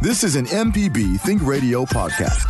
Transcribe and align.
This 0.00 0.24
is 0.24 0.36
an 0.36 0.46
MPB 0.46 1.20
Think 1.20 1.42
Radio 1.42 1.84
podcast. 1.84 2.44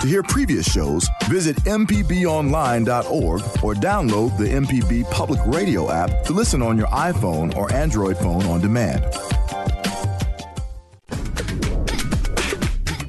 To 0.00 0.06
hear 0.06 0.22
previous 0.22 0.70
shows, 0.70 1.08
visit 1.28 1.56
MPBOnline.org 1.64 3.40
or 3.62 3.74
download 3.74 4.36
the 4.36 4.46
MPB 4.48 5.10
Public 5.10 5.40
Radio 5.46 5.90
app 5.90 6.24
to 6.24 6.32
listen 6.32 6.62
on 6.62 6.76
your 6.76 6.88
iPhone 6.88 7.54
or 7.56 7.72
Android 7.72 8.16
phone 8.16 8.44
on 8.46 8.60
demand. 8.60 9.02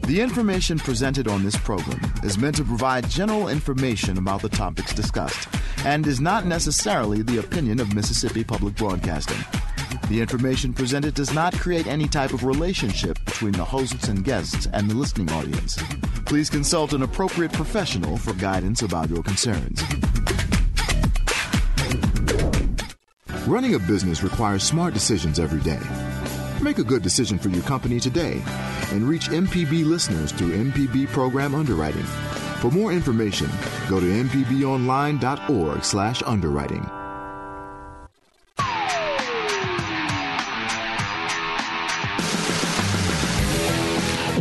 The 0.07 0.19
information 0.21 0.77
presented 0.77 1.27
on 1.27 1.43
this 1.43 1.55
program 1.57 1.99
is 2.23 2.37
meant 2.37 2.55
to 2.57 2.63
provide 2.63 3.09
general 3.09 3.47
information 3.47 4.17
about 4.17 4.41
the 4.41 4.49
topics 4.49 4.93
discussed 4.93 5.47
and 5.85 6.05
is 6.05 6.21
not 6.21 6.45
necessarily 6.45 7.21
the 7.23 7.39
opinion 7.39 7.79
of 7.79 7.93
Mississippi 7.95 8.43
Public 8.43 8.75
Broadcasting. 8.75 9.43
The 10.09 10.19
information 10.19 10.73
presented 10.73 11.13
does 11.13 11.33
not 11.33 11.57
create 11.57 11.87
any 11.87 12.07
type 12.07 12.33
of 12.33 12.43
relationship 12.43 13.17
between 13.25 13.53
the 13.53 13.63
hosts 13.63 14.09
and 14.09 14.23
guests 14.23 14.67
and 14.73 14.89
the 14.89 14.95
listening 14.95 15.31
audience. 15.31 15.77
Please 16.25 16.49
consult 16.49 16.93
an 16.93 17.03
appropriate 17.03 17.53
professional 17.53 18.17
for 18.17 18.33
guidance 18.33 18.81
about 18.81 19.09
your 19.09 19.23
concerns. 19.23 19.81
Running 23.47 23.75
a 23.75 23.79
business 23.79 24.23
requires 24.23 24.63
smart 24.63 24.93
decisions 24.93 25.39
every 25.39 25.61
day. 25.61 25.79
Make 26.61 26.79
a 26.79 26.83
good 26.83 27.01
decision 27.01 27.37
for 27.37 27.49
your 27.49 27.63
company 27.63 27.99
today 27.99 28.41
and 28.91 29.07
reach 29.07 29.29
MPB 29.29 29.85
listeners 29.85 30.31
through 30.31 30.71
MPB 30.71 31.07
program 31.07 31.53
underwriting. 31.55 32.05
For 32.61 32.71
more 32.71 32.93
information, 32.93 33.49
go 33.89 33.99
to 33.99 34.05
mpbonline.org/underwriting. 34.05 37.02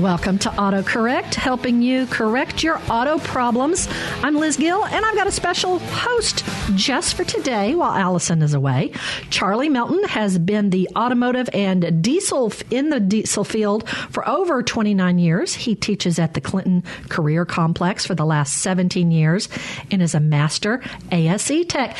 Welcome 0.02 0.38
to 0.38 0.48
AutoCorrect, 0.48 1.34
helping 1.34 1.80
you 1.80 2.06
correct 2.06 2.64
your 2.64 2.80
auto 2.90 3.18
problems. 3.18 3.86
I'm 4.24 4.34
Liz 4.34 4.56
Gill, 4.56 4.84
and 4.84 5.06
I've 5.06 5.14
got 5.14 5.28
a 5.28 5.30
special 5.30 5.78
host 5.78 6.44
just 6.74 7.14
for 7.14 7.22
today 7.22 7.76
while 7.76 7.92
Allison 7.92 8.42
is 8.42 8.52
away. 8.52 8.90
Charlie 9.30 9.68
Melton 9.68 10.02
has 10.08 10.40
been 10.40 10.70
the 10.70 10.88
automotive 10.96 11.48
and 11.54 12.02
diesel 12.02 12.52
in 12.68 12.90
the 12.90 12.98
diesel 12.98 13.44
field 13.44 13.88
for 13.88 14.28
over 14.28 14.64
29 14.64 15.20
years. 15.20 15.54
He 15.54 15.76
teaches 15.76 16.18
at 16.18 16.34
the 16.34 16.40
Clinton 16.40 16.82
Career 17.08 17.44
Complex 17.44 18.04
for 18.04 18.16
the 18.16 18.26
last 18.26 18.58
17 18.58 19.12
years 19.12 19.48
and 19.92 20.02
is 20.02 20.16
a 20.16 20.20
master 20.20 20.82
ASE 21.12 21.64
tech. 21.68 21.96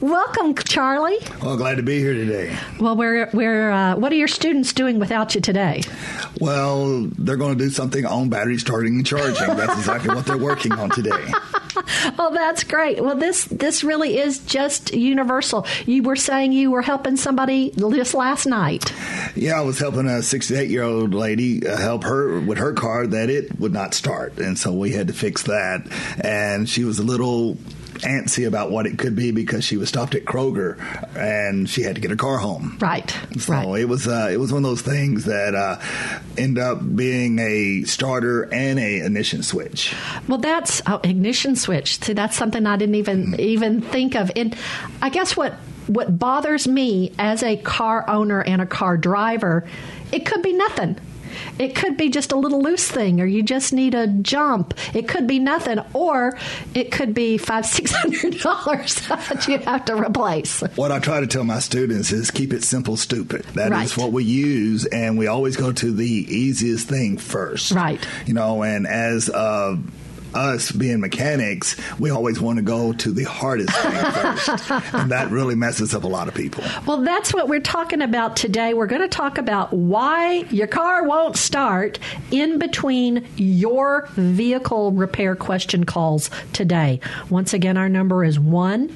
Welcome, 0.00 0.54
Charlie. 0.54 1.18
Well, 1.42 1.56
glad 1.56 1.76
to 1.76 1.82
be 1.82 1.98
here 1.98 2.14
today. 2.14 2.56
Well, 2.80 2.96
we're, 2.96 3.30
we're, 3.32 3.70
uh, 3.70 3.96
what 3.96 4.12
are 4.12 4.16
your 4.16 4.28
students 4.28 4.72
doing 4.72 4.98
without 4.98 5.34
you 5.34 5.40
today? 5.40 5.82
Well, 6.40 7.08
they're 7.18 7.36
going 7.36 7.56
to 7.56 7.64
do 7.64 7.70
something 7.70 8.04
on 8.04 8.28
battery 8.28 8.58
starting 8.58 8.96
and 8.96 9.06
charging. 9.06 9.46
That's 9.56 9.78
exactly 9.78 10.14
what 10.14 10.26
they're 10.26 10.36
working 10.36 10.72
on 10.72 10.90
today. 10.90 11.10
oh, 12.18 12.30
that's 12.32 12.64
great. 12.64 13.02
Well, 13.02 13.16
this 13.16 13.44
this 13.44 13.84
really 13.84 14.18
is 14.18 14.38
just 14.40 14.92
universal. 14.92 15.66
You 15.86 16.02
were 16.02 16.16
saying 16.16 16.52
you 16.52 16.70
were 16.70 16.82
helping 16.82 17.16
somebody 17.16 17.70
just 17.70 18.14
last 18.14 18.46
night. 18.46 18.92
Yeah, 19.34 19.58
I 19.58 19.62
was 19.62 19.78
helping 19.78 20.06
a 20.06 20.22
68 20.22 20.70
year 20.70 20.82
old 20.82 21.14
lady 21.14 21.66
uh, 21.66 21.76
help 21.76 22.04
her 22.04 22.40
with 22.40 22.58
her 22.58 22.72
car 22.72 23.06
that 23.06 23.30
it 23.30 23.58
would 23.58 23.72
not 23.72 23.94
start, 23.94 24.38
and 24.38 24.58
so 24.58 24.72
we 24.72 24.92
had 24.92 25.08
to 25.08 25.12
fix 25.12 25.44
that. 25.44 25.86
And 26.20 26.68
she 26.68 26.84
was 26.84 26.98
a 26.98 27.04
little 27.04 27.56
antsy 28.04 28.46
about 28.46 28.70
what 28.70 28.86
it 28.86 28.98
could 28.98 29.16
be 29.16 29.30
because 29.30 29.64
she 29.64 29.76
was 29.76 29.88
stopped 29.88 30.14
at 30.14 30.24
Kroger 30.24 30.78
and 31.16 31.68
she 31.68 31.82
had 31.82 31.94
to 31.96 32.00
get 32.00 32.10
her 32.10 32.16
car 32.16 32.38
home. 32.38 32.76
Right. 32.80 33.10
So 33.38 33.52
right. 33.52 33.80
it 33.80 33.86
was 33.86 34.06
uh, 34.06 34.28
it 34.30 34.38
was 34.38 34.52
one 34.52 34.64
of 34.64 34.70
those 34.70 34.82
things 34.82 35.24
that 35.24 35.54
uh, 35.54 35.80
end 36.36 36.58
up 36.58 36.80
being 36.94 37.38
a 37.38 37.84
starter 37.84 38.42
and 38.52 38.78
a 38.78 39.00
ignition 39.00 39.42
switch. 39.42 39.94
Well, 40.28 40.38
that's 40.38 40.82
oh, 40.86 41.00
ignition 41.02 41.56
switch. 41.56 42.00
See, 42.00 42.12
that's 42.12 42.36
something 42.36 42.66
I 42.66 42.76
didn't 42.76 42.96
even 42.96 43.32
mm. 43.32 43.38
even 43.38 43.80
think 43.80 44.14
of. 44.14 44.30
And 44.36 44.56
I 45.02 45.08
guess 45.08 45.36
what 45.36 45.54
what 45.86 46.18
bothers 46.18 46.66
me 46.66 47.12
as 47.18 47.42
a 47.42 47.56
car 47.56 48.08
owner 48.08 48.42
and 48.42 48.62
a 48.62 48.66
car 48.66 48.96
driver, 48.96 49.66
it 50.12 50.24
could 50.26 50.42
be 50.42 50.52
nothing. 50.52 50.98
It 51.58 51.74
could 51.74 51.96
be 51.96 52.10
just 52.10 52.32
a 52.32 52.36
little 52.36 52.62
loose 52.62 52.88
thing, 52.88 53.20
or 53.20 53.26
you 53.26 53.42
just 53.42 53.72
need 53.72 53.94
a 53.94 54.06
jump. 54.06 54.74
It 54.94 55.08
could 55.08 55.26
be 55.26 55.38
nothing, 55.38 55.78
or 55.92 56.38
it 56.74 56.90
could 56.92 57.14
be 57.14 57.38
five, 57.38 57.66
six 57.74 57.92
hundred 57.92 58.40
dollars 58.40 59.06
that 59.08 59.46
you 59.48 59.58
have 59.58 59.84
to 59.86 59.96
replace. 59.96 60.60
What 60.76 60.92
I 60.92 60.98
try 60.98 61.20
to 61.20 61.26
tell 61.26 61.44
my 61.44 61.60
students 61.60 62.12
is 62.12 62.30
keep 62.30 62.52
it 62.52 62.64
simple, 62.64 62.96
stupid. 62.96 63.44
That 63.54 63.70
right. 63.70 63.84
is 63.84 63.96
what 63.96 64.12
we 64.12 64.24
use, 64.24 64.86
and 64.86 65.18
we 65.18 65.26
always 65.26 65.56
go 65.56 65.72
to 65.72 65.92
the 65.92 66.04
easiest 66.04 66.88
thing 66.88 67.18
first. 67.18 67.72
Right. 67.72 68.04
You 68.26 68.34
know, 68.34 68.62
and 68.62 68.86
as 68.86 69.30
uh, 69.30 69.76
us 70.36 70.70
being 70.72 71.00
mechanics, 71.00 71.76
we 71.98 72.10
always 72.10 72.40
want 72.40 72.58
to 72.58 72.62
go 72.62 72.92
to 72.92 73.10
the 73.10 73.24
hardest 73.24 73.74
thing 73.76 73.92
first. 74.12 74.70
and 74.94 75.10
that 75.10 75.30
really 75.30 75.54
messes 75.54 75.94
up 75.94 76.04
a 76.04 76.08
lot 76.08 76.28
of 76.28 76.34
people. 76.34 76.64
Well, 76.86 77.02
that's 77.02 77.32
what 77.32 77.48
we're 77.48 77.60
talking 77.60 78.02
about 78.02 78.36
today. 78.36 78.74
We're 78.74 78.86
going 78.86 79.02
to 79.02 79.08
talk 79.08 79.38
about 79.38 79.72
why 79.72 80.46
your 80.50 80.66
car 80.66 81.04
won't 81.04 81.36
start 81.36 81.98
in 82.30 82.58
between 82.58 83.26
your 83.36 84.08
vehicle 84.14 84.92
repair 84.92 85.36
question 85.36 85.84
calls 85.84 86.30
today. 86.52 87.00
Once 87.30 87.52
again, 87.54 87.76
our 87.76 87.88
number 87.88 88.24
is 88.24 88.38
1 88.38 88.94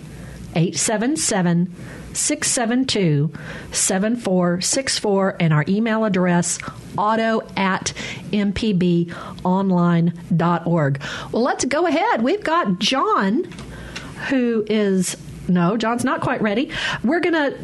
877 0.54 1.75
672 2.18 3.30
7464 3.72 5.36
and 5.40 5.52
our 5.52 5.64
email 5.68 6.04
address 6.04 6.58
auto 6.96 7.42
at 7.56 7.92
mpbonline.org. 8.32 9.12
Well, 11.32 11.42
let's 11.42 11.64
go 11.64 11.86
ahead. 11.86 12.22
We've 12.22 12.44
got 12.44 12.78
John 12.78 13.44
who 14.28 14.64
is 14.68 15.16
no, 15.48 15.76
John's 15.76 16.04
not 16.04 16.20
quite 16.20 16.42
ready. 16.42 16.70
We're 17.02 17.20
going 17.20 17.34
to 17.34 17.56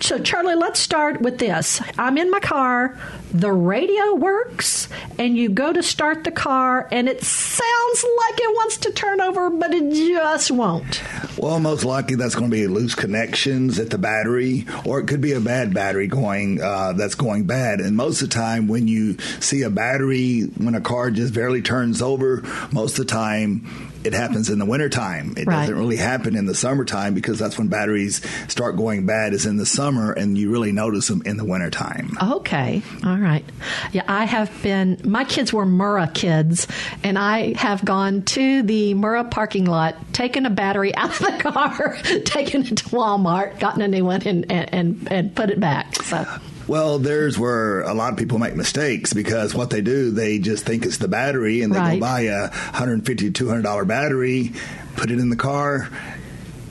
so 0.00 0.18
Charlie, 0.18 0.54
let's 0.54 0.80
start 0.80 1.20
with 1.20 1.38
this. 1.38 1.80
I'm 1.96 2.18
in 2.18 2.30
my 2.30 2.40
car, 2.40 2.98
the 3.32 3.52
radio 3.52 4.14
works, 4.14 4.88
and 5.18 5.36
you 5.36 5.48
go 5.48 5.72
to 5.72 5.82
start 5.82 6.24
the 6.24 6.30
car, 6.30 6.88
and 6.90 7.08
it 7.08 7.22
sounds 7.22 8.04
like 8.04 8.40
it 8.40 8.54
wants 8.54 8.76
to 8.78 8.92
turn 8.92 9.20
over, 9.20 9.50
but 9.50 9.72
it 9.72 9.92
just 9.92 10.50
won't. 10.50 11.02
Well, 11.36 11.60
most 11.60 11.84
likely 11.84 12.16
that's 12.16 12.34
going 12.34 12.50
to 12.50 12.56
be 12.56 12.66
loose 12.66 12.94
connections 12.94 13.78
at 13.78 13.90
the 13.90 13.98
battery, 13.98 14.66
or 14.84 15.00
it 15.00 15.06
could 15.06 15.20
be 15.20 15.32
a 15.32 15.40
bad 15.40 15.72
battery 15.72 16.08
going 16.08 16.60
uh, 16.60 16.94
that's 16.94 17.14
going 17.14 17.44
bad. 17.44 17.80
And 17.80 17.96
most 17.96 18.22
of 18.22 18.30
the 18.30 18.34
time, 18.34 18.68
when 18.68 18.88
you 18.88 19.18
see 19.40 19.62
a 19.62 19.70
battery 19.70 20.42
when 20.42 20.74
a 20.74 20.80
car 20.80 21.10
just 21.10 21.34
barely 21.34 21.62
turns 21.62 22.02
over, 22.02 22.42
most 22.72 22.98
of 22.98 23.06
the 23.06 23.12
time 23.12 23.87
it 24.04 24.12
happens 24.12 24.50
in 24.50 24.58
the 24.58 24.64
wintertime. 24.64 25.34
It 25.36 25.46
right. 25.46 25.60
doesn't 25.60 25.76
really 25.76 25.96
happen 25.96 26.36
in 26.36 26.46
the 26.46 26.54
summertime 26.54 27.14
because 27.14 27.38
that's 27.38 27.58
when 27.58 27.68
batteries 27.68 28.22
start 28.48 28.76
going 28.76 29.06
bad 29.06 29.32
is 29.32 29.46
in 29.46 29.56
the 29.56 29.66
summer 29.66 30.12
and 30.12 30.38
you 30.38 30.50
really 30.50 30.72
notice 30.72 31.08
them 31.08 31.22
in 31.24 31.36
the 31.36 31.44
wintertime. 31.44 32.16
Okay. 32.20 32.82
All 33.04 33.16
right. 33.16 33.44
Yeah, 33.92 34.04
I 34.06 34.24
have 34.24 34.50
been 34.62 35.00
my 35.04 35.24
kids 35.24 35.52
were 35.52 35.66
Murrah 35.66 36.12
kids 36.12 36.66
and 37.02 37.18
I 37.18 37.54
have 37.54 37.84
gone 37.84 38.22
to 38.22 38.62
the 38.62 38.94
Murrah 38.94 39.30
parking 39.30 39.64
lot, 39.64 39.96
taken 40.12 40.46
a 40.46 40.50
battery 40.50 40.94
out 40.96 41.10
of 41.10 41.26
the 41.26 41.50
car, 41.50 41.96
taken 42.24 42.62
it 42.62 42.76
to 42.78 42.84
Walmart, 42.86 43.58
gotten 43.58 43.82
a 43.82 43.88
new 43.88 44.04
one 44.04 44.22
and 44.26 44.50
and, 44.50 45.08
and 45.10 45.34
put 45.34 45.50
it 45.50 45.60
back. 45.60 45.94
So 46.02 46.26
well, 46.68 46.98
there's 46.98 47.38
where 47.38 47.80
a 47.80 47.94
lot 47.94 48.12
of 48.12 48.18
people 48.18 48.38
make 48.38 48.54
mistakes 48.54 49.12
because 49.12 49.54
what 49.54 49.70
they 49.70 49.80
do, 49.80 50.10
they 50.10 50.38
just 50.38 50.64
think 50.64 50.84
it's 50.84 50.98
the 50.98 51.08
battery 51.08 51.62
and 51.62 51.74
they 51.74 51.78
right. 51.78 51.94
go 51.94 52.00
buy 52.00 52.20
a 52.22 52.50
$150 52.50 53.32
$200 53.32 53.86
battery, 53.88 54.52
put 54.96 55.10
it 55.10 55.18
in 55.18 55.30
the 55.30 55.36
car, 55.36 55.88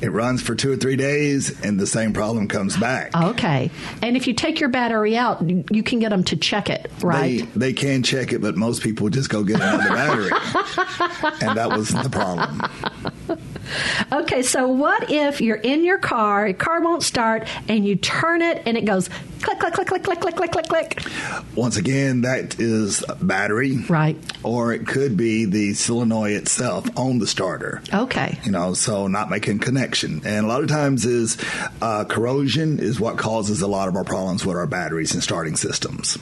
it 0.02 0.12
runs 0.12 0.41
for 0.41 0.53
two 0.53 0.72
or 0.72 0.75
three 0.75 0.96
days 0.96 1.59
and 1.63 1.80
the 1.80 1.88
same 1.88 2.13
problem 2.13 2.47
comes 2.47 2.78
back. 2.78 3.16
Okay. 3.16 3.72
And 4.02 4.16
if 4.16 4.28
you 4.28 4.34
take 4.34 4.59
your 4.59 4.69
battery 4.69 5.18
out, 5.18 5.41
you 5.41 5.84
can 5.84 6.00
get 6.00 6.09
them 6.09 6.24
to 6.25 6.36
check 6.36 6.69
it, 6.69 6.91
right? 7.02 7.52
They, 7.53 7.72
they 7.72 7.74
can 7.74 8.03
check 8.03 8.31
it, 8.31 8.39
but 8.39 8.56
most 8.56 8.83
people 8.83 9.10
just 9.10 9.30
go 9.30 9.44
get 9.44 9.56
another 9.56 9.89
battery. 9.89 10.31
and 11.42 11.57
that 11.57 11.69
was 11.75 11.89
the 11.89 12.10
problem. 12.10 12.62
Okay, 14.12 14.44
so 14.44 14.68
what 14.68 15.12
if 15.12 15.42
you're 15.42 15.57
in 15.57 15.83
your 15.83 15.98
car, 15.98 16.48
your 16.48 16.56
car 16.56 16.81
won't 16.81 17.04
start, 17.04 17.48
and 17.68 17.86
you 17.86 17.95
turn 17.95 18.42
it 18.42 18.63
and 18.66 18.77
it 18.77 18.86
goes 18.86 19.10
click, 19.42 19.60
click, 19.60 19.74
click, 19.74 19.88
click, 19.88 20.04
click, 20.04 20.19
click, 20.19 20.36
click, 20.36 20.51
click, 20.51 20.68
click? 20.68 21.01
Once 21.56 21.78
again, 21.78 22.22
that 22.22 22.60
is 22.60 23.04
battery. 23.22 23.78
Right. 23.89 24.18
Or 24.44 24.74
it 24.74 24.88
could 24.88 25.18
be 25.18 25.45
the 25.45 25.74
solenoid 25.74 26.34
itself 26.34 26.86
on 26.98 27.19
the 27.19 27.28
starter. 27.28 27.81
Okay. 27.94 28.39
You 28.44 28.51
know, 28.51 28.74
so 28.74 29.07
not 29.07 29.30
making 29.30 29.60
connection. 29.60 30.22
And 30.25 30.45
a 30.45 30.50
lot 30.50 30.62
of 30.62 30.69
times 30.69 31.06
is 31.06 31.38
uh, 31.81 32.06
corrosion 32.06 32.80
is 32.80 33.00
what 33.00 33.18
causes 33.18 33.62
a 33.62 33.68
lot 33.68 33.88
of 33.88 33.95
our 33.95 34.04
problems 34.04 34.45
with 34.45 34.56
our 34.56 34.68
batteries 34.68 35.13
and 35.13 35.24
starting 35.24 35.56
systems. 35.56 36.18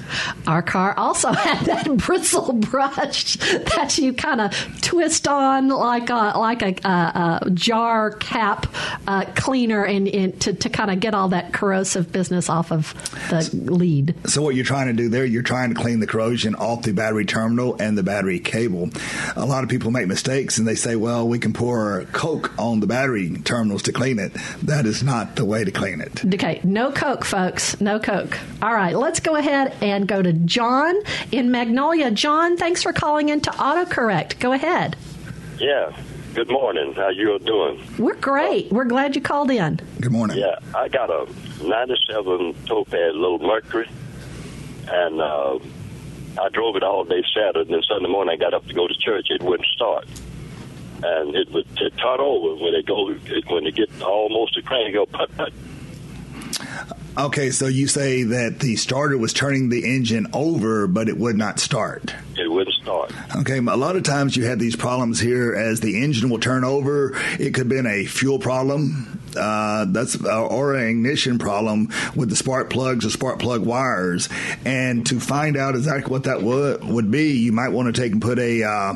Our 0.48 0.62
car 0.62 0.98
also 0.98 1.32
had 1.34 1.66
that 1.66 1.98
bristle 1.98 2.54
brush 2.54 3.36
that 3.36 3.98
you 3.98 4.14
kind 4.14 4.42
of 4.42 4.82
twist 4.82 5.28
on 5.28 5.70
like 5.70 6.10
a, 6.10 6.34
like 6.38 6.62
a, 6.62 6.88
a, 6.88 7.40
a 7.44 7.50
jar 7.52 8.12
cap 8.12 8.68
uh, 9.08 9.26
cleaner 9.36 9.84
and, 9.86 10.08
and 10.08 10.40
to, 10.42 10.54
to 10.54 10.70
kind 10.70 10.92
of 10.92 11.00
get 11.00 11.14
all 11.14 11.30
that 11.30 11.54
corrosive 11.54 12.12
business 12.12 12.50
off 12.50 12.72
of 12.72 12.94
the 13.30 13.50
lead. 13.72 14.16
So 14.28 14.42
what 14.42 14.56
you're 14.56 14.66
trying 14.66 14.88
to 14.88 14.94
do 14.94 15.10
there, 15.10 15.26
you're 15.26 15.44
trying 15.44 15.74
to 15.74 15.76
clean 15.76 16.00
the 16.00 16.08
corrosion 16.08 16.56
off 16.56 16.84
the 16.84 16.94
battery 16.94 17.26
terminal 17.26 17.76
and 17.80 17.98
the 17.98 18.04
battery 18.04 18.40
cable. 18.40 18.90
A 19.36 19.46
lot 19.46 19.64
of 19.64 19.70
people 19.70 19.92
make 19.92 20.08
mistakes 20.08 20.58
and 20.58 20.68
they 20.68 20.76
say, 20.76 20.96
well, 20.96 21.28
we 21.28 21.40
can 21.40 21.54
pour 21.54 22.06
Coke 22.12 22.52
on 22.58 22.80
the 22.80 22.88
battery 22.88 23.30
terminals 23.44 23.84
to 23.84 23.92
clean 23.92 24.20
it. 24.20 24.34
That 24.64 24.86
is 24.86 25.04
not 25.04 25.36
the 25.36 25.46
way 25.46 25.64
to 25.64 25.72
clean 25.72 26.02
it. 26.02 26.26
Okay, 26.34 26.62
no 26.64 26.92
Coke, 26.92 27.26
folks. 27.26 27.80
No 27.82 28.00
Coke. 28.00 28.38
All 28.62 28.74
right, 28.74 28.96
let's 28.96 29.20
go 29.20 29.36
ahead 29.36 29.76
and 29.82 30.08
go 30.08 30.22
to 30.22 30.34
John 30.34 30.96
in 31.32 31.52
Magnolia. 31.52 32.12
John, 32.12 32.58
thanks 32.58 32.84
for 32.84 32.94
calling 32.94 33.30
into 33.30 33.50
AutoCorrect. 33.52 34.40
Go 34.40 34.52
ahead. 34.52 34.96
Yeah. 35.60 35.96
Good 36.34 36.50
morning. 36.50 36.94
How 36.94 37.08
you 37.10 37.32
all 37.32 37.40
doing? 37.40 37.82
We're 37.98 38.16
great. 38.16 38.70
We're 38.70 38.84
glad 38.84 39.16
you 39.16 39.22
called 39.22 39.50
in. 39.52 39.80
Good 40.02 40.12
morning. 40.12 40.38
Yeah, 40.38 40.60
I 40.76 40.90
got 40.90 41.10
a 41.10 41.28
97 41.68 42.56
Topaz 42.66 43.14
Little 43.16 43.40
Mercury, 43.40 43.90
and 44.88 45.22
uh, 45.22 45.60
I 46.42 46.50
drove 46.50 46.76
it 46.76 46.84
all 46.84 47.04
day 47.04 47.24
Saturday, 47.34 47.62
and 47.62 47.70
then 47.70 47.82
Sunday 47.88 48.10
morning 48.10 48.34
I 48.34 48.38
got 48.38 48.54
up 48.54 48.66
to 48.68 48.74
go 48.74 48.88
to 48.88 48.94
church. 48.96 49.28
It 49.30 49.42
wouldn't 49.42 49.68
start. 49.70 50.08
And 51.04 51.36
it 51.36 51.52
would 51.52 51.68
it 51.78 51.98
cut 51.98 52.20
over 52.20 52.56
when 52.64 52.74
it 52.74 52.86
go 52.86 53.10
it, 53.12 53.46
when 53.50 53.66
it 53.68 53.76
get 53.76 53.90
almost 54.02 54.58
a 54.58 54.62
crank, 54.62 54.94
go 54.94 55.06
put 55.06 55.36
put. 55.36 55.54
Okay, 57.18 57.50
so 57.50 57.68
you 57.68 57.88
say 57.88 58.24
that 58.24 58.60
the 58.60 58.76
starter 58.76 59.18
was 59.18 59.32
turning 59.32 59.70
the 59.70 59.96
engine 59.96 60.28
over, 60.34 60.86
but 60.86 61.08
it 61.08 61.18
would 61.18 61.38
not 61.38 61.60
start. 61.60 62.14
It 62.38 62.52
wouldn't 62.52 62.76
start. 62.76 63.14
Okay, 63.38 63.58
a 63.58 63.62
lot 63.62 63.96
of 63.96 64.04
times 64.04 64.36
you 64.36 64.46
have 64.46 64.60
these 64.60 64.76
problems 64.76 65.20
here 65.20 65.54
as 65.56 65.80
the 65.80 66.04
engine 66.04 66.30
will 66.30 66.40
turn 66.40 66.66
over. 66.66 67.14
It 67.40 67.54
could 67.54 67.58
have 67.58 67.70
been 67.70 67.88
a 67.88 68.06
fuel 68.06 68.40
problem. 68.40 69.22
Uh, 69.38 69.86
that's 69.90 70.16
or 70.24 70.76
an 70.76 70.88
ignition 70.88 71.38
problem 71.40 71.90
with 72.16 72.30
the 72.30 72.36
spark 72.36 72.70
plugs 72.70 73.06
or 73.06 73.10
spark 73.10 73.40
plug 73.40 73.66
wires. 73.66 74.30
And 74.66 75.06
to 75.08 75.20
find 75.20 75.58
out 75.58 75.76
exactly 75.76 76.12
what 76.12 76.24
that 76.24 76.42
would 76.42 76.84
would 76.84 77.12
be, 77.12 77.34
you 77.34 77.52
might 77.52 77.70
want 77.70 77.94
to 77.94 78.02
take 78.02 78.12
and 78.12 78.22
put 78.22 78.40
a 78.40 78.64
uh, 78.64 78.96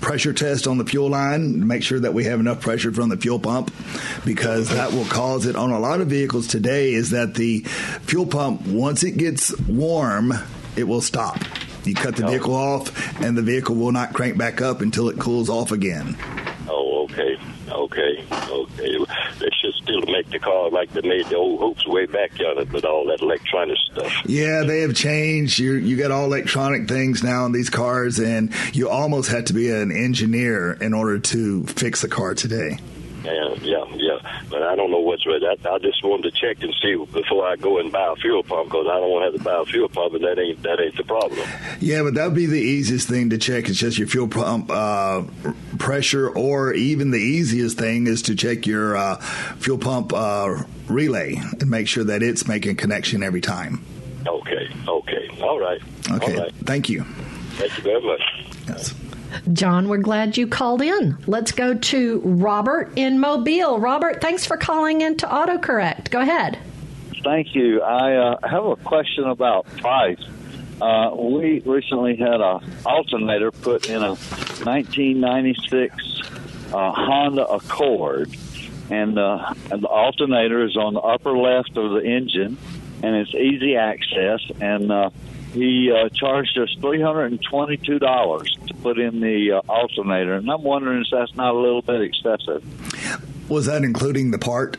pressure 0.00 0.32
test 0.32 0.66
on 0.66 0.78
the 0.78 0.84
fuel 0.84 1.10
line, 1.10 1.60
to 1.60 1.64
make 1.64 1.82
sure 1.82 2.00
that 2.00 2.14
we 2.14 2.24
have 2.24 2.40
enough 2.40 2.60
pressure 2.60 2.92
from 2.92 3.08
the 3.08 3.16
fuel 3.16 3.38
pump 3.38 3.72
because 4.24 4.68
that 4.70 4.92
will 4.92 5.04
cause 5.04 5.46
it 5.46 5.56
on 5.56 5.70
a 5.70 5.78
lot 5.78 6.00
of 6.00 6.08
vehicles 6.08 6.46
today 6.46 6.92
is 6.92 7.10
that 7.10 7.34
the 7.34 7.60
fuel 8.02 8.26
pump 8.26 8.66
once 8.66 9.02
it 9.02 9.16
gets 9.16 9.56
warm, 9.60 10.32
it 10.76 10.84
will 10.84 11.02
stop. 11.02 11.38
You 11.84 11.94
cut 11.94 12.16
the 12.16 12.26
vehicle 12.26 12.54
off 12.54 13.20
and 13.20 13.36
the 13.36 13.42
vehicle 13.42 13.74
will 13.74 13.92
not 13.92 14.12
crank 14.12 14.36
back 14.36 14.60
up 14.60 14.80
until 14.80 15.08
it 15.08 15.18
cools 15.18 15.48
off 15.48 15.72
again. 15.72 16.16
Oh, 16.68 17.04
okay, 17.04 17.38
okay, 17.68 18.24
okay. 18.30 18.98
Still 19.72 20.02
make 20.02 20.28
the 20.30 20.38
car 20.38 20.70
like 20.70 20.92
they 20.92 21.00
made 21.02 21.26
the 21.26 21.36
old 21.36 21.60
hoops 21.60 21.86
way 21.86 22.06
back 22.06 22.32
on 22.40 22.58
it 22.58 22.70
with 22.72 22.84
all 22.84 23.06
that 23.06 23.20
electronic 23.20 23.76
stuff. 23.90 24.12
Yeah, 24.26 24.62
they 24.64 24.80
have 24.80 24.94
changed. 24.94 25.58
You 25.58 25.74
you 25.74 25.96
got 25.96 26.10
all 26.10 26.24
electronic 26.24 26.88
things 26.88 27.22
now 27.22 27.46
in 27.46 27.52
these 27.52 27.70
cars, 27.70 28.18
and 28.18 28.52
you 28.72 28.88
almost 28.88 29.30
have 29.30 29.46
to 29.46 29.52
be 29.52 29.70
an 29.70 29.90
engineer 29.90 30.72
in 30.74 30.94
order 30.94 31.18
to 31.18 31.64
fix 31.64 32.04
a 32.04 32.08
car 32.08 32.34
today. 32.34 32.78
Yeah, 33.24 33.54
yeah, 33.60 33.84
yeah. 33.94 34.42
But 34.48 34.62
I 34.62 34.74
don't 34.76 34.90
know 34.90 34.99
what's 35.10 35.26
right. 35.26 35.42
I, 35.42 35.74
I 35.74 35.78
just 35.78 36.04
wanted 36.04 36.32
to 36.32 36.40
check 36.40 36.62
and 36.62 36.72
see 36.80 36.94
before 37.12 37.44
I 37.44 37.56
go 37.56 37.78
and 37.80 37.90
buy 37.90 38.12
a 38.12 38.16
fuel 38.16 38.44
pump 38.44 38.70
because 38.70 38.86
I 38.86 39.00
don't 39.00 39.10
want 39.10 39.24
to 39.24 39.32
have 39.32 39.38
to 39.38 39.44
buy 39.44 39.60
a 39.60 39.64
fuel 39.64 39.88
pump, 39.88 40.14
and 40.14 40.24
that 40.24 40.38
ain't 40.38 40.62
that 40.62 40.80
ain't 40.80 40.96
the 40.96 41.02
problem. 41.04 41.46
Yeah, 41.80 42.02
but 42.02 42.14
that 42.14 42.26
would 42.26 42.34
be 42.34 42.46
the 42.46 42.60
easiest 42.60 43.08
thing 43.08 43.30
to 43.30 43.38
check. 43.38 43.68
It's 43.68 43.78
just 43.78 43.98
your 43.98 44.06
fuel 44.06 44.28
pump 44.28 44.70
uh, 44.70 45.24
pressure, 45.78 46.30
or 46.30 46.72
even 46.72 47.10
the 47.10 47.18
easiest 47.18 47.76
thing 47.76 48.06
is 48.06 48.22
to 48.22 48.36
check 48.36 48.66
your 48.66 48.96
uh, 48.96 49.16
fuel 49.58 49.78
pump 49.78 50.12
uh, 50.12 50.62
relay 50.88 51.34
and 51.34 51.68
make 51.68 51.88
sure 51.88 52.04
that 52.04 52.22
it's 52.22 52.46
making 52.46 52.76
connection 52.76 53.22
every 53.22 53.40
time. 53.40 53.84
Okay, 54.26 54.68
okay, 54.86 55.28
all 55.42 55.58
right. 55.58 55.80
Okay, 56.12 56.36
all 56.36 56.42
right. 56.44 56.54
thank 56.64 56.88
you. 56.88 57.02
Thank 57.54 57.76
you 57.76 57.82
very 57.82 58.00
much. 58.00 58.22
Yes. 58.68 58.94
John, 59.52 59.88
we're 59.88 59.98
glad 59.98 60.36
you 60.36 60.46
called 60.46 60.80
in. 60.80 61.18
Let's 61.26 61.52
go 61.52 61.74
to 61.74 62.20
Robert 62.20 62.92
in 62.96 63.20
Mobile. 63.20 63.78
Robert, 63.78 64.20
thanks 64.20 64.46
for 64.46 64.56
calling 64.56 65.02
in 65.02 65.10
into 65.10 65.26
AutoCorrect. 65.26 66.10
Go 66.10 66.20
ahead. 66.20 66.58
Thank 67.22 67.54
you. 67.54 67.82
I 67.82 68.14
uh, 68.16 68.48
have 68.48 68.64
a 68.64 68.76
question 68.76 69.24
about 69.24 69.66
price. 69.78 70.22
Uh, 70.80 71.10
we 71.14 71.60
recently 71.66 72.16
had 72.16 72.40
a 72.40 72.60
alternator 72.86 73.50
put 73.50 73.90
in 73.90 74.02
a 74.02 74.14
1996 74.64 76.22
uh, 76.72 76.92
Honda 76.92 77.46
Accord, 77.46 78.34
and, 78.88 79.18
uh, 79.18 79.52
and 79.70 79.82
the 79.82 79.88
alternator 79.88 80.64
is 80.64 80.76
on 80.76 80.94
the 80.94 81.00
upper 81.00 81.36
left 81.36 81.76
of 81.76 81.90
the 81.90 82.02
engine, 82.02 82.56
and 83.02 83.16
it's 83.16 83.34
easy 83.34 83.76
access. 83.76 84.40
And 84.60 84.90
uh, 84.90 85.10
he 85.52 85.92
uh, 85.92 86.08
charged 86.10 86.56
us 86.56 86.74
three 86.80 87.02
hundred 87.02 87.32
and 87.32 87.42
twenty-two 87.42 87.98
dollars 87.98 88.56
to 88.68 88.69
put 88.82 88.98
in 88.98 89.20
the 89.20 89.52
uh, 89.52 89.60
alternator, 89.68 90.34
and 90.34 90.50
I'm 90.50 90.62
wondering 90.62 91.02
if 91.02 91.08
that's 91.10 91.34
not 91.34 91.54
a 91.54 91.58
little 91.58 91.82
bit 91.82 92.02
excessive. 92.02 92.62
Was 93.48 93.66
that 93.66 93.82
including 93.82 94.30
the 94.30 94.38
part? 94.38 94.76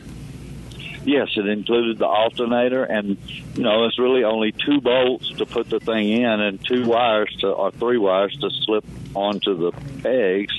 Yes, 1.03 1.29
it 1.35 1.47
included 1.47 1.97
the 1.97 2.05
alternator, 2.05 2.83
and 2.83 3.17
you 3.55 3.63
know 3.63 3.85
it's 3.85 3.97
really 3.97 4.23
only 4.23 4.51
two 4.51 4.81
bolts 4.81 5.29
to 5.31 5.45
put 5.45 5.69
the 5.69 5.79
thing 5.79 6.09
in, 6.09 6.39
and 6.39 6.63
two 6.63 6.85
wires 6.85 7.35
to 7.39 7.47
or 7.47 7.71
three 7.71 7.97
wires 7.97 8.37
to 8.37 8.49
slip 8.51 8.85
onto 9.15 9.57
the 9.57 9.71
pegs, 10.03 10.53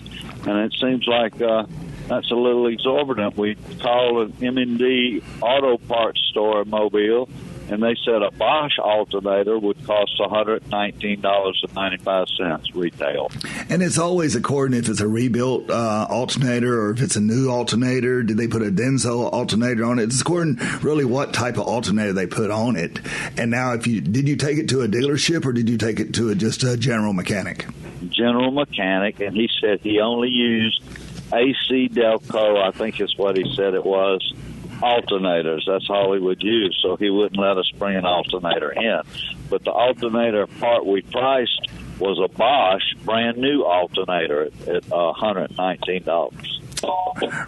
and 0.47 0.59
it 0.59 0.75
seems 0.81 1.06
like 1.06 1.41
uh, 1.41 1.65
that's 2.09 2.31
a 2.33 2.35
little 2.35 2.67
exorbitant. 2.67 3.37
We 3.37 3.55
called 3.81 4.31
an 4.31 4.44
M 4.44 4.59
and 4.59 4.79
D 4.79 5.23
auto 5.41 5.79
parts 5.79 6.21
store 6.31 6.62
in 6.62 6.71
Mobile, 6.71 7.29
and 7.73 7.83
they 7.83 7.97
said 8.05 8.23
a 8.23 8.31
Bosch 8.33 8.79
alternator 8.79 9.59
would 9.59 9.83
cost 9.87 10.13
$119.95 10.21 12.75
retail. 12.75 13.33
And 13.71 13.83
it's 13.83 13.97
always 13.99 14.37
according 14.37 14.79
if 14.79 14.91
it's 14.91 15.01
a 15.01 15.09
rebuilt 15.09 15.71
uh, 15.71 16.07
alternator 16.11 16.83
or 16.83 16.91
if 16.91 17.01
it's 17.01 17.17
a 17.17 17.21
new 17.21 17.49
alternator. 17.49 18.23
Did 18.23 18.37
they 18.37 18.47
put 18.47 18.61
a 18.63 18.71
Denso 18.71 19.33
alternator 19.33 19.87
on 19.87 19.99
it? 19.99 20.03
It's 20.05 20.21
according 20.21 20.59
really 20.83 21.07
what 21.07 21.33
type 21.33 21.57
of 21.57 21.67
alternator 21.67 22.13
they 22.13 22.27
put 22.27 22.51
on 22.51 22.77
it. 22.77 23.01
And 23.39 23.51
now, 23.51 23.73
if 23.73 23.87
you 23.87 24.03
did 24.03 24.29
you 24.29 24.37
take 24.37 24.59
it 24.59 24.69
to 24.69 24.83
a 24.83 24.89
dealership 24.89 25.47
or 25.47 25.53
did 25.53 25.71
you 25.71 25.79
take 25.79 25.99
it 25.99 26.13
to 26.15 26.29
a, 26.29 26.35
just 26.35 26.63
a 26.65 26.77
general 26.77 27.15
mechanic? 27.15 27.67
General 28.11 28.51
mechanic, 28.51 29.21
and 29.21 29.35
he 29.35 29.49
said 29.61 29.81
he 29.81 30.01
only 30.01 30.29
used 30.29 30.83
AC 31.33 31.89
Delco, 31.89 32.63
I 32.63 32.73
think 32.73 33.01
is 33.01 33.17
what 33.17 33.39
he 33.39 33.55
said 33.57 33.73
it 33.75 33.87
was, 33.87 34.35
alternators. 34.82 35.62
That's 35.67 35.88
all 35.88 36.12
he 36.12 36.19
would 36.19 36.43
use, 36.43 36.79
so 36.82 36.96
he 36.96 37.08
wouldn't 37.08 37.40
let 37.40 37.56
us 37.56 37.70
bring 37.79 37.96
an 37.96 38.05
alternator 38.05 38.73
in. 38.73 39.00
But 39.49 39.64
the 39.64 39.70
alternator 39.70 40.46
part 40.46 40.84
we 40.84 41.02
priced 41.02 41.69
was 41.99 42.19
a 42.19 42.29
Bosch 42.37 42.82
brand 43.05 43.39
new 43.39 43.62
alternator 43.62 44.46
at, 44.46 44.69
at 44.69 44.84
uh, 44.86 45.12
$119. 45.20 46.62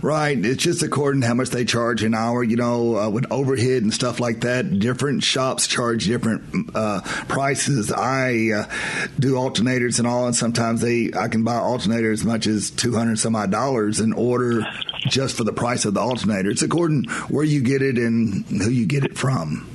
Right. 0.02 0.38
It's 0.44 0.62
just 0.62 0.82
according 0.82 1.22
to 1.22 1.26
how 1.26 1.34
much 1.34 1.50
they 1.50 1.64
charge 1.64 2.02
an 2.02 2.14
hour. 2.14 2.42
You 2.42 2.56
know, 2.56 2.96
uh, 2.96 3.10
with 3.10 3.30
overhead 3.30 3.82
and 3.82 3.92
stuff 3.92 4.20
like 4.20 4.42
that, 4.42 4.78
different 4.78 5.22
shops 5.22 5.66
charge 5.66 6.06
different 6.06 6.70
uh, 6.74 7.00
prices. 7.28 7.90
I 7.90 8.50
uh, 8.54 9.08
do 9.18 9.34
alternators 9.34 9.98
and 9.98 10.06
all, 10.06 10.26
and 10.26 10.36
sometimes 10.36 10.80
they 10.80 11.10
I 11.16 11.28
can 11.28 11.44
buy 11.44 11.56
alternator 11.56 12.12
as 12.12 12.24
much 12.24 12.46
as 12.46 12.70
two 12.70 12.94
hundred 12.94 13.18
some 13.18 13.34
odd 13.34 13.50
dollars 13.50 14.00
and 14.00 14.14
order 14.14 14.66
just 15.08 15.36
for 15.36 15.44
the 15.44 15.52
price 15.52 15.84
of 15.84 15.94
the 15.94 16.00
alternator. 16.00 16.50
It's 16.50 16.62
according 16.62 17.04
where 17.28 17.44
you 17.44 17.60
get 17.60 17.82
it 17.82 17.96
and 17.98 18.44
who 18.46 18.70
you 18.70 18.86
get 18.86 19.04
it 19.04 19.16
from. 19.16 19.70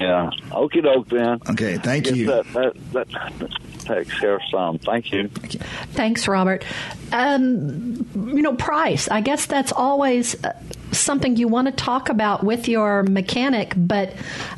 Yeah. 0.00 0.30
Okie 0.50 0.82
doke, 0.82 1.08
then. 1.08 1.40
Okay. 1.50 1.78
Thank 1.78 2.10
you. 2.10 2.26
That, 2.26 2.46
that, 2.52 2.92
that 2.92 3.52
takes 3.84 4.18
care 4.18 4.34
of 4.34 4.42
some. 4.50 4.78
Thank 4.78 5.12
you. 5.12 5.28
Thanks, 5.28 6.28
Robert. 6.28 6.64
Um, 7.12 8.06
you 8.14 8.42
know, 8.42 8.54
price. 8.54 9.08
I 9.08 9.20
guess 9.20 9.46
that's 9.46 9.72
always 9.72 10.42
uh, 10.44 10.52
something 10.92 11.36
you 11.36 11.48
want 11.48 11.66
to 11.66 11.72
talk 11.72 12.08
about 12.08 12.44
with 12.44 12.68
your 12.68 13.02
mechanic, 13.02 13.74
but 13.76 14.12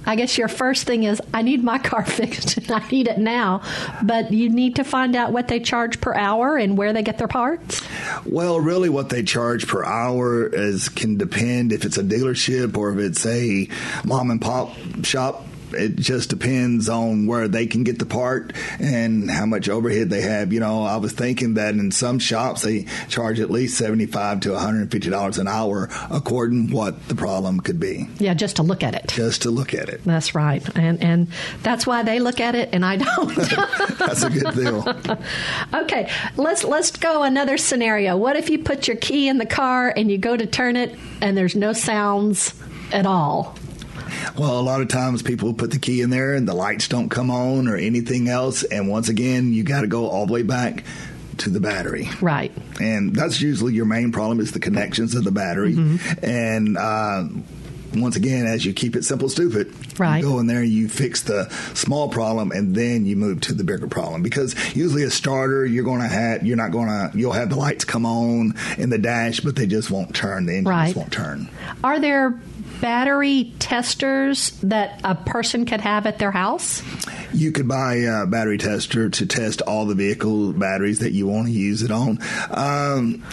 I 0.06 0.16
guess 0.16 0.36
your 0.36 0.48
first 0.48 0.86
thing 0.86 1.04
is, 1.04 1.20
I 1.32 1.42
need 1.42 1.64
my 1.64 1.78
car 1.78 2.04
fixed 2.06 2.56
and 2.56 2.70
I 2.70 2.86
need 2.88 3.08
it 3.08 3.18
now. 3.18 3.62
But 4.02 4.32
you 4.32 4.50
need 4.50 4.76
to 4.76 4.84
find 4.84 5.16
out 5.16 5.32
what 5.32 5.48
they 5.48 5.60
charge 5.60 6.00
per 6.00 6.14
hour 6.14 6.56
and 6.56 6.76
where 6.76 6.92
they 6.92 7.02
get 7.02 7.18
their 7.18 7.28
parts. 7.28 7.82
Well, 8.24 8.60
really, 8.60 8.88
what 8.88 9.08
they 9.08 9.22
charge 9.22 9.66
per 9.66 9.84
hour 9.84 10.46
is 10.46 10.88
can 10.88 11.16
depend 11.16 11.72
if 11.72 11.84
it's 11.84 11.98
a 11.98 12.04
dealership 12.04 12.76
or 12.76 12.92
if 12.92 12.98
it's 12.98 13.26
a 13.26 13.68
mom 14.04 14.30
and 14.30 14.40
pop 14.40 14.74
shop. 15.02 15.44
It 15.74 15.96
just 15.96 16.30
depends 16.30 16.88
on 16.88 17.26
where 17.26 17.48
they 17.48 17.66
can 17.66 17.84
get 17.84 17.98
the 17.98 18.06
part 18.06 18.52
and 18.78 19.30
how 19.30 19.46
much 19.46 19.68
overhead 19.68 20.10
they 20.10 20.22
have. 20.22 20.52
You 20.52 20.60
know, 20.60 20.84
I 20.84 20.96
was 20.96 21.12
thinking 21.12 21.54
that 21.54 21.74
in 21.74 21.90
some 21.90 22.18
shops 22.18 22.62
they 22.62 22.86
charge 23.08 23.40
at 23.40 23.50
least 23.50 23.78
seventy-five 23.78 24.40
to 24.40 24.52
one 24.52 24.60
hundred 24.60 24.80
and 24.82 24.92
fifty 24.92 25.10
dollars 25.10 25.38
an 25.38 25.48
hour, 25.48 25.88
according 26.10 26.70
what 26.70 27.08
the 27.08 27.14
problem 27.14 27.60
could 27.60 27.80
be. 27.80 28.08
Yeah, 28.18 28.34
just 28.34 28.56
to 28.56 28.62
look 28.62 28.82
at 28.82 28.94
it. 28.94 29.08
Just 29.08 29.42
to 29.42 29.50
look 29.50 29.74
at 29.74 29.88
it. 29.88 30.04
That's 30.04 30.34
right, 30.34 30.62
and 30.76 31.02
and 31.02 31.28
that's 31.62 31.86
why 31.86 32.02
they 32.02 32.20
look 32.20 32.40
at 32.40 32.54
it 32.54 32.70
and 32.72 32.84
I 32.84 32.96
don't. 32.96 33.34
That's 33.98 34.22
a 34.22 34.30
good 34.30 34.54
deal. 34.54 34.84
okay, 35.82 36.10
let's 36.36 36.64
let's 36.64 36.90
go 36.90 37.22
another 37.22 37.56
scenario. 37.56 38.16
What 38.16 38.36
if 38.36 38.50
you 38.50 38.58
put 38.58 38.88
your 38.88 38.96
key 38.96 39.28
in 39.28 39.38
the 39.38 39.46
car 39.46 39.92
and 39.96 40.10
you 40.10 40.18
go 40.18 40.36
to 40.36 40.46
turn 40.46 40.76
it 40.76 40.96
and 41.20 41.36
there's 41.36 41.54
no 41.56 41.72
sounds 41.72 42.54
at 42.92 43.06
all? 43.06 43.56
Well, 44.36 44.58
a 44.58 44.62
lot 44.62 44.80
of 44.80 44.88
times 44.88 45.22
people 45.22 45.54
put 45.54 45.70
the 45.70 45.78
key 45.78 46.00
in 46.00 46.10
there 46.10 46.34
and 46.34 46.48
the 46.48 46.54
lights 46.54 46.88
don't 46.88 47.08
come 47.08 47.30
on 47.30 47.68
or 47.68 47.76
anything 47.76 48.28
else. 48.28 48.62
And 48.62 48.88
once 48.88 49.08
again, 49.08 49.52
you 49.52 49.62
got 49.62 49.82
to 49.82 49.86
go 49.86 50.08
all 50.08 50.26
the 50.26 50.32
way 50.32 50.42
back 50.42 50.84
to 51.38 51.50
the 51.50 51.60
battery. 51.60 52.08
Right. 52.20 52.52
And 52.80 53.14
that's 53.14 53.40
usually 53.40 53.74
your 53.74 53.86
main 53.86 54.12
problem 54.12 54.40
is 54.40 54.52
the 54.52 54.60
connections 54.60 55.14
of 55.14 55.24
the 55.24 55.32
battery. 55.32 55.74
Mm-hmm. 55.74 56.24
And, 56.24 56.78
uh, 56.78 57.24
once 57.96 58.16
again, 58.16 58.46
as 58.46 58.64
you 58.64 58.72
keep 58.72 58.96
it 58.96 59.04
simple, 59.04 59.28
stupid, 59.28 59.72
right. 60.00 60.18
you 60.18 60.24
go 60.24 60.38
in 60.38 60.46
there, 60.46 60.64
you 60.64 60.88
fix 60.88 61.22
the 61.22 61.48
small 61.74 62.08
problem, 62.08 62.50
and 62.50 62.74
then 62.74 63.06
you 63.06 63.16
move 63.16 63.40
to 63.42 63.54
the 63.54 63.64
bigger 63.64 63.86
problem. 63.86 64.22
Because 64.22 64.54
usually 64.74 65.04
a 65.04 65.10
starter, 65.10 65.64
you're 65.64 65.84
going 65.84 66.00
to 66.00 66.08
have, 66.08 66.44
you're 66.44 66.56
not 66.56 66.72
going 66.72 66.88
to, 66.88 67.16
you'll 67.16 67.32
have 67.32 67.50
the 67.50 67.56
lights 67.56 67.84
come 67.84 68.04
on 68.04 68.54
in 68.78 68.90
the 68.90 68.98
dash, 68.98 69.40
but 69.40 69.56
they 69.56 69.66
just 69.66 69.90
won't 69.90 70.14
turn. 70.14 70.46
The 70.46 70.54
engines 70.54 70.68
right. 70.68 70.96
won't 70.96 71.12
turn. 71.12 71.48
Are 71.82 72.00
there 72.00 72.38
battery 72.84 73.50
testers 73.60 74.50
that 74.60 75.00
a 75.04 75.14
person 75.14 75.64
could 75.64 75.80
have 75.80 76.04
at 76.04 76.18
their 76.18 76.30
house? 76.30 76.82
You 77.32 77.50
could 77.50 77.66
buy 77.66 77.94
a 77.94 78.26
battery 78.26 78.58
tester 78.58 79.08
to 79.08 79.24
test 79.24 79.62
all 79.62 79.86
the 79.86 79.94
vehicle 79.94 80.52
batteries 80.52 80.98
that 80.98 81.12
you 81.12 81.26
want 81.26 81.46
to 81.46 81.52
use 81.52 81.80
it 81.80 81.90
on. 81.90 82.18
Um, 82.50 83.24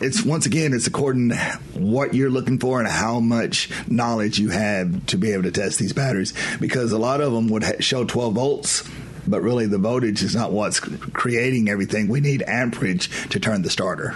it's 0.00 0.24
once 0.24 0.46
again, 0.46 0.72
it's 0.72 0.86
according 0.86 1.28
to 1.28 1.36
what 1.74 2.14
you're 2.14 2.30
looking 2.30 2.58
for 2.58 2.78
and 2.78 2.88
how 2.88 3.20
much 3.20 3.68
knowledge 3.88 4.38
you 4.38 4.48
have 4.48 5.04
to 5.08 5.18
be 5.18 5.32
able 5.32 5.42
to 5.42 5.50
test 5.50 5.78
these 5.78 5.92
batteries. 5.92 6.32
Because 6.58 6.90
a 6.90 6.98
lot 6.98 7.20
of 7.20 7.34
them 7.34 7.48
would 7.48 7.84
show 7.84 8.06
12 8.06 8.32
volts 8.32 8.88
but 9.28 9.42
really 9.42 9.66
the 9.66 9.78
voltage 9.78 10.22
is 10.22 10.34
not 10.34 10.52
what's 10.52 10.80
creating 10.80 11.68
everything. 11.68 12.08
We 12.08 12.20
need 12.20 12.42
amperage 12.46 13.28
to 13.28 13.40
turn 13.40 13.62
the 13.62 13.70
starter. 13.70 14.14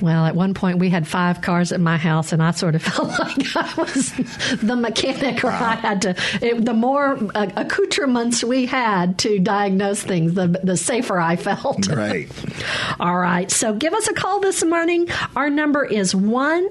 Well, 0.00 0.26
at 0.26 0.34
one 0.34 0.54
point 0.54 0.78
we 0.78 0.90
had 0.90 1.06
five 1.06 1.40
cars 1.40 1.72
at 1.72 1.80
my 1.80 1.96
house, 1.96 2.32
and 2.32 2.42
I 2.42 2.52
sort 2.52 2.74
of 2.74 2.82
felt 2.82 3.18
like 3.18 3.56
I 3.56 3.74
was 3.76 4.12
the 4.60 4.76
mechanic, 4.76 5.44
or 5.44 5.50
I 5.50 5.74
had 5.74 6.02
to. 6.02 6.16
It, 6.40 6.64
the 6.64 6.74
more 6.74 7.18
uh, 7.34 7.50
accoutrements 7.56 8.42
we 8.44 8.66
had 8.66 9.18
to 9.20 9.38
diagnose 9.38 10.02
things, 10.02 10.34
the 10.34 10.48
the 10.62 10.76
safer 10.76 11.18
I 11.18 11.36
felt. 11.36 11.88
Right. 11.88 12.28
All 13.00 13.18
right. 13.18 13.50
So 13.50 13.74
give 13.74 13.92
us 13.94 14.08
a 14.08 14.14
call 14.14 14.40
this 14.40 14.64
morning. 14.64 15.08
Our 15.36 15.50
number 15.50 15.84
is 15.84 16.14
one. 16.14 16.68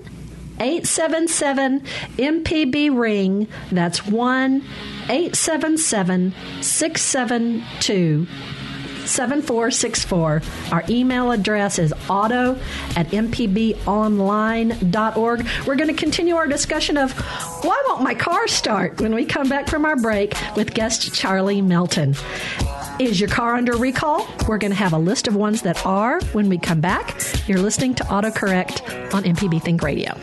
877 0.62 1.82
MPB 2.18 2.98
ring. 2.98 3.48
That's 3.72 4.06
1 4.06 4.64
877 5.10 6.34
672 6.62 8.28
7464. 9.06 10.42
Our 10.72 10.84
email 10.88 11.32
address 11.32 11.80
is 11.80 11.92
auto 12.08 12.54
at 12.96 13.08
mpbonline.org. 13.08 15.48
We're 15.66 15.76
going 15.76 15.90
to 15.90 15.96
continue 15.96 16.36
our 16.36 16.46
discussion 16.48 16.98
of 16.98 17.12
why 17.64 17.82
won't 17.88 18.04
my 18.04 18.14
car 18.14 18.48
start 18.48 19.02
when 19.02 19.16
we 19.16 19.26
come 19.26 19.50
back 19.50 19.68
from 19.68 19.86
our 19.86 19.96
break 19.96 20.36
with 20.56 20.72
guest 20.74 21.14
Charlie 21.14 21.62
Melton. 21.62 22.16
Is 23.00 23.20
your 23.20 23.30
car 23.30 23.56
under 23.56 23.76
recall? 23.76 24.28
We're 24.48 24.60
going 24.60 24.72
to 24.72 24.78
have 24.78 24.94
a 24.94 25.00
list 25.00 25.28
of 25.28 25.36
ones 25.36 25.64
that 25.64 25.84
are 25.86 26.22
when 26.34 26.48
we 26.50 26.60
come 26.60 26.82
back. 26.82 27.20
You're 27.48 27.60
listening 27.60 27.96
to 27.96 28.04
AutoCorrect 28.04 29.14
on 29.14 29.24
MPB 29.24 29.64
Think 29.64 29.82
Radio. 29.82 30.16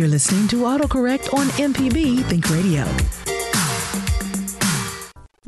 You're 0.00 0.08
listening 0.08 0.48
to 0.48 0.56
AutoCorrect 0.62 1.34
on 1.34 1.48
MPB 1.58 2.24
Think 2.24 2.48
Radio. 2.48 3.19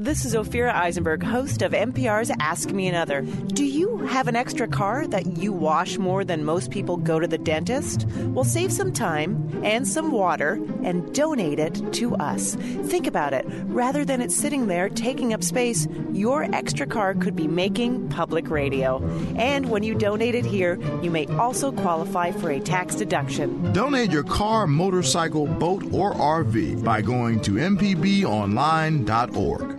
This 0.03 0.25
is 0.25 0.35
Ophira 0.35 0.75
Eisenberg, 0.75 1.23
host 1.23 1.63
of 1.63 1.71
NPR's 1.71 2.33
Ask 2.41 2.73
Me 2.73 2.89
Another. 2.89 3.23
Do 3.23 3.65
you 3.65 3.99
have 3.99 4.27
an 4.27 4.35
extra 4.35 4.67
car 4.67 5.07
that 5.07 5.39
you 5.39 5.53
wash 5.53 5.97
more 5.97 6.25
than 6.25 6.45
most 6.45 6.73
people 6.73 6.97
go 6.97 7.21
to 7.21 7.29
the 7.29 7.39
dentist? 7.39 8.09
Well, 8.35 8.43
save 8.43 8.73
some 8.73 8.93
time 8.93 9.63
and 9.63 9.87
some 9.87 10.11
water 10.11 10.55
and 10.83 11.15
donate 11.15 11.61
it 11.61 11.81
to 11.93 12.17
us. 12.17 12.57
Think 12.57 13.07
about 13.07 13.33
it. 13.33 13.47
Rather 13.67 14.05
than 14.05 14.21
it 14.21 14.33
sitting 14.33 14.67
there 14.67 14.89
taking 14.89 15.35
up 15.35 15.45
space, 15.45 15.87
your 16.11 16.53
extra 16.53 16.85
car 16.85 17.15
could 17.15 17.37
be 17.37 17.47
making 17.47 18.09
public 18.09 18.51
radio. 18.51 19.01
And 19.37 19.71
when 19.71 19.85
you 19.85 19.95
donate 19.95 20.35
it 20.35 20.45
here, 20.45 20.81
you 21.01 21.13
may 21.13 21.27
also 21.27 21.71
qualify 21.71 22.33
for 22.33 22.51
a 22.51 22.59
tax 22.59 22.97
deduction. 22.97 23.73
Donate 23.73 24.11
your 24.11 24.25
car, 24.25 24.67
motorcycle, 24.67 25.47
boat, 25.47 25.85
or 25.93 26.13
RV 26.15 26.83
by 26.83 27.03
going 27.03 27.41
to 27.43 27.53
mpbonline.org. 27.53 29.72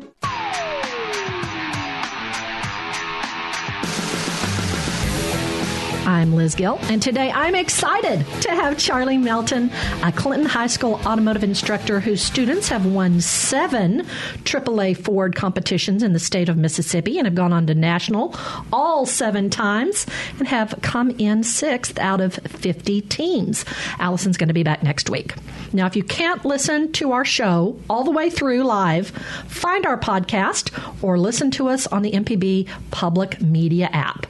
I'm 6.14 6.36
Liz 6.36 6.54
Gill, 6.54 6.78
and 6.84 7.02
today 7.02 7.32
I'm 7.32 7.56
excited 7.56 8.24
to 8.44 8.52
have 8.52 8.78
Charlie 8.78 9.18
Melton, 9.18 9.72
a 10.04 10.12
Clinton 10.12 10.48
High 10.48 10.68
School 10.68 11.02
automotive 11.08 11.44
instructor 11.44 12.00
whose 12.00 12.22
students 12.22 12.70
have 12.70 12.86
won 12.86 13.20
seven 13.20 14.06
AAA 14.44 14.96
Ford 14.96 15.36
competitions 15.36 16.04
in 16.04 16.14
the 16.14 16.20
state 16.20 16.50
of 16.50 16.56
Mississippi 16.56 17.18
and 17.18 17.26
have 17.26 17.34
gone 17.34 17.52
on 17.52 17.66
to 17.66 17.74
national 17.74 18.36
all 18.72 19.08
seven 19.08 19.50
times 19.50 20.06
and 20.38 20.48
have 20.48 20.78
come 20.84 21.10
in 21.18 21.44
sixth 21.44 21.98
out 21.98 22.22
of 22.22 22.36
50 22.36 23.02
teams. 23.02 23.66
Allison's 23.98 24.38
going 24.38 24.50
to 24.50 24.54
be 24.54 24.62
back 24.62 24.84
next 24.84 25.10
week. 25.10 25.34
Now, 25.74 25.88
if 25.88 25.96
you 25.96 26.04
can't 26.04 26.46
listen 26.46 26.92
to 26.94 27.14
our 27.14 27.26
show 27.26 27.76
all 27.90 28.04
the 28.04 28.12
way 28.12 28.30
through 28.30 28.62
live, 28.64 29.10
find 29.48 29.88
our 29.88 29.98
podcast 29.98 30.72
or 31.02 31.18
listen 31.18 31.50
to 31.52 31.70
us 31.70 31.88
on 31.88 32.04
the 32.04 32.12
MPB 32.12 32.70
Public 32.92 33.42
Media 33.42 33.90
app. 33.92 34.28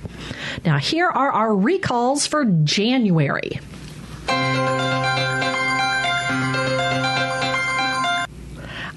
Now, 0.64 0.78
here 0.78 1.10
are 1.10 1.32
our 1.32 1.54
recalls 1.74 2.28
for 2.28 2.46
January. 2.46 3.60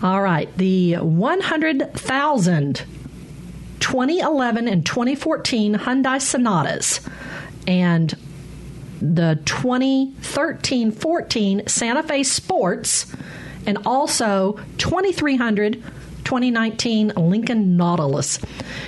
All 0.03 0.21
right, 0.23 0.49
the 0.57 0.97
100,000 0.97 2.83
2011 3.79 4.69
and 4.69 4.85
2014 4.85 5.75
Hyundai 5.75 6.21
Sonatas 6.21 7.01
and 7.69 8.15
the 9.01 9.39
2013 9.45 10.91
14 10.91 11.63
Santa 11.67 12.03
Fe 12.03 12.23
Sports 12.25 13.15
and 13.65 13.79
also 13.87 14.59
2300 14.79 15.83
2019 16.27 17.13
Lincoln 17.17 17.77
Nautilus. 17.77 18.39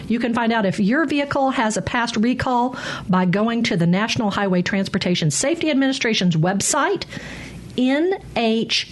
You 0.08 0.18
can 0.18 0.34
find 0.34 0.52
out 0.52 0.66
if 0.66 0.78
your 0.78 1.06
vehicle 1.06 1.50
has 1.50 1.76
a 1.76 1.82
past 1.82 2.16
recall 2.16 2.76
by 3.08 3.24
going 3.24 3.62
to 3.64 3.76
the 3.76 3.86
National 3.86 4.30
Highway 4.30 4.60
Transportation 4.60 5.30
Safety 5.30 5.70
Administration's 5.70 6.36
website 6.36 7.04
nhtsa.gov 7.78 8.90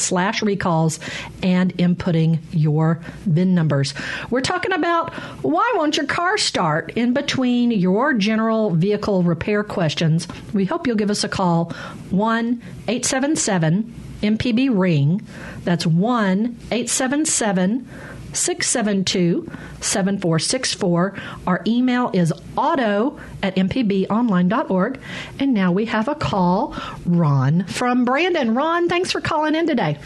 slash 0.00 0.42
recalls 0.42 0.98
and 1.42 1.76
inputting 1.76 2.38
your 2.50 3.00
VIN 3.26 3.54
numbers. 3.54 3.92
We're 4.30 4.40
talking 4.40 4.72
about 4.72 5.12
why 5.42 5.70
won't 5.76 5.98
your 5.98 6.06
car 6.06 6.38
start 6.38 6.92
in 6.96 7.12
between 7.12 7.70
your 7.70 8.14
general 8.14 8.70
vehicle 8.70 9.22
repair 9.22 9.62
questions. 9.62 10.26
We 10.54 10.64
hope 10.64 10.86
you'll 10.86 10.96
give 10.96 11.10
us 11.10 11.24
a 11.24 11.28
call 11.28 11.72
1 12.08 12.62
877 12.88 14.07
MPB 14.22 14.70
Ring. 14.72 15.26
That's 15.64 15.86
1 15.86 16.56
877 16.70 17.88
672 18.32 19.50
7464. 19.80 21.14
Our 21.46 21.62
email 21.66 22.10
is 22.12 22.32
auto 22.56 23.18
at 23.42 23.56
mpbonline.org. 23.56 25.00
And 25.38 25.54
now 25.54 25.72
we 25.72 25.86
have 25.86 26.08
a 26.08 26.14
call. 26.14 26.76
Ron 27.06 27.64
from 27.64 28.04
Brandon. 28.04 28.54
Ron, 28.54 28.88
thanks 28.88 29.12
for 29.12 29.20
calling 29.20 29.54
in 29.54 29.66
today. 29.66 29.98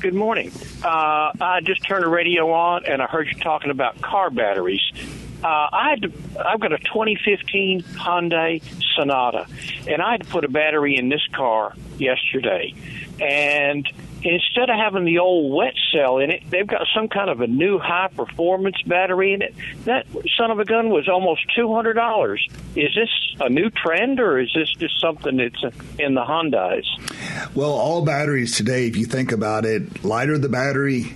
Good 0.00 0.14
morning. 0.14 0.52
Uh, 0.84 1.32
I 1.40 1.60
just 1.64 1.82
turned 1.82 2.04
the 2.04 2.08
radio 2.08 2.52
on 2.52 2.84
and 2.84 3.00
I 3.00 3.06
heard 3.06 3.26
you 3.26 3.34
talking 3.40 3.70
about 3.70 4.00
car 4.02 4.30
batteries. 4.30 4.82
Uh, 5.42 5.46
I 5.46 5.90
had 5.90 6.02
to, 6.02 6.12
I've 6.46 6.60
got 6.60 6.72
a 6.72 6.78
2015 6.78 7.82
Hyundai 7.82 8.62
Sonata, 8.94 9.46
and 9.86 10.00
I 10.00 10.12
had 10.12 10.22
to 10.22 10.28
put 10.28 10.44
a 10.44 10.48
battery 10.48 10.96
in 10.96 11.08
this 11.08 11.26
car 11.32 11.74
yesterday 11.98 12.74
and 13.20 13.86
instead 14.22 14.70
of 14.70 14.76
having 14.76 15.04
the 15.04 15.18
old 15.18 15.54
wet 15.54 15.74
cell 15.92 16.18
in 16.18 16.30
it, 16.30 16.42
they've 16.50 16.66
got 16.66 16.86
some 16.94 17.08
kind 17.08 17.30
of 17.30 17.40
a 17.40 17.46
new 17.46 17.78
high 17.78 18.08
performance 18.14 18.80
battery 18.86 19.34
in 19.34 19.42
it. 19.42 19.54
That 19.84 20.06
son 20.36 20.50
of 20.50 20.58
a 20.58 20.64
gun 20.64 20.88
was 20.88 21.08
almost 21.08 21.42
two 21.54 21.72
hundred 21.72 21.94
dollars. 21.94 22.46
Is 22.74 22.94
this 22.94 23.10
a 23.40 23.48
new 23.48 23.70
trend, 23.70 24.20
or 24.20 24.38
is 24.38 24.50
this 24.54 24.70
just 24.78 25.00
something 25.00 25.36
that's 25.36 25.62
in 25.98 26.14
the 26.14 26.22
Hondas? 26.22 26.84
Well, 27.54 27.72
all 27.72 28.04
batteries 28.04 28.56
today, 28.56 28.86
if 28.86 28.96
you 28.96 29.06
think 29.06 29.32
about 29.32 29.64
it, 29.64 30.04
lighter 30.04 30.38
the 30.38 30.48
battery, 30.48 31.14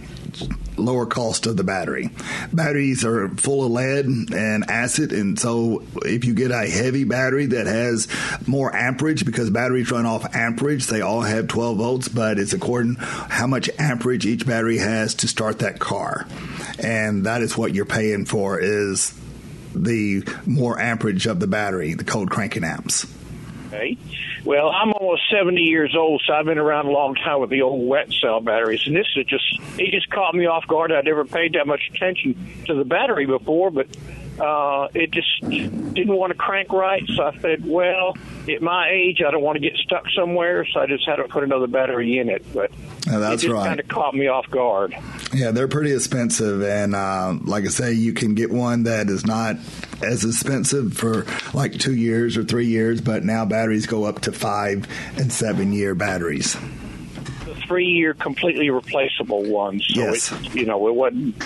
lower 0.77 1.07
cost 1.07 1.47
of 1.47 1.57
the 1.57 1.65
battery. 1.65 2.11
Batteries 2.53 3.05
are 3.05 3.29
full 3.29 3.65
of 3.65 3.71
lead 3.71 4.07
and 4.07 4.71
acid, 4.71 5.13
and 5.13 5.39
so 5.39 5.83
if 6.05 6.25
you 6.25 6.35
get 6.35 6.51
a 6.51 6.69
heavy 6.69 7.05
battery 7.05 7.47
that 7.47 7.67
has 7.67 8.09
more 8.47 8.75
amperage, 8.75 9.25
because 9.25 9.51
batteries 9.51 9.91
run 9.91 10.07
off 10.07 10.35
amperage, 10.35 10.87
they 10.87 11.01
all 11.01 11.23
have 11.23 11.49
12 11.49 11.79
volts, 11.79 12.09
but 12.09 12.39
it's 12.39 12.53
according 12.53 12.95
how 12.97 13.47
much 13.47 13.69
amperage 13.79 14.27
each 14.27 14.47
battery 14.47 14.79
has 14.79 15.15
to 15.17 15.29
start 15.29 15.61
that 15.61 15.79
car, 15.79 16.27
and 16.79 17.27
that 17.27 17.43
is 17.43 17.57
what 17.57 17.75
you're 17.75 17.85
paying 17.85 18.25
for 18.25 18.61
is 18.61 19.19
the 19.75 20.23
more 20.47 20.79
amperage 20.81 21.27
of 21.27 21.41
the 21.41 21.47
battery, 21.47 21.95
the 21.95 22.05
cold 22.05 22.31
cranking 22.31 22.65
amps. 22.65 23.07
Okay. 23.69 23.99
Well, 24.49 24.71
I'm 24.71 24.95
almost 24.95 25.25
70 25.31 25.61
years 25.61 25.95
old, 25.95 26.23
so 26.26 26.33
I've 26.33 26.47
been 26.47 26.57
around 26.57 26.87
a 26.87 26.90
long 26.90 27.14
time 27.17 27.38
with 27.38 27.50
the 27.50 27.61
old 27.61 27.87
wet 27.87 28.11
cell 28.11 28.40
batteries, 28.40 28.87
and 28.87 28.97
this 28.97 29.07
is 29.14 29.26
just 29.26 29.45
it 29.78 29.90
just 29.90 30.09
caught 30.09 30.35
me 30.35 30.47
off 30.47 30.67
guard. 30.67 30.90
I 30.90 31.02
never 31.02 31.26
paid 31.26 31.52
that 31.52 31.67
much 31.67 31.90
attention 31.93 32.35
to 32.64 32.73
the 32.73 32.87
battery 32.87 33.26
before, 33.26 33.71
but 33.71 33.88
uh, 34.40 34.88
it 34.95 35.11
just 35.11 35.47
didn't 35.50 36.17
want 36.17 36.33
to 36.33 36.38
crank 36.38 36.73
right. 36.73 37.02
So 37.14 37.25
I 37.25 37.38
said, 37.40 37.67
well, 37.67 38.17
at 38.50 38.62
my 38.62 38.88
age, 38.90 39.23
I 39.26 39.31
don't 39.31 39.43
want 39.43 39.57
to 39.57 39.61
get 39.61 39.76
stuck 39.78 40.05
somewhere, 40.17 40.67
so 40.67 40.81
I 40.81 40.87
just 40.87 41.07
had 41.07 41.17
to 41.17 41.25
put 41.25 41.45
another 41.45 41.67
battery 41.67 42.19
in 42.19 42.28
it. 42.28 42.45
But 42.52 42.71
yeah, 43.07 43.19
that's 43.19 43.43
it 43.43 43.47
just 43.47 43.55
right. 43.55 43.67
kind 43.67 43.81
of 43.81 43.88
caught 43.88 44.14
me 44.14 44.28
off 44.28 44.50
guard. 44.50 44.95
Yeah, 45.33 45.50
they're 45.50 45.69
pretty 45.69 45.93
expensive, 45.95 46.62
and 46.62 46.95
uh, 46.95 47.35
like 47.45 47.64
I 47.64 47.69
say, 47.69 47.93
you 47.93 48.12
can 48.12 48.35
get 48.35 48.50
one 48.50 48.85
that 48.85 49.09
is 49.09 49.26
not 49.26 49.57
as 50.02 50.25
expensive 50.25 50.95
for 50.95 51.26
like 51.52 51.78
two 51.78 51.95
years 51.95 52.37
or 52.37 52.45
three 52.45 52.67
years, 52.67 53.00
but 53.00 53.25
now 53.25 53.45
batteries 53.45 53.87
go 53.87 54.05
up 54.05 54.21
to 54.23 54.33
five 54.33 54.87
and 55.17 55.33
seven 55.33 55.73
year 55.73 55.95
batteries. 55.95 56.57
The 57.45 57.55
three 57.67 57.87
year 57.87 58.14
completely 58.14 58.71
replaceable 58.71 59.45
ones. 59.45 59.87
So 59.93 60.00
yes. 60.00 60.33
it, 60.33 60.55
you 60.55 60.67
know, 60.67 60.88
it 60.88 60.95
wasn't 60.95 61.43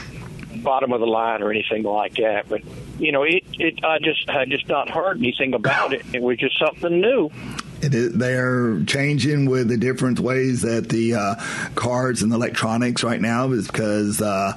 bottom 0.63 0.93
of 0.93 1.01
the 1.01 1.07
line 1.07 1.43
or 1.43 1.51
anything 1.51 1.83
like 1.83 2.15
that. 2.15 2.49
But 2.49 2.63
you 2.99 3.13
know, 3.13 3.23
it 3.23 3.45
it 3.59 3.85
I 3.85 3.99
just 3.99 4.29
I 4.29 4.45
just 4.45 4.69
not 4.69 4.89
heard 4.89 5.19
anything 5.19 5.55
about 5.55 5.93
it. 5.93 6.05
It 6.13 6.23
was 6.23 6.39
just 6.39 6.59
something 6.59 7.01
new. 7.01 7.31
Is, 7.83 8.13
they're 8.13 8.81
changing 8.85 9.47
with 9.47 9.67
the 9.67 9.77
different 9.77 10.21
ways 10.21 10.63
that 10.63 10.89
the 10.89 11.15
uh, 11.15 11.35
cards 11.75 12.23
and 12.23 12.33
electronics 12.33 13.03
right 13.03 13.21
now 13.21 13.51
is 13.51 13.67
because 13.67 14.23
uh, 14.23 14.53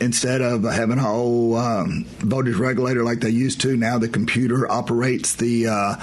instead 0.00 0.40
of 0.40 0.64
having 0.64 0.96
a 0.96 1.02
whole 1.02 1.54
um, 1.56 2.04
voltage 2.20 2.56
regulator 2.56 3.04
like 3.04 3.20
they 3.20 3.28
used 3.28 3.60
to, 3.60 3.76
now 3.76 3.98
the 3.98 4.08
computer 4.08 4.70
operates 4.72 5.34
the 5.36 5.66
uh, 5.66 5.96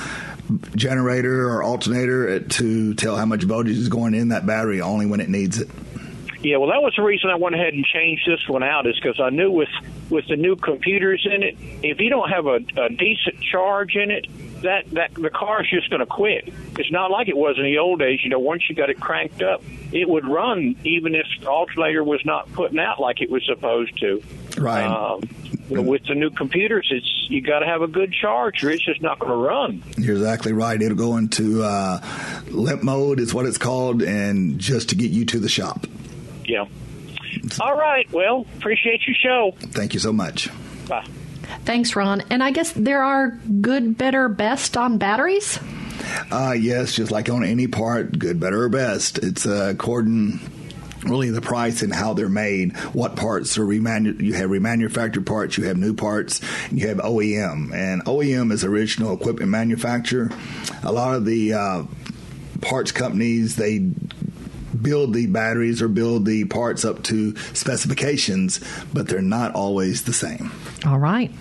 generator 0.75 1.49
or 1.49 1.63
alternator 1.63 2.39
to 2.39 2.93
tell 2.93 3.15
how 3.15 3.25
much 3.25 3.43
voltage 3.43 3.77
is 3.77 3.89
going 3.89 4.13
in 4.13 4.29
that 4.29 4.45
battery 4.45 4.79
only 4.79 5.07
when 5.07 5.19
it 5.19 5.29
needs 5.29 5.59
it. 5.59 5.69
Yeah, 6.41 6.57
well, 6.57 6.69
that 6.69 6.81
was 6.81 6.93
the 6.95 7.03
reason 7.03 7.29
I 7.29 7.35
went 7.35 7.55
ahead 7.55 7.73
and 7.73 7.83
changed 7.83 8.23
this 8.25 8.47
one 8.47 8.63
out 8.63 8.87
is 8.87 8.95
because 8.95 9.19
I 9.19 9.29
knew 9.29 9.51
with 9.51 9.69
with 10.09 10.27
the 10.27 10.37
new 10.37 10.55
computers 10.55 11.27
in 11.29 11.43
it, 11.43 11.57
if 11.83 11.99
you 11.99 12.09
don't 12.09 12.29
have 12.29 12.45
a, 12.45 12.59
a 12.77 12.89
decent 12.89 13.41
charge 13.41 13.95
in 13.95 14.09
it, 14.09 14.25
that 14.61 14.89
that 14.91 15.13
the 15.15 15.29
car's 15.29 15.69
just 15.69 15.89
going 15.89 15.99
to 15.99 16.05
quit. 16.05 16.53
It's 16.77 16.91
not 16.91 17.11
like 17.11 17.27
it 17.27 17.35
was 17.35 17.57
in 17.57 17.63
the 17.63 17.77
old 17.77 17.99
days. 17.99 18.21
You 18.23 18.29
know, 18.29 18.39
once 18.39 18.63
you 18.69 18.75
got 18.75 18.89
it 18.89 18.99
cranked 19.01 19.41
up, 19.41 19.61
it 19.91 20.07
would 20.07 20.25
run 20.25 20.75
even 20.85 21.13
if 21.13 21.25
the 21.41 21.47
alternator 21.47 22.03
was 22.03 22.23
not 22.25 22.51
putting 22.53 22.79
out 22.79 23.01
like 23.01 23.21
it 23.21 23.29
was 23.29 23.45
supposed 23.45 23.97
to. 23.99 24.23
Right. 24.57 24.85
Um, 24.85 25.21
with 25.69 26.05
the 26.05 26.15
new 26.15 26.29
computers, 26.29 26.87
it's 26.89 27.27
you 27.29 27.41
got 27.41 27.59
to 27.59 27.65
have 27.65 27.81
a 27.81 27.87
good 27.87 28.11
charge, 28.11 28.63
or 28.63 28.71
it's 28.71 28.83
just 28.83 29.01
not 29.01 29.19
going 29.19 29.31
to 29.31 29.37
run. 29.37 29.83
You're 29.97 30.15
exactly 30.15 30.53
right. 30.53 30.81
It'll 30.81 30.97
go 30.97 31.17
into 31.17 31.63
uh, 31.63 31.99
limp 32.47 32.81
mode, 32.81 33.19
is 33.19 33.33
what 33.33 33.45
it's 33.45 33.57
called, 33.57 34.01
and 34.01 34.57
just 34.57 34.89
to 34.89 34.95
get 34.95 35.11
you 35.11 35.25
to 35.25 35.39
the 35.39 35.49
shop. 35.49 35.85
Yeah. 36.49 36.65
All 37.61 37.77
right. 37.77 38.11
Well, 38.11 38.45
appreciate 38.57 39.05
your 39.05 39.15
show. 39.15 39.55
Thank 39.59 39.93
you 39.93 39.99
so 39.99 40.11
much. 40.11 40.49
Bye. 40.87 41.05
Thanks, 41.63 41.95
Ron. 41.95 42.23
And 42.29 42.43
I 42.43 42.51
guess 42.51 42.71
there 42.71 43.03
are 43.03 43.29
good, 43.61 43.97
better, 43.97 44.29
best 44.29 44.75
on 44.77 44.97
batteries? 44.97 45.59
Uh, 46.31 46.55
yes, 46.57 46.95
just 46.95 47.11
like 47.11 47.29
on 47.29 47.43
any 47.43 47.67
part, 47.67 48.17
good, 48.17 48.39
better, 48.39 48.63
or 48.63 48.69
best. 48.69 49.19
It's 49.19 49.45
uh, 49.45 49.69
according 49.71 50.39
really 51.03 51.29
the 51.29 51.41
price 51.41 51.81
and 51.81 51.93
how 51.93 52.13
they're 52.13 52.29
made. 52.29 52.75
What 52.93 53.15
parts 53.15 53.57
are 53.57 53.65
remanu- 53.65 54.19
you 54.19 54.33
have 54.33 54.49
remanufactured 54.49 55.25
parts, 55.25 55.57
you 55.57 55.65
have 55.65 55.77
new 55.77 55.93
parts, 55.93 56.41
and 56.69 56.79
you 56.79 56.87
have 56.87 56.97
OEM. 56.97 57.73
And 57.73 58.03
OEM 58.05 58.51
is 58.51 58.63
original 58.63 59.13
equipment 59.13 59.49
manufacturer. 59.51 60.31
A 60.83 60.91
lot 60.91 61.15
of 61.15 61.25
the 61.25 61.53
uh, 61.53 61.83
parts 62.61 62.91
companies 62.91 63.55
they 63.55 63.91
build 64.81 65.13
the 65.13 65.27
batteries 65.27 65.81
or 65.81 65.87
build 65.87 66.25
the 66.25 66.45
parts 66.45 66.85
up 66.85 67.03
to 67.03 67.35
specifications, 67.53 68.59
but 68.93 69.07
they're 69.07 69.21
not 69.21 69.53
always 69.53 70.03
the 70.03 70.13
same. 70.13 70.51
All 70.85 70.99
right. 70.99 71.31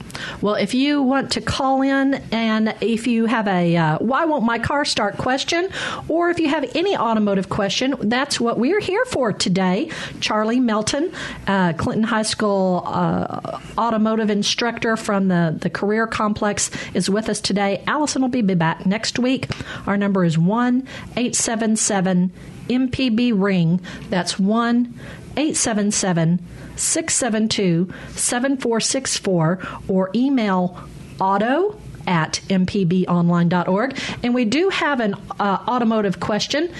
Well, 0.40 0.56
if 0.56 0.74
you 0.74 1.02
want 1.02 1.32
to 1.32 1.40
call 1.40 1.82
in 1.82 2.14
and 2.32 2.74
if 2.80 3.06
you 3.06 3.26
have 3.26 3.46
a 3.46 3.76
uh, 3.76 3.98
why 3.98 4.24
won't 4.24 4.44
my 4.44 4.58
car 4.58 4.84
start 4.84 5.16
question, 5.16 5.68
or 6.08 6.30
if 6.30 6.40
you 6.40 6.48
have 6.48 6.68
any 6.74 6.96
automotive 6.96 7.48
question, 7.48 7.94
that's 8.00 8.40
what 8.40 8.58
we're 8.58 8.80
here 8.80 9.04
for 9.04 9.32
today. 9.32 9.90
Charlie 10.20 10.60
Melton, 10.60 11.12
uh, 11.46 11.72
Clinton 11.74 12.04
High 12.04 12.22
School 12.22 12.82
uh, 12.86 13.60
automotive 13.76 14.30
instructor 14.30 14.96
from 14.96 15.28
the, 15.28 15.56
the 15.60 15.70
Career 15.70 16.06
Complex, 16.06 16.70
is 16.94 17.08
with 17.08 17.28
us 17.28 17.40
today. 17.40 17.82
Allison 17.86 18.22
will 18.22 18.28
be 18.28 18.42
back 18.42 18.86
next 18.86 19.18
week. 19.18 19.48
Our 19.86 19.96
number 19.96 20.24
is 20.24 20.36
1 20.36 20.86
877 21.16 22.32
MPB 22.68 23.32
Ring. 23.34 23.80
That's 24.10 24.38
1 24.38 24.94
877 25.36 26.40
672 26.76 27.92
7464 28.10 29.58
or 29.88 30.10
email 30.14 30.78
auto 31.20 31.78
at 32.06 32.40
mpbonline.org. 32.48 33.98
And 34.22 34.34
we 34.34 34.44
do 34.44 34.70
have 34.70 35.00
an 35.00 35.14
uh, 35.38 35.64
automotive 35.68 36.20
question. 36.20 36.72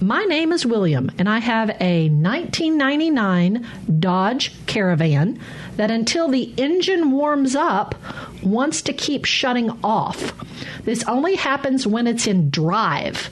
My 0.00 0.24
name 0.24 0.52
is 0.52 0.66
William, 0.66 1.10
and 1.18 1.28
I 1.28 1.38
have 1.38 1.70
a 1.80 2.08
1999 2.08 3.66
Dodge 4.00 4.52
Caravan 4.66 5.40
that 5.76 5.90
until 5.90 6.28
the 6.28 6.52
engine 6.56 7.12
warms 7.12 7.54
up 7.54 7.94
wants 8.42 8.82
to 8.82 8.92
keep 8.92 9.24
shutting 9.24 9.70
off. 9.84 10.34
This 10.84 11.04
only 11.04 11.36
happens 11.36 11.86
when 11.86 12.06
it's 12.06 12.26
in 12.26 12.50
drive. 12.50 13.30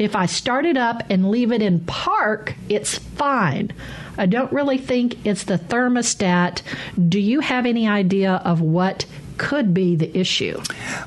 If 0.00 0.16
I 0.16 0.24
start 0.24 0.64
it 0.64 0.78
up 0.78 1.02
and 1.10 1.30
leave 1.30 1.52
it 1.52 1.60
in 1.60 1.80
park, 1.80 2.54
it's 2.70 2.96
fine. 2.96 3.70
I 4.16 4.24
don't 4.24 4.50
really 4.50 4.78
think 4.78 5.26
it's 5.26 5.44
the 5.44 5.58
thermostat. 5.58 6.62
Do 7.10 7.20
you 7.20 7.40
have 7.40 7.66
any 7.66 7.86
idea 7.86 8.40
of 8.42 8.62
what 8.62 9.04
could 9.40 9.72
be 9.72 9.96
the 9.96 10.14
issue? 10.16 10.60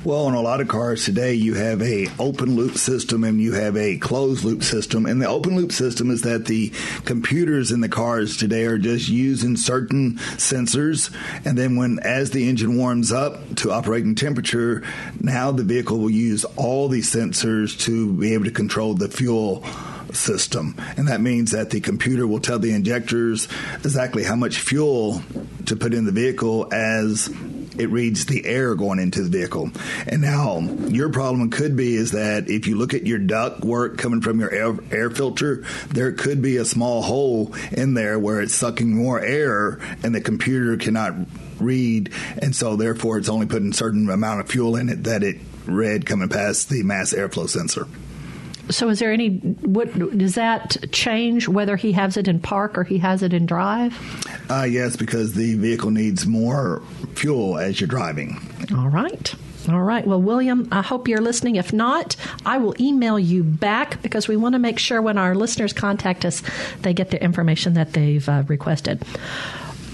Well, 0.03 0.27
in 0.27 0.33
a 0.33 0.41
lot 0.41 0.59
of 0.59 0.67
cars 0.67 1.05
today, 1.05 1.35
you 1.35 1.53
have 1.53 1.83
a 1.83 2.07
open 2.17 2.55
loop 2.55 2.77
system 2.77 3.23
and 3.23 3.39
you 3.39 3.53
have 3.53 3.77
a 3.77 3.97
closed 3.99 4.43
loop 4.43 4.63
system. 4.63 5.05
And 5.05 5.21
the 5.21 5.27
open 5.27 5.55
loop 5.55 5.71
system 5.71 6.09
is 6.09 6.23
that 6.23 6.45
the 6.45 6.73
computers 7.05 7.71
in 7.71 7.81
the 7.81 7.89
cars 7.89 8.35
today 8.35 8.65
are 8.65 8.79
just 8.79 9.07
using 9.07 9.55
certain 9.55 10.15
sensors, 10.37 11.13
and 11.45 11.55
then 11.55 11.75
when 11.75 11.99
as 11.99 12.31
the 12.31 12.49
engine 12.49 12.75
warms 12.75 13.11
up 13.11 13.55
to 13.57 13.71
operating 13.71 14.15
temperature, 14.15 14.81
now 15.21 15.51
the 15.51 15.63
vehicle 15.63 15.99
will 15.99 16.09
use 16.09 16.43
all 16.57 16.87
these 16.87 17.13
sensors 17.13 17.79
to 17.81 18.13
be 18.13 18.33
able 18.33 18.45
to 18.45 18.51
control 18.51 18.95
the 18.95 19.09
fuel 19.09 19.63
system. 20.11 20.75
And 20.97 21.07
that 21.07 21.21
means 21.21 21.51
that 21.51 21.69
the 21.69 21.81
computer 21.81 22.25
will 22.25 22.39
tell 22.39 22.59
the 22.59 22.73
injectors 22.73 23.47
exactly 23.75 24.23
how 24.23 24.35
much 24.35 24.57
fuel 24.57 25.21
to 25.67 25.75
put 25.75 25.93
in 25.93 26.05
the 26.05 26.11
vehicle 26.11 26.73
as 26.73 27.29
it 27.77 27.89
reads 27.89 28.25
the 28.25 28.45
air 28.45 28.75
going 28.75 28.99
into 28.99 29.23
the 29.23 29.29
vehicle. 29.29 29.71
And 30.07 30.21
now 30.21 30.59
your 30.87 31.09
problem 31.09 31.49
could 31.49 31.75
be 31.75 31.95
is 31.95 32.11
that 32.11 32.49
if 32.49 32.67
you 32.67 32.75
look 32.75 32.93
at 32.93 33.05
your 33.05 33.19
duct 33.19 33.61
work 33.61 33.97
coming 33.97 34.21
from 34.21 34.39
your 34.39 34.51
air, 34.51 34.77
air 34.91 35.09
filter, 35.09 35.63
there 35.89 36.11
could 36.11 36.41
be 36.41 36.57
a 36.57 36.65
small 36.65 37.01
hole 37.01 37.53
in 37.71 37.93
there 37.93 38.19
where 38.19 38.41
it's 38.41 38.55
sucking 38.55 38.95
more 38.95 39.19
air 39.19 39.79
and 40.03 40.13
the 40.13 40.21
computer 40.21 40.77
cannot 40.77 41.13
read. 41.59 42.11
And 42.37 42.55
so 42.55 42.75
therefore 42.75 43.17
it's 43.17 43.29
only 43.29 43.45
putting 43.45 43.71
a 43.71 43.73
certain 43.73 44.09
amount 44.09 44.41
of 44.41 44.49
fuel 44.49 44.75
in 44.75 44.89
it 44.89 45.03
that 45.05 45.23
it 45.23 45.37
read 45.65 46.05
coming 46.05 46.29
past 46.29 46.69
the 46.69 46.83
mass 46.83 47.13
airflow 47.13 47.49
sensor. 47.49 47.87
So, 48.69 48.89
is 48.89 48.99
there 48.99 49.11
any? 49.11 49.37
What 49.37 50.17
does 50.17 50.35
that 50.35 50.91
change 50.91 51.47
whether 51.47 51.75
he 51.75 51.91
has 51.93 52.17
it 52.17 52.27
in 52.27 52.39
park 52.39 52.77
or 52.77 52.83
he 52.83 52.97
has 52.99 53.21
it 53.21 53.33
in 53.33 53.45
drive? 53.45 53.97
Uh, 54.49 54.63
yes, 54.63 54.95
because 54.95 55.33
the 55.33 55.55
vehicle 55.55 55.91
needs 55.91 56.25
more 56.25 56.81
fuel 57.15 57.57
as 57.57 57.81
you're 57.81 57.87
driving. 57.87 58.39
All 58.75 58.89
right. 58.89 59.33
All 59.69 59.81
right. 59.81 60.05
Well, 60.05 60.21
William, 60.21 60.67
I 60.71 60.81
hope 60.81 61.07
you're 61.07 61.21
listening. 61.21 61.55
If 61.55 61.71
not, 61.71 62.15
I 62.45 62.57
will 62.57 62.75
email 62.79 63.17
you 63.17 63.43
back 63.43 64.01
because 64.01 64.27
we 64.27 64.35
want 64.35 64.53
to 64.53 64.59
make 64.59 64.77
sure 64.77 65.01
when 65.01 65.17
our 65.17 65.35
listeners 65.35 65.71
contact 65.71 66.25
us, 66.25 66.41
they 66.81 66.93
get 66.93 67.11
the 67.11 67.23
information 67.23 67.73
that 67.73 67.93
they've 67.93 68.27
uh, 68.27 68.43
requested. 68.47 69.03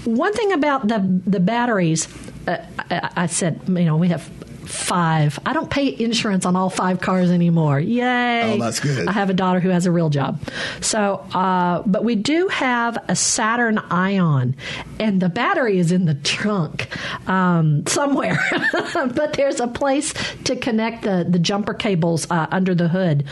One 0.04 0.32
thing 0.32 0.52
about 0.52 0.88
the 0.88 1.20
the 1.26 1.40
batteries, 1.40 2.08
uh, 2.48 2.64
I, 2.90 3.10
I 3.16 3.26
said, 3.26 3.60
you 3.68 3.84
know, 3.84 3.96
we 3.96 4.08
have 4.08 4.28
five. 4.70 5.38
I 5.44 5.52
don't 5.52 5.70
pay 5.70 5.94
insurance 5.98 6.46
on 6.46 6.56
all 6.56 6.70
five 6.70 7.00
cars 7.00 7.30
anymore. 7.30 7.80
Yay! 7.80 8.54
Oh, 8.54 8.58
that's 8.58 8.80
good. 8.80 9.08
I 9.08 9.12
have 9.12 9.30
a 9.30 9.34
daughter 9.34 9.60
who 9.60 9.68
has 9.68 9.86
a 9.86 9.90
real 9.90 10.10
job. 10.10 10.40
So, 10.80 11.26
uh, 11.34 11.82
but 11.86 12.04
we 12.04 12.14
do 12.14 12.48
have 12.48 12.96
a 13.08 13.16
Saturn 13.16 13.78
Ion, 13.78 14.56
and 14.98 15.20
the 15.20 15.28
battery 15.28 15.78
is 15.78 15.92
in 15.92 16.06
the 16.06 16.14
trunk 16.14 16.88
um, 17.28 17.86
somewhere. 17.86 18.38
but 18.94 19.34
there's 19.34 19.60
a 19.60 19.68
place 19.68 20.14
to 20.44 20.56
connect 20.56 21.02
the 21.02 21.26
the 21.28 21.38
jumper 21.38 21.74
cables 21.74 22.30
uh, 22.30 22.46
under 22.50 22.74
the 22.74 22.88
hood. 22.88 23.24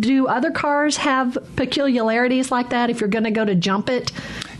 Do 0.00 0.26
other 0.28 0.50
cars 0.50 0.96
have 0.98 1.36
peculiarities 1.56 2.50
like 2.50 2.70
that? 2.70 2.90
If 2.90 3.00
you're 3.00 3.08
going 3.08 3.24
to 3.24 3.30
go 3.30 3.44
to 3.44 3.54
jump 3.54 3.90
it, 3.90 4.12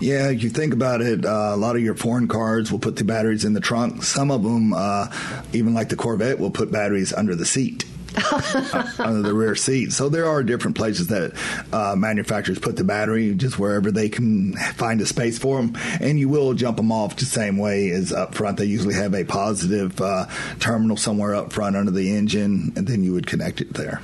Yeah, 0.05 0.29
if 0.29 0.43
you 0.43 0.51
think 0.51 0.75
about 0.75 1.01
it, 1.01 1.25
uh, 1.25 1.53
a 1.55 1.57
lot 1.57 1.77
of 1.77 1.83
your 1.83 1.95
foreign 1.95 2.29
cars 2.29 2.71
will 2.71 2.79
put 2.79 2.97
the 2.97 3.05
batteries 3.05 3.47
in 3.47 3.55
the 3.55 3.61
trunk. 3.61 4.03
Some 4.03 4.31
of 4.31 4.43
them, 4.43 4.75
uh, 4.75 5.11
even 5.55 5.73
like 5.73 5.89
the 5.89 5.97
Corvette, 5.97 6.39
will 6.39 6.51
put 6.51 6.71
batteries 6.71 7.15
under 7.15 7.35
the 7.35 7.47
seat. 7.47 7.87
uh, 8.33 8.93
under 8.99 9.23
the 9.23 9.33
rear 9.33 9.57
seat. 9.57 9.93
So 9.93 10.11
there 10.11 10.27
are 10.27 10.43
different 10.43 10.77
places 10.77 11.07
that 11.07 11.33
uh, 11.73 11.97
manufacturers 11.97 12.59
put 12.59 12.77
the 12.77 12.85
battery, 12.85 13.35
just 13.35 13.59
wherever 13.59 13.91
they 13.91 14.11
can 14.11 14.53
find 14.75 15.01
a 15.01 15.07
space 15.07 15.39
for 15.39 15.57
them. 15.57 15.75
And 16.01 16.21
you 16.21 16.29
will 16.29 16.53
jump 16.53 16.77
them 16.77 16.93
off 16.93 17.17
the 17.17 17.25
same 17.25 17.57
way 17.57 17.89
as 17.91 18.13
up 18.13 18.35
front. 18.35 18.59
They 18.59 18.67
usually 18.67 18.95
have 18.95 19.15
a 19.15 19.25
positive 19.25 19.99
uh, 20.03 20.27
terminal 20.61 20.99
somewhere 20.99 21.35
up 21.35 21.51
front 21.51 21.77
under 21.77 21.91
the 21.91 22.15
engine, 22.15 22.75
and 22.77 22.87
then 22.87 23.05
you 23.05 23.15
would 23.15 23.27
connect 23.27 23.63
it 23.63 23.73
there. 23.73 24.03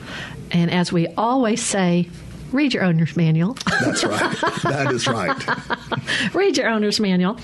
and 0.51 0.71
as 0.71 0.91
we 0.91 1.07
always 1.09 1.63
say, 1.63 2.09
read 2.53 2.75
your 2.75 2.85
owner's 2.85 3.17
manual. 3.17 3.57
That's 3.81 4.05
right. 4.05 4.37
that 4.63 4.93
is 4.93 5.07
right. 5.07 6.35
read 6.35 6.57
your 6.57 6.69
owner's 6.69 7.01
manual. 7.01 7.39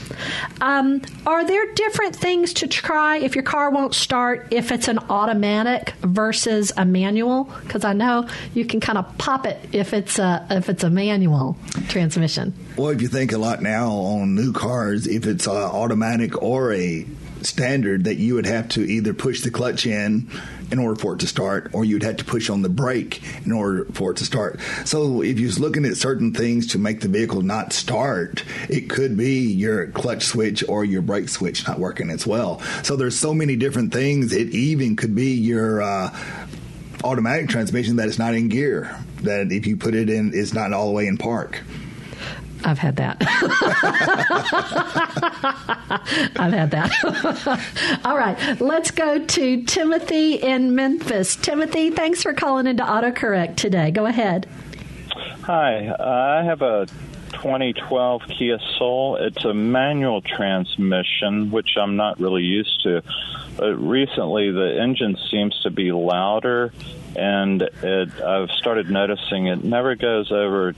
Um, 0.61 1.03
are 1.27 1.47
there 1.47 1.73
different 1.75 2.17
things 2.17 2.53
to 2.55 2.69
try 2.69 3.19
if 3.19 3.35
your 3.35 3.45
car 3.45 3.71
won't 3.71 3.95
start 3.95 4.49
if 4.51 4.73
it's 4.73 4.89
an 4.89 4.99
automatic 5.11 5.95
versus 6.03 6.73
a 6.77 6.85
manual? 6.85 7.45
Because 7.63 7.85
I 7.85 7.93
know 7.93 8.29
you 8.55 8.65
can 8.65 8.81
kind 8.81 8.99
of 8.99 9.19
pop 9.19 9.47
it 9.47 9.59
if 9.73 9.93
it's 9.93 10.19
a 10.19 10.47
if 10.51 10.69
it's 10.69 10.85
a 10.85 10.91
manual 10.91 11.57
transmission. 11.89 12.55
Well, 12.77 12.91
if 12.91 13.01
you 13.01 13.09
think 13.09 13.33
a 13.33 13.39
lot 13.39 13.63
now 13.63 13.91
on 13.91 14.35
new 14.35 14.53
cars, 14.53 15.07
if 15.07 15.27
it's 15.27 15.49
uh, 15.49 15.71
automatic 15.71 16.43
or 16.43 16.73
a 16.73 17.07
standard, 17.43 18.05
that 18.05 18.17
you 18.17 18.35
would 18.35 18.47
have 18.47 18.69
to 18.71 18.81
either 18.83 19.13
push 19.15 19.43
the 19.43 19.51
clutch 19.51 19.87
in 19.87 20.31
in 20.71 20.79
order 20.79 21.01
for 21.01 21.15
it 21.15 21.21
to 21.21 21.27
start, 21.27 21.71
or 21.73 21.85
you'd 21.85 22.03
have 22.03 22.17
to 22.17 22.25
push 22.25 22.51
on 22.51 22.63
the 22.63 22.69
brake 22.69 23.23
in 23.45 23.53
order 23.53 23.85
for 23.93 24.11
it 24.11 24.17
to 24.19 24.25
start. 24.25 24.61
So, 24.85 25.23
if 25.23 25.39
you're 25.39 25.53
looking 25.53 25.85
at 25.85 25.97
certain 25.97 26.33
things 26.33 26.69
to 26.69 26.79
make 26.79 27.01
the 27.01 27.09
vehicle 27.09 27.43
not 27.43 27.73
start, 27.73 28.45
it 28.69 28.91
could 28.91 29.17
be 29.17 29.51
your 29.53 29.89
clutch 29.89 30.25
switch 30.25 30.65
or 30.69 30.85
your 30.85 31.03
brake 31.03 31.29
switch 31.29 31.67
not 31.67 31.79
working 31.79 32.11
as 32.11 32.27
well. 32.27 32.61
So, 32.83 32.97
there's 32.97 33.19
so 33.19 33.35
many 33.35 33.57
different 33.57 33.93
things. 33.93 34.33
It 34.33 34.51
even 34.51 34.97
could 34.97 35.15
be 35.15 35.33
your 35.33 35.83
uh, 35.83 36.17
automatic 37.05 37.49
transmission 37.49 37.97
that 37.97 38.09
is 38.09 38.19
not 38.19 38.35
in 38.35 38.49
gear. 38.49 38.97
That 39.23 39.53
if 39.53 39.67
you 39.67 39.77
put 39.77 39.95
it 39.95 40.11
in, 40.11 40.33
it's 40.35 40.53
not 40.53 40.73
all 40.73 40.87
the 40.87 40.93
way 40.93 41.07
in 41.07 41.17
park. 41.17 41.63
I've 42.67 42.79
had 42.79 42.97
that. 42.97 43.17
I've 46.37 46.53
had 46.53 46.73
that. 46.73 48.01
All 48.05 48.19
right, 48.19 48.61
let's 48.61 48.91
go 48.91 49.25
to 49.25 49.63
Timothy 49.63 50.35
in 50.35 50.75
Memphis. 50.75 51.37
Timothy, 51.37 51.93
thanks 51.93 52.25
for 52.25 52.33
calling 52.33 52.67
into 52.67 52.83
AutoCorrect 52.83 53.55
today. 53.55 53.93
Go 53.93 54.07
ahead. 54.07 54.49
Hi, 55.43 55.95
I 55.97 56.43
have 56.43 56.61
a 56.61 56.87
2012 57.35 58.23
Kia 58.37 58.59
Soul. 58.77 59.15
It's 59.21 59.45
a 59.45 59.55
manual 59.55 60.21
transmission, 60.21 61.53
which 61.53 61.77
I'm 61.77 61.95
not 61.95 62.19
really 62.19 62.43
used 62.43 62.83
to. 62.83 63.01
But 63.57 63.77
recently, 63.77 64.51
the 64.51 64.81
engine 64.83 65.17
seems 65.31 65.57
to 65.61 65.71
be 65.71 65.93
louder, 65.93 66.73
and 67.15 67.63
it, 67.63 68.21
I've 68.21 68.51
started 68.51 68.91
noticing 68.91 69.47
it 69.47 69.63
never 69.63 69.95
goes 69.95 70.33
over, 70.33 70.75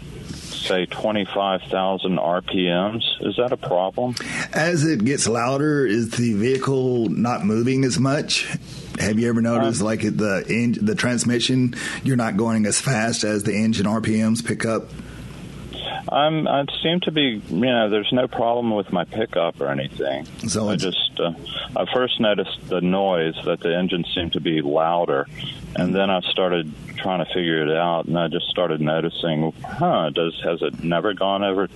say, 0.66 0.86
25,000 0.86 2.18
RPMs. 2.18 3.02
Is 3.20 3.36
that 3.36 3.52
a 3.52 3.56
problem? 3.56 4.14
As 4.52 4.84
it 4.84 5.04
gets 5.04 5.28
louder, 5.28 5.86
is 5.86 6.10
the 6.10 6.34
vehicle 6.34 7.08
not 7.08 7.44
moving 7.44 7.84
as 7.84 7.98
much? 7.98 8.46
Have 8.98 9.18
you 9.18 9.28
ever 9.28 9.40
noticed, 9.40 9.80
like 9.80 10.04
at 10.04 10.18
the 10.18 10.44
en- 10.48 10.84
the 10.84 10.94
transmission, 10.94 11.74
you're 12.02 12.16
not 12.16 12.36
going 12.36 12.66
as 12.66 12.80
fast 12.80 13.22
as 13.24 13.44
the 13.44 13.54
engine 13.54 13.86
RPMs 13.86 14.44
pick 14.44 14.64
up? 14.64 14.90
I'm, 16.10 16.48
I 16.48 16.64
seem 16.82 17.00
to 17.00 17.12
be, 17.12 17.42
you 17.48 17.60
know, 17.60 17.90
there's 17.90 18.12
no 18.12 18.28
problem 18.28 18.74
with 18.74 18.90
my 18.92 19.04
pickup 19.04 19.60
or 19.60 19.68
anything. 19.68 20.26
So 20.48 20.68
I 20.68 20.76
just, 20.76 21.20
uh, 21.20 21.32
I 21.76 21.84
first 21.92 22.18
noticed 22.20 22.68
the 22.68 22.80
noise 22.80 23.34
that 23.44 23.60
the 23.60 23.76
engine 23.76 24.04
seemed 24.14 24.32
to 24.32 24.40
be 24.40 24.62
louder, 24.62 25.26
and 25.78 25.94
then 25.94 26.10
I 26.10 26.20
started 26.22 26.72
trying 26.96 27.24
to 27.24 27.32
figure 27.32 27.62
it 27.62 27.76
out, 27.76 28.06
and 28.06 28.18
I 28.18 28.28
just 28.28 28.46
started 28.48 28.80
noticing, 28.80 29.52
huh, 29.64 30.10
does 30.10 30.38
has 30.42 30.60
it 30.62 30.82
never 30.82 31.14
gone 31.14 31.44
over 31.44 31.68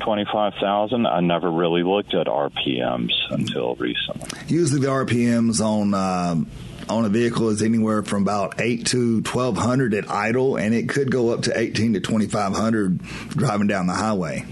twenty 0.00 0.26
five 0.30 0.54
thousand? 0.60 1.06
I 1.06 1.20
never 1.20 1.50
really 1.50 1.82
looked 1.82 2.14
at 2.14 2.26
RPMs 2.26 3.12
until 3.30 3.74
recently. 3.76 4.28
Usually, 4.48 4.80
the 4.80 4.88
RPMs 4.88 5.60
on 5.60 5.94
um 5.94 6.50
on 6.88 7.06
a 7.06 7.08
vehicle 7.08 7.48
is 7.48 7.62
anywhere 7.62 8.02
from 8.02 8.22
about 8.22 8.60
eight 8.60 8.86
to 8.88 9.22
twelve 9.22 9.56
hundred 9.56 9.94
at 9.94 10.10
idle, 10.10 10.56
and 10.56 10.74
it 10.74 10.88
could 10.88 11.10
go 11.10 11.30
up 11.30 11.42
to 11.42 11.58
eighteen 11.58 11.94
to 11.94 12.00
twenty 12.00 12.26
five 12.26 12.54
hundred 12.54 12.98
driving 13.30 13.66
down 13.66 13.86
the 13.86 13.94
highway. 13.94 14.44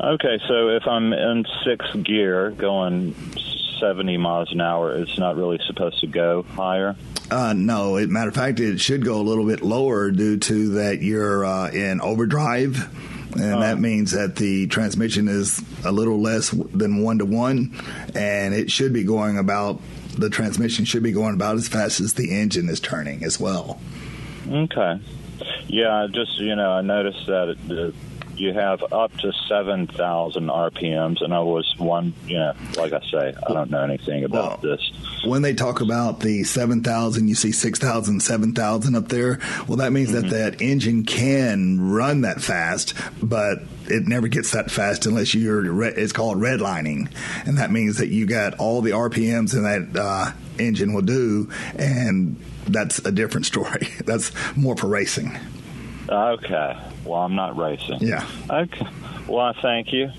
Okay, 0.00 0.38
so 0.46 0.68
if 0.68 0.86
I'm 0.86 1.12
in 1.12 1.44
sixth 1.64 2.04
gear 2.04 2.50
going 2.50 3.14
seventy 3.80 4.16
miles 4.16 4.52
an 4.52 4.60
hour, 4.60 4.94
it's 4.96 5.18
not 5.18 5.36
really 5.36 5.58
supposed 5.66 6.00
to 6.00 6.06
go 6.06 6.42
higher. 6.42 6.96
Uh, 7.30 7.52
no, 7.54 7.96
it, 7.96 8.10
matter 8.10 8.28
of 8.28 8.34
fact, 8.34 8.60
it 8.60 8.78
should 8.78 9.04
go 9.04 9.16
a 9.16 9.22
little 9.22 9.46
bit 9.46 9.62
lower 9.62 10.10
due 10.10 10.36
to 10.38 10.68
that 10.74 11.00
you're 11.02 11.44
uh, 11.44 11.70
in 11.70 12.00
overdrive, 12.00 12.88
and 13.34 13.62
that 13.62 13.78
means 13.78 14.12
that 14.12 14.36
the 14.36 14.66
transmission 14.66 15.28
is 15.28 15.62
a 15.84 15.92
little 15.92 16.20
less 16.20 16.50
than 16.50 17.02
one 17.02 17.18
to 17.18 17.24
one, 17.24 17.74
and 18.14 18.54
it 18.54 18.70
should 18.70 18.92
be 18.92 19.04
going 19.04 19.38
about 19.38 19.80
the 20.18 20.30
transmission 20.30 20.84
should 20.84 21.02
be 21.02 21.12
going 21.12 21.34
about 21.34 21.56
as 21.56 21.68
fast 21.68 22.00
as 22.00 22.14
the 22.14 22.38
engine 22.38 22.68
is 22.68 22.80
turning 22.80 23.24
as 23.24 23.40
well. 23.40 23.80
Okay. 24.48 25.00
Yeah, 25.66 26.06
just 26.10 26.38
you 26.38 26.54
know, 26.54 26.70
I 26.70 26.82
noticed 26.82 27.26
that 27.26 27.48
it, 27.48 27.68
the, 27.68 27.94
you 28.36 28.52
have 28.52 28.82
up 28.92 29.16
to 29.18 29.32
seven 29.48 29.86
thousand 29.86 30.46
RPMs, 30.48 31.22
and 31.22 31.32
I 31.34 31.40
was 31.40 31.72
one. 31.78 32.14
You 32.26 32.38
know, 32.38 32.52
like 32.76 32.92
I 32.92 33.00
say, 33.10 33.34
I 33.48 33.52
don't 33.52 33.70
know 33.70 33.82
anything 33.82 34.24
about 34.24 34.62
this. 34.62 34.80
When 35.24 35.42
they 35.42 35.54
talk 35.54 35.80
about 35.80 36.20
the 36.20 36.44
7,000, 36.44 37.28
you 37.28 37.34
see 37.34 37.50
6,000, 37.50 38.20
7,000 38.20 38.94
up 38.94 39.08
there. 39.08 39.40
Well, 39.66 39.78
that 39.78 39.90
means 39.90 40.12
that 40.12 40.28
that 40.30 40.60
engine 40.60 41.04
can 41.04 41.80
run 41.80 42.22
that 42.22 42.42
fast, 42.42 42.92
but 43.22 43.60
it 43.86 44.06
never 44.06 44.28
gets 44.28 44.50
that 44.52 44.70
fast 44.70 45.06
unless 45.06 45.34
you're, 45.34 45.62
re- 45.62 45.94
it's 45.96 46.12
called 46.12 46.38
redlining. 46.38 47.10
And 47.46 47.56
that 47.56 47.70
means 47.70 47.96
that 47.98 48.08
you 48.08 48.26
got 48.26 48.58
all 48.58 48.82
the 48.82 48.90
RPMs 48.90 49.54
in 49.54 49.62
that 49.62 49.98
uh, 49.98 50.32
engine 50.58 50.92
will 50.92 51.02
do, 51.02 51.50
and 51.76 52.36
that's 52.66 52.98
a 52.98 53.12
different 53.12 53.46
story. 53.54 53.88
that's 54.04 54.30
more 54.56 54.76
for 54.76 54.88
racing. 54.88 55.38
Okay. 56.08 56.78
Well, 57.04 57.20
I'm 57.20 57.34
not 57.34 57.56
racing. 57.56 57.98
Yeah. 58.00 58.26
Okay. 58.50 58.86
Well, 59.26 59.54
thank 59.62 59.92
you. 59.92 60.10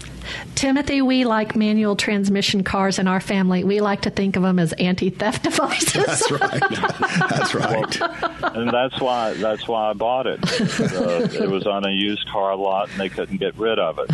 Timothy, 0.56 1.02
we 1.04 1.26
like 1.26 1.56
manual 1.56 1.96
transmission 1.96 2.64
cars 2.64 2.98
in 2.98 3.08
our 3.08 3.20
family. 3.20 3.64
We 3.64 3.80
like 3.82 4.02
to 4.02 4.10
think 4.10 4.36
of 4.36 4.42
them 4.42 4.58
as 4.58 4.74
anti-theft 4.74 5.44
devices. 5.44 5.94
That's 6.08 6.32
right. 6.32 6.62
That's 7.30 7.54
right. 7.56 8.02
and 8.56 8.70
that's 8.72 9.00
why 9.00 9.34
that's 9.34 9.68
why 9.68 9.92
I 9.92 9.94
bought 9.94 10.26
it. 10.26 10.40
Uh, 10.80 11.28
it 11.44 11.50
was 11.50 11.68
on 11.68 11.86
a 11.86 11.92
used 11.92 12.28
car 12.30 12.56
lot, 12.56 12.90
and 12.90 13.00
they 13.00 13.10
couldn't 13.10 13.38
get 13.38 13.56
rid 13.58 13.78
of 13.78 14.00
it. 14.00 14.08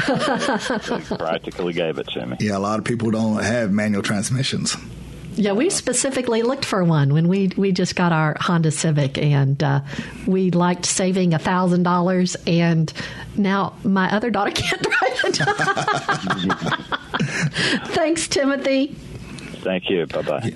They 1.09 1.15
practically 1.17 1.73
gave 1.73 1.97
it 1.97 2.07
to 2.09 2.25
me. 2.25 2.37
Yeah, 2.39 2.57
a 2.57 2.59
lot 2.59 2.79
of 2.79 2.85
people 2.85 3.11
don't 3.11 3.41
have 3.43 3.71
manual 3.71 4.01
transmissions. 4.03 4.75
Yeah, 5.35 5.53
we 5.53 5.69
specifically 5.69 6.41
looked 6.43 6.65
for 6.65 6.83
one 6.83 7.13
when 7.13 7.27
we 7.27 7.51
we 7.55 7.71
just 7.71 7.95
got 7.95 8.11
our 8.11 8.35
Honda 8.39 8.71
Civic, 8.71 9.17
and 9.17 9.61
uh, 9.63 9.81
we 10.27 10.51
liked 10.51 10.85
saving 10.85 11.33
thousand 11.37 11.83
dollars. 11.83 12.35
And 12.45 12.91
now 13.37 13.73
my 13.83 14.11
other 14.13 14.29
daughter 14.29 14.51
can't 14.55 14.81
drive 14.81 15.19
it. 15.23 15.37
Thanks, 17.93 18.27
Timothy. 18.27 18.87
Thank 19.63 19.89
you. 19.89 20.05
Bye 20.07 20.21
bye. 20.21 20.53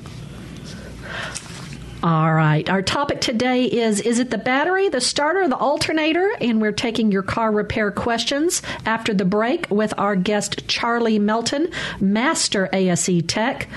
All 2.06 2.36
right. 2.36 2.70
Our 2.70 2.84
topic 2.84 3.20
today 3.20 3.64
is 3.66 4.00
Is 4.00 4.20
it 4.20 4.30
the 4.30 4.38
battery, 4.38 4.90
the 4.90 5.02
starter, 5.02 5.48
the 5.48 5.58
alternator? 5.58 6.34
And 6.40 6.62
we're 6.62 6.72
taking 6.72 7.12
your 7.12 7.24
car 7.24 7.52
repair 7.52 7.90
questions 7.90 8.62
after 8.86 9.12
the 9.12 9.26
break 9.26 9.66
with 9.72 9.92
our 9.98 10.16
guest, 10.16 10.68
Charlie 10.68 11.18
Melton, 11.18 11.72
Master 12.00 12.70
ASE 12.72 13.24
Tech. 13.26 13.68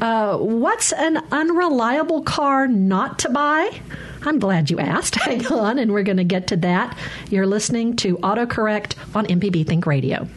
Uh, 0.00 0.38
what's 0.38 0.92
an 0.92 1.16
unreliable 1.32 2.22
car 2.22 2.68
not 2.68 3.18
to 3.18 3.28
buy? 3.30 3.68
I'm 4.22 4.38
glad 4.38 4.70
you 4.70 4.78
asked. 4.78 5.16
Hang 5.22 5.44
on, 5.48 5.80
and 5.80 5.90
we're 5.90 6.04
going 6.04 6.18
to 6.18 6.22
get 6.22 6.46
to 6.48 6.56
that. 6.58 6.96
You're 7.28 7.44
listening 7.44 7.96
to 7.96 8.18
AutoCorrect 8.18 9.16
on 9.16 9.26
MPB 9.26 9.66
Think 9.66 9.84
Radio. 9.84 10.28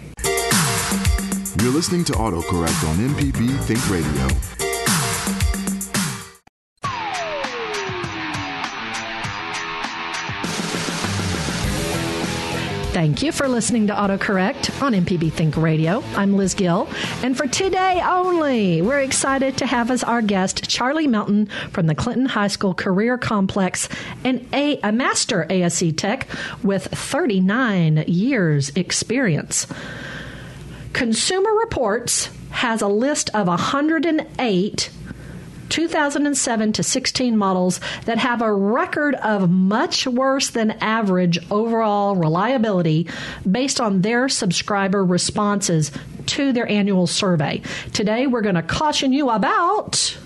You're 1.61 1.71
listening 1.71 2.03
to 2.05 2.13
AutoCorrect 2.13 2.89
on 2.89 2.95
MPB 2.95 3.59
Think 3.65 3.89
Radio. 3.91 4.66
Thank 12.97 13.21
you 13.21 13.31
for 13.31 13.47
listening 13.47 13.85
to 13.87 13.93
AutoCorrect 13.93 14.81
on 14.81 14.93
MPB 14.93 15.31
Think 15.31 15.55
Radio. 15.55 16.03
I'm 16.15 16.35
Liz 16.35 16.55
Gill, 16.55 16.89
and 17.21 17.37
for 17.37 17.45
today 17.45 18.01
only, 18.03 18.81
we're 18.81 19.01
excited 19.01 19.55
to 19.57 19.67
have 19.67 19.91
as 19.91 20.03
our 20.03 20.23
guest 20.23 20.67
Charlie 20.67 21.05
Melton 21.05 21.45
from 21.69 21.85
the 21.85 21.93
Clinton 21.93 22.25
High 22.25 22.47
School 22.47 22.73
Career 22.73 23.19
Complex 23.19 23.87
and 24.23 24.47
a, 24.51 24.79
a 24.79 24.91
master 24.91 25.45
ASE 25.47 25.93
tech 25.95 26.27
with 26.63 26.85
39 26.85 28.05
years 28.07 28.71
experience. 28.75 29.67
Consumer 30.93 31.53
Reports 31.53 32.31
has 32.49 32.81
a 32.81 32.87
list 32.87 33.29
of 33.35 33.45
108 33.45 34.89
2007 35.69 36.73
to 36.73 36.83
16 36.83 37.37
models 37.37 37.79
that 38.05 38.17
have 38.17 38.41
a 38.41 38.53
record 38.53 39.15
of 39.15 39.49
much 39.49 40.07
worse 40.07 40.49
than 40.49 40.71
average 40.81 41.39
overall 41.51 42.15
reliability 42.15 43.07
based 43.49 43.79
on 43.79 44.01
their 44.01 44.29
subscriber 44.29 45.03
responses 45.03 45.91
to 46.27 46.51
their 46.51 46.67
annual 46.67 47.07
survey. 47.07 47.61
Today, 47.93 48.27
we're 48.27 48.41
going 48.41 48.55
to 48.55 48.61
caution 48.61 49.13
you 49.13 49.29
about 49.29 50.17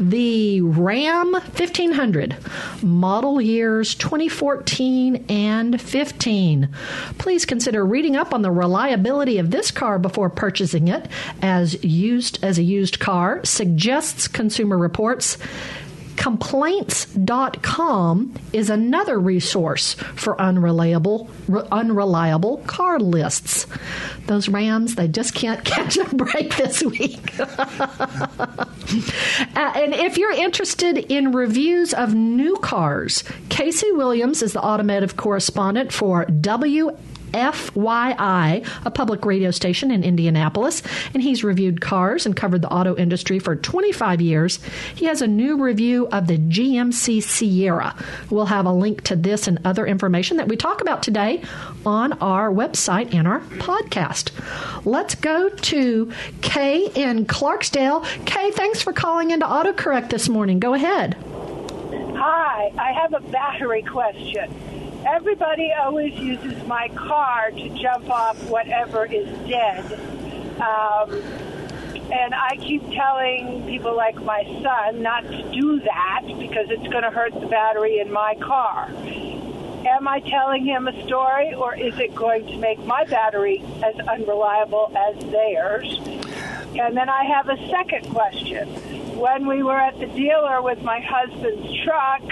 the 0.00 0.62
Ram 0.62 1.32
1500 1.32 2.36
model 2.82 3.38
years 3.38 3.94
2014 3.94 5.26
and 5.28 5.80
15. 5.80 6.68
Please 7.18 7.44
consider 7.44 7.84
reading 7.84 8.16
up 8.16 8.32
on 8.32 8.40
the 8.40 8.50
reliability 8.50 9.36
of 9.36 9.50
this 9.50 9.70
car 9.70 9.98
before 9.98 10.30
purchasing 10.30 10.88
it 10.88 11.06
as 11.42 11.84
used 11.84 12.42
as 12.42 12.58
a 12.58 12.62
used 12.62 12.98
car 12.98 13.44
suggests 13.44 14.26
consumer 14.26 14.78
reports 14.78 15.36
complaints.com 16.20 18.34
is 18.52 18.68
another 18.68 19.18
resource 19.18 19.94
for 19.94 20.38
unreliable 20.38 21.30
unreliable 21.72 22.58
car 22.66 23.00
lists. 23.00 23.66
Those 24.26 24.46
Rams, 24.46 24.96
they 24.96 25.08
just 25.08 25.34
can't 25.34 25.64
catch 25.72 25.96
a 25.96 26.04
break 26.14 26.58
this 26.58 26.82
week. 26.82 27.32
uh, 27.40 28.66
and 29.56 29.94
if 29.94 30.18
you're 30.18 30.32
interested 30.32 30.98
in 30.98 31.32
reviews 31.32 31.94
of 31.94 32.14
new 32.14 32.56
cars, 32.56 33.24
Casey 33.48 33.90
Williams 33.92 34.42
is 34.42 34.52
the 34.52 34.62
automotive 34.62 35.16
correspondent 35.16 35.90
for 35.90 36.26
W 36.26 36.94
FYI, 37.32 38.66
a 38.84 38.90
public 38.90 39.24
radio 39.24 39.50
station 39.50 39.90
in 39.90 40.04
Indianapolis, 40.04 40.82
and 41.14 41.22
he's 41.22 41.44
reviewed 41.44 41.80
cars 41.80 42.26
and 42.26 42.36
covered 42.36 42.62
the 42.62 42.72
auto 42.72 42.96
industry 42.96 43.38
for 43.38 43.56
25 43.56 44.20
years. 44.20 44.60
He 44.94 45.06
has 45.06 45.22
a 45.22 45.26
new 45.26 45.62
review 45.62 46.08
of 46.08 46.26
the 46.26 46.38
GMC 46.38 47.22
Sierra. 47.22 47.94
We'll 48.30 48.46
have 48.46 48.66
a 48.66 48.72
link 48.72 49.02
to 49.04 49.16
this 49.16 49.46
and 49.46 49.58
other 49.64 49.86
information 49.86 50.36
that 50.38 50.48
we 50.48 50.56
talk 50.56 50.80
about 50.80 51.02
today 51.02 51.42
on 51.86 52.12
our 52.14 52.50
website 52.50 53.14
and 53.14 53.26
our 53.26 53.40
podcast. 53.40 54.30
Let's 54.84 55.14
go 55.14 55.48
to 55.48 56.12
Kay 56.40 56.86
in 56.94 57.26
Clarksdale. 57.26 58.04
Kay, 58.26 58.50
thanks 58.50 58.82
for 58.82 58.92
calling 58.92 59.30
into 59.30 59.46
AutoCorrect 59.46 60.10
this 60.10 60.28
morning. 60.28 60.60
Go 60.60 60.74
ahead. 60.74 61.16
Hi, 62.16 62.72
I 62.78 62.92
have 62.92 63.14
a 63.14 63.20
battery 63.30 63.82
question 63.82 64.54
everybody 65.10 65.72
always 65.72 66.14
uses 66.14 66.64
my 66.66 66.88
car 66.88 67.50
to 67.50 67.68
jump 67.70 68.08
off 68.08 68.42
whatever 68.48 69.04
is 69.06 69.26
dead. 69.48 69.84
Um, 70.60 71.22
and 72.12 72.34
I 72.34 72.56
keep 72.60 72.82
telling 72.90 73.66
people 73.66 73.96
like 73.96 74.16
my 74.16 74.44
son 74.62 75.02
not 75.02 75.22
to 75.22 75.50
do 75.52 75.80
that 75.80 76.22
because 76.26 76.66
it's 76.70 76.88
going 76.88 77.02
to 77.02 77.10
hurt 77.10 77.32
the 77.34 77.46
battery 77.46 77.98
in 77.98 78.12
my 78.12 78.34
car. 78.36 78.88
Am 79.86 80.06
I 80.06 80.20
telling 80.20 80.64
him 80.64 80.86
a 80.86 81.06
story 81.06 81.54
or 81.54 81.74
is 81.74 81.98
it 81.98 82.14
going 82.14 82.46
to 82.46 82.56
make 82.58 82.78
my 82.84 83.04
battery 83.04 83.64
as 83.82 83.94
unreliable 84.06 84.92
as 84.96 85.18
theirs? 85.30 85.98
And 86.78 86.96
then 86.96 87.08
I 87.08 87.24
have 87.24 87.48
a 87.48 87.56
second 87.68 88.10
question. 88.10 88.68
When 89.18 89.46
we 89.46 89.62
were 89.62 89.78
at 89.78 89.98
the 89.98 90.06
dealer 90.06 90.62
with 90.62 90.82
my 90.82 91.00
husband's 91.00 91.82
truck, 91.84 92.22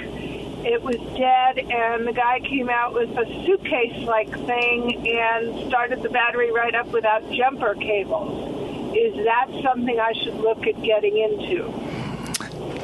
it 0.64 0.82
was 0.82 0.96
dead, 1.16 1.58
and 1.58 2.06
the 2.06 2.12
guy 2.12 2.40
came 2.40 2.68
out 2.68 2.94
with 2.94 3.10
a 3.10 3.24
suitcase 3.46 4.06
like 4.06 4.30
thing 4.46 5.06
and 5.06 5.68
started 5.68 6.02
the 6.02 6.08
battery 6.08 6.52
right 6.52 6.74
up 6.74 6.88
without 6.88 7.30
jumper 7.32 7.74
cables. 7.74 8.94
Is 8.96 9.14
that 9.24 9.46
something 9.62 9.98
I 10.00 10.12
should 10.24 10.34
look 10.34 10.66
at 10.66 10.82
getting 10.82 11.16
into? 11.18 11.72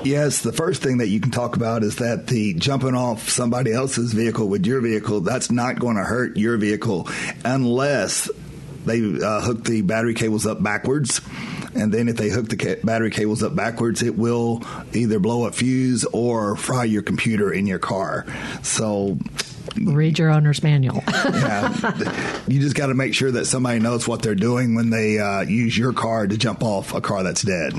Yes, 0.04 0.42
the 0.42 0.52
first 0.52 0.82
thing 0.82 0.98
that 0.98 1.08
you 1.08 1.18
can 1.18 1.30
talk 1.30 1.56
about 1.56 1.82
is 1.82 1.96
that 1.96 2.26
the 2.26 2.54
jumping 2.54 2.94
off 2.94 3.30
somebody 3.30 3.72
else's 3.72 4.12
vehicle 4.12 4.48
with 4.48 4.66
your 4.66 4.80
vehicle, 4.80 5.20
that's 5.20 5.50
not 5.50 5.78
going 5.78 5.96
to 5.96 6.04
hurt 6.04 6.37
your 6.37 6.58
vehicle 6.58 7.08
unless 7.44 8.30
they 8.84 9.00
uh, 9.00 9.40
hook 9.40 9.64
the 9.64 9.80
battery 9.80 10.12
cables 10.12 10.46
up 10.46 10.62
backwards 10.62 11.22
and 11.74 11.92
then 11.92 12.08
if 12.08 12.16
they 12.16 12.28
hook 12.28 12.48
the 12.48 12.56
ca- 12.56 12.80
battery 12.84 13.10
cables 13.10 13.42
up 13.42 13.54
backwards, 13.54 14.02
it 14.02 14.16
will 14.16 14.62
either 14.92 15.18
blow 15.18 15.46
a 15.46 15.52
fuse 15.52 16.04
or 16.06 16.56
fry 16.56 16.84
your 16.84 17.02
computer 17.02 17.52
in 17.52 17.66
your 17.66 17.78
car. 17.78 18.26
So 18.62 19.18
read 19.76 20.18
your 20.18 20.30
owner's 20.30 20.62
manual. 20.62 21.02
yeah, 21.08 22.40
you 22.46 22.60
just 22.60 22.76
got 22.76 22.87
to 22.87 22.94
make 22.94 23.14
sure 23.14 23.30
that 23.32 23.46
somebody 23.46 23.80
knows 23.80 24.06
what 24.06 24.22
they're 24.22 24.34
doing 24.34 24.74
when 24.74 24.90
they 24.90 25.18
uh, 25.18 25.40
use 25.42 25.76
your 25.76 25.92
car 25.92 26.26
to 26.26 26.37
jump 26.37 26.62
off 26.62 26.94
a 26.94 27.00
car 27.00 27.22
that's 27.22 27.42
dead. 27.42 27.74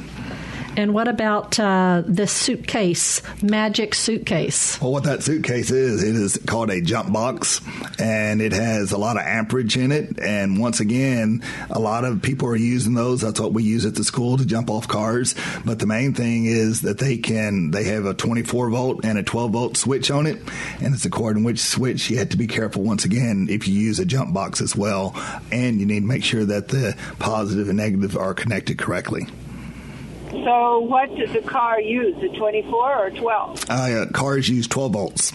And 0.78 0.94
what 0.94 1.08
about 1.08 1.58
uh, 1.58 2.04
this 2.06 2.32
suitcase, 2.32 3.22
magic 3.42 3.96
suitcase? 3.96 4.80
Well, 4.82 4.92
what 4.92 5.04
that 5.06 5.24
suitcase 5.24 5.72
is, 5.72 6.04
it 6.04 6.16
is 6.16 6.38
called 6.46 6.70
a 6.70 6.82
jump 6.82 7.14
box, 7.14 7.62
and 7.98 8.42
it 8.42 8.52
has 8.52 8.92
a 8.92 8.98
lot 8.98 9.16
of 9.16 9.24
amperage 9.24 9.78
in 9.78 9.92
it. 9.92 10.20
And 10.20 10.60
once 10.60 10.82
again, 10.82 11.44
a 11.70 11.80
lot 11.80 12.04
of 12.04 12.22
people 12.22 12.50
are 12.50 12.56
using 12.58 12.94
those. 12.94 13.22
That's 13.22 13.40
what 13.40 13.54
we 13.54 13.64
use 13.64 13.86
at 13.86 13.96
the 13.96 14.04
school 14.04 14.38
to 14.38 14.46
jump 14.46 14.70
off 14.70 14.88
cars. 14.88 15.34
But 15.64 15.80
the 15.80 15.88
main 15.88 16.14
thing 16.14 16.46
is 16.46 16.82
that 16.82 16.98
they 16.98 17.18
can, 17.18 17.72
they 17.72 17.86
have 17.86 18.06
a 18.06 18.14
24 18.14 18.70
volt 18.70 19.06
and 19.06 19.18
a 19.18 19.24
12 19.24 19.52
volt 19.52 19.78
switch 19.78 20.12
on 20.12 20.28
it, 20.28 20.42
and 20.82 20.94
it's 20.94 21.06
according 21.06 21.44
which 21.46 21.60
switch 21.60 22.10
you 22.10 22.18
have 22.18 22.30
to 22.30 22.38
be 22.38 22.48
careful. 22.48 22.84
Once 22.84 23.06
again, 23.06 23.48
if 23.50 23.68
you 23.68 23.74
use 23.80 24.00
a 24.00 24.06
jump 24.06 24.34
box 24.34 24.60
as 24.60 24.76
well, 24.76 25.16
and 25.52 25.80
you 25.80 25.86
need 25.86 26.02
to 26.02 26.06
make 26.06 26.24
sure 26.24 26.44
that 26.44 26.68
the 26.68 26.98
positive 27.20 27.70
and 27.70 27.78
negative 27.78 28.18
are 28.18 28.34
connected 28.34 28.78
correctly. 28.78 29.28
So, 30.32 30.80
what 30.80 31.16
does 31.16 31.32
the 31.34 31.42
car 31.42 31.80
use? 31.80 32.16
A 32.22 32.36
24 32.38 32.98
or 32.98 33.10
12? 33.12 33.66
Uh, 33.70 34.06
cars 34.14 34.50
use 34.50 34.68
12 34.68 34.94
volts. 34.94 35.34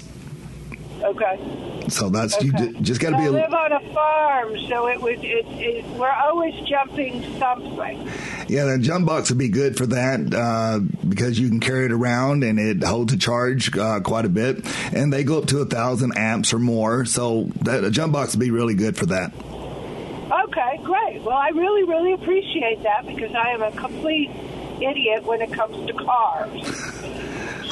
Okay. 1.02 1.86
So 1.88 2.08
that's 2.08 2.36
okay. 2.36 2.46
you 2.46 2.80
just 2.80 3.00
got 3.00 3.10
to 3.10 3.16
be. 3.16 3.24
I 3.24 3.28
live 3.28 3.52
on 3.52 3.72
a 3.72 3.80
farm, 3.92 4.58
so 4.68 4.86
it 4.88 5.00
would. 5.00 5.24
It, 5.24 5.46
it, 5.48 5.84
we're 5.96 6.10
always 6.10 6.54
jumping 6.68 7.22
something. 7.38 8.08
Yeah, 8.48 8.66
the 8.66 8.78
jump 8.78 9.06
box 9.06 9.30
would 9.30 9.38
be 9.38 9.48
good 9.48 9.76
for 9.76 9.86
that 9.86 10.34
uh, 10.34 10.80
because 11.08 11.38
you 11.38 11.48
can 11.48 11.60
carry 11.60 11.86
it 11.86 11.92
around 11.92 12.44
and 12.44 12.58
it 12.58 12.84
holds 12.84 13.12
a 13.12 13.16
charge 13.16 13.76
uh, 13.76 14.00
quite 14.00 14.24
a 14.24 14.28
bit, 14.28 14.64
and 14.94 15.12
they 15.12 15.24
go 15.24 15.38
up 15.38 15.46
to 15.46 15.58
a 15.58 15.66
thousand 15.66 16.16
amps 16.16 16.52
or 16.52 16.58
more. 16.58 17.04
So 17.06 17.44
that 17.62 17.82
a 17.82 17.90
jump 17.90 18.12
box 18.12 18.34
would 18.34 18.40
be 18.40 18.50
really 18.50 18.74
good 18.74 18.96
for 18.96 19.06
that. 19.06 19.32
Okay, 19.34 20.80
great. 20.84 21.22
Well, 21.22 21.36
I 21.36 21.48
really, 21.48 21.84
really 21.84 22.12
appreciate 22.12 22.82
that 22.82 23.06
because 23.06 23.34
I 23.34 23.50
am 23.50 23.62
a 23.62 23.72
complete 23.72 24.30
idiot 24.82 25.24
when 25.24 25.42
it 25.42 25.52
comes 25.52 25.86
to 25.86 25.92
cars. 25.92 26.66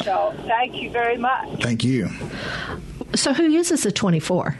so 0.04 0.34
thank 0.46 0.76
you 0.76 0.90
very 0.90 1.16
much. 1.16 1.62
Thank 1.62 1.84
you. 1.84 2.08
So 3.14 3.32
who 3.32 3.44
uses 3.44 3.82
the 3.84 3.92
24? 3.92 4.56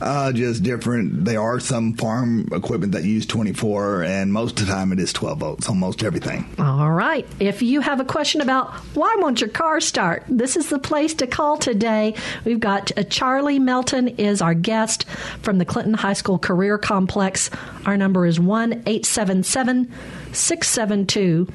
Uh, 0.00 0.32
just 0.32 0.62
different. 0.62 1.24
There 1.24 1.40
are 1.40 1.60
some 1.60 1.94
farm 1.94 2.48
equipment 2.52 2.92
that 2.92 3.04
use 3.04 3.26
24, 3.26 4.02
and 4.04 4.32
most 4.32 4.58
of 4.60 4.66
the 4.66 4.72
time 4.72 4.92
it 4.92 4.98
is 4.98 5.12
12 5.12 5.38
volts 5.38 5.68
on 5.68 5.78
most 5.78 6.02
everything. 6.02 6.48
All 6.58 6.90
right. 6.90 7.26
If 7.38 7.62
you 7.62 7.80
have 7.80 8.00
a 8.00 8.04
question 8.04 8.40
about 8.40 8.72
why 8.94 9.14
won't 9.18 9.40
your 9.40 9.50
car 9.50 9.80
start, 9.80 10.24
this 10.28 10.56
is 10.56 10.70
the 10.70 10.78
place 10.78 11.14
to 11.14 11.26
call 11.26 11.58
today. 11.58 12.14
We've 12.44 12.58
got 12.60 12.96
uh, 12.96 13.04
Charlie 13.04 13.58
Melton 13.58 14.08
is 14.08 14.40
our 14.40 14.54
guest 14.54 15.04
from 15.42 15.58
the 15.58 15.64
Clinton 15.64 15.94
High 15.94 16.14
School 16.14 16.38
Career 16.38 16.78
Complex. 16.78 17.50
Our 17.84 17.96
number 17.96 18.26
is 18.26 18.40
1 18.40 18.72
877 18.86 19.92
672 20.32 21.46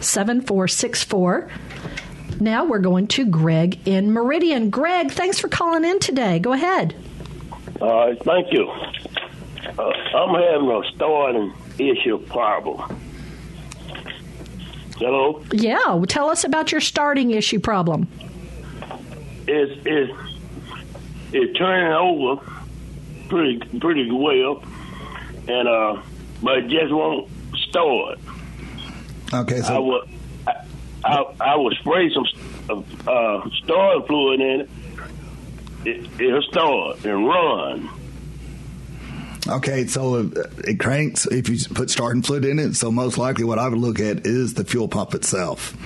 7464. 0.00 1.48
Now 2.40 2.64
we're 2.64 2.80
going 2.80 3.06
to 3.08 3.24
Greg 3.26 3.86
in 3.86 4.12
Meridian. 4.12 4.70
Greg, 4.70 5.10
thanks 5.10 5.38
for 5.38 5.48
calling 5.48 5.84
in 5.84 5.98
today. 6.00 6.38
Go 6.38 6.52
ahead. 6.52 6.94
All 7.80 8.06
right, 8.08 8.22
thank 8.24 8.52
you. 8.52 8.68
Uh, 8.68 9.82
I'm 9.82 10.34
having 10.34 10.70
a 10.70 10.82
starting 10.94 11.52
issue 11.78 12.18
problem. 12.26 13.00
Hello? 14.96 15.42
Yeah, 15.52 15.94
well, 15.94 16.06
tell 16.06 16.30
us 16.30 16.44
about 16.44 16.72
your 16.72 16.80
starting 16.80 17.30
issue 17.30 17.60
problem. 17.60 18.08
It's, 19.46 19.80
it's, 19.84 20.12
it's 21.32 21.58
turning 21.58 21.92
over 21.92 22.42
pretty 23.28 23.58
pretty 23.80 24.10
well, 24.10 24.62
and 25.48 25.68
uh, 25.68 26.02
but 26.42 26.58
it 26.58 26.68
just 26.68 26.92
won't 26.92 27.28
start. 27.68 28.18
Okay, 29.34 29.58
I 29.58 29.62
so 29.62 29.82
will, 29.82 30.02
I, 30.02 30.15
I, 31.06 31.52
I 31.52 31.56
will 31.56 31.70
spray 31.72 32.10
some 32.12 32.84
uh, 33.06 33.48
starting 33.62 34.02
fluid 34.06 34.40
in 34.40 34.60
it. 34.62 34.70
it. 35.84 36.20
It'll 36.20 36.42
start 36.42 37.04
and 37.04 37.26
run. 37.26 37.90
Okay, 39.48 39.86
so 39.86 40.28
it 40.64 40.80
cranks 40.80 41.24
if 41.26 41.48
you 41.48 41.56
put 41.72 41.88
starting 41.90 42.22
fluid 42.22 42.44
in 42.44 42.58
it. 42.58 42.74
So 42.74 42.90
most 42.90 43.16
likely, 43.18 43.44
what 43.44 43.58
I 43.60 43.68
would 43.68 43.78
look 43.78 44.00
at 44.00 44.26
is 44.26 44.54
the 44.54 44.64
fuel 44.64 44.88
pump 44.88 45.14
itself, 45.14 45.76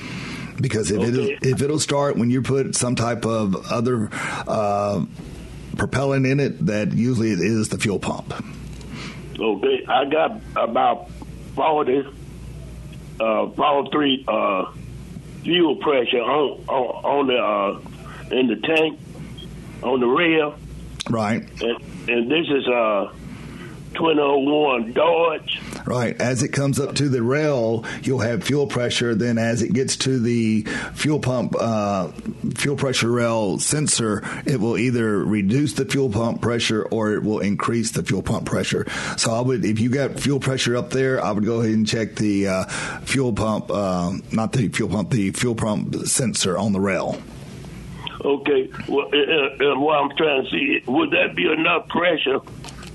because 0.59 0.91
if 0.91 0.99
Okay. 1.01 1.33
it 1.35 1.39
if 1.43 1.61
it'll 1.61 1.79
start 1.79 2.17
when 2.17 2.31
you 2.31 2.41
put 2.41 2.75
some 2.75 2.95
type 2.97 3.27
of 3.27 3.55
other 3.71 4.09
uh, 4.49 5.05
propellant 5.77 6.25
in 6.25 6.41
it, 6.41 6.65
that 6.67 6.93
usually 6.93 7.33
it 7.33 7.41
is 7.41 7.69
the 7.69 7.77
fuel 7.77 7.99
pump. 7.99 8.33
Okay, 9.39 9.85
I 9.87 10.05
got 10.07 10.41
about 10.57 11.11
40, 11.55 12.07
uh, 13.21 13.47
43 13.51 14.25
uh, 14.27 14.65
fuel 15.42 15.76
pressure 15.76 16.20
on 16.22 16.64
on, 16.68 17.05
on 17.05 17.26
the 17.26 17.38
uh, 17.38 18.37
in 18.37 18.46
the 18.46 18.57
tank 18.57 18.98
on 19.83 20.00
the 20.00 20.07
rail, 20.07 20.55
Right, 21.09 21.42
and, 21.62 22.09
and 22.09 22.31
this 22.31 22.46
is 22.48 22.68
uh 22.68 23.12
2001 23.94 24.92
Dodge. 24.92 25.61
right. 25.85 26.20
As 26.20 26.42
it 26.42 26.48
comes 26.48 26.79
up 26.79 26.94
to 26.96 27.09
the 27.09 27.22
rail, 27.22 27.85
you'll 28.03 28.20
have 28.20 28.44
fuel 28.44 28.66
pressure. 28.66 29.14
Then, 29.14 29.38
as 29.38 29.62
it 29.62 29.72
gets 29.72 29.96
to 29.98 30.18
the 30.18 30.62
fuel 30.94 31.18
pump, 31.18 31.55
uh, 31.59 32.09
fuel 32.55 32.76
pressure 32.76 33.11
rail 33.11 33.59
sensor, 33.59 34.22
it 34.46 34.61
will 34.61 34.79
either 34.79 35.18
reduce 35.24 35.74
the 35.74 35.85
fuel 35.85 36.11
pump 36.11 36.40
pressure 36.40 36.85
or 36.85 37.12
it 37.12 37.22
will 37.22 37.40
increase 37.40 37.90
the 37.92 38.03
fuel 38.03 38.22
pump 38.22 38.46
pressure. 38.46 38.87
So, 39.16 39.33
I 39.33 39.40
would, 39.40 39.64
if 39.64 39.81
you 39.81 39.90
got 39.90 40.18
fuel 40.18 40.40
pressure 40.40 40.76
up 40.76 40.90
there, 40.90 41.22
I 41.22 41.33
would 41.33 41.44
go 41.44 41.61
ahead 41.61 41.74
and 41.74 41.87
check 41.87 42.16
the 42.16 42.48
uh, 42.48 42.64
fuel 43.03 43.33
pump, 43.33 43.70
uh, 43.70 44.12
not 44.33 44.53
the 44.53 44.68
fuel 44.68 44.88
pump, 44.88 45.11
the 45.11 45.31
fuel 45.33 45.55
pump 45.55 45.94
sensor 46.07 46.57
on 46.57 46.72
the 46.72 46.81
rail. 46.81 47.20
Okay, 48.22 48.70
well, 48.87 49.09
uh, 49.14 49.64
uh, 49.64 49.81
what 49.81 49.94
I'm 49.98 50.16
trying 50.16 50.44
to 50.44 50.50
see, 50.50 50.83
would 50.87 51.11
that 51.12 51.35
be 51.35 51.50
enough 51.50 51.88
pressure 51.88 52.40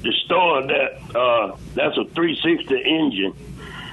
to 0.06 0.12
start 0.26 0.68
that? 0.68 1.15
Uh, 1.18 1.56
that's 1.74 1.98
a 1.98 2.06
360 2.06 2.76
engine. 2.84 3.34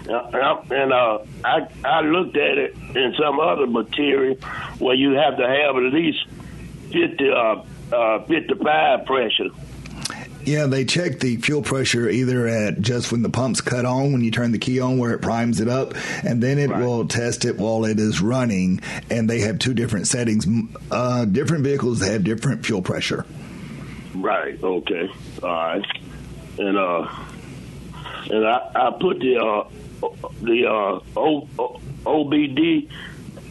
Uh, 0.08 0.62
and 0.70 0.92
I- 0.92 0.96
uh, 0.96 1.26
I 1.44 1.66
I 1.84 2.00
looked 2.02 2.36
at 2.36 2.58
it 2.58 2.74
in 2.94 3.14
some 3.18 3.38
other 3.40 3.66
material 3.66 4.34
where 4.78 4.94
you 4.94 5.12
have 5.12 5.36
to 5.38 5.46
have 5.46 5.76
at 5.76 5.92
least 5.92 6.24
50 6.92 7.30
uh, 7.30 7.62
uh, 7.94 8.22
55 8.24 9.04
pressure. 9.06 9.48
Yeah, 10.44 10.66
they 10.66 10.84
check 10.84 11.20
the 11.20 11.36
fuel 11.36 11.62
pressure 11.62 12.08
either 12.08 12.48
at 12.48 12.80
just 12.80 13.12
when 13.12 13.22
the 13.22 13.28
pump's 13.30 13.60
cut 13.60 13.84
on, 13.84 14.12
when 14.12 14.22
you 14.24 14.32
turn 14.32 14.50
the 14.50 14.58
key 14.58 14.80
on 14.80 14.98
where 14.98 15.12
it 15.12 15.22
primes 15.22 15.60
it 15.60 15.68
up, 15.68 15.94
and 16.24 16.42
then 16.42 16.58
it 16.58 16.68
will 16.68 17.06
test 17.06 17.44
it 17.44 17.58
while 17.58 17.84
it 17.84 18.00
is 18.00 18.20
running. 18.20 18.80
And 19.08 19.30
they 19.30 19.38
have 19.42 19.60
two 19.60 19.72
different 19.72 20.08
settings. 20.08 20.44
Uh, 20.90 21.26
different 21.26 21.62
vehicles 21.62 22.04
have 22.04 22.24
different 22.24 22.66
fuel 22.66 22.82
pressure. 22.82 23.24
Right. 24.16 24.60
Okay. 24.60 25.08
All 25.44 25.48
right. 25.48 25.84
And 26.62 26.78
uh, 26.78 27.08
and 28.30 28.46
I, 28.46 28.70
I 28.74 28.90
put 29.00 29.18
the 29.18 29.36
uh, 29.36 29.68
the 30.40 30.66
uh, 30.66 31.20
o, 31.20 31.48
o, 31.58 31.80
OBD 32.04 32.88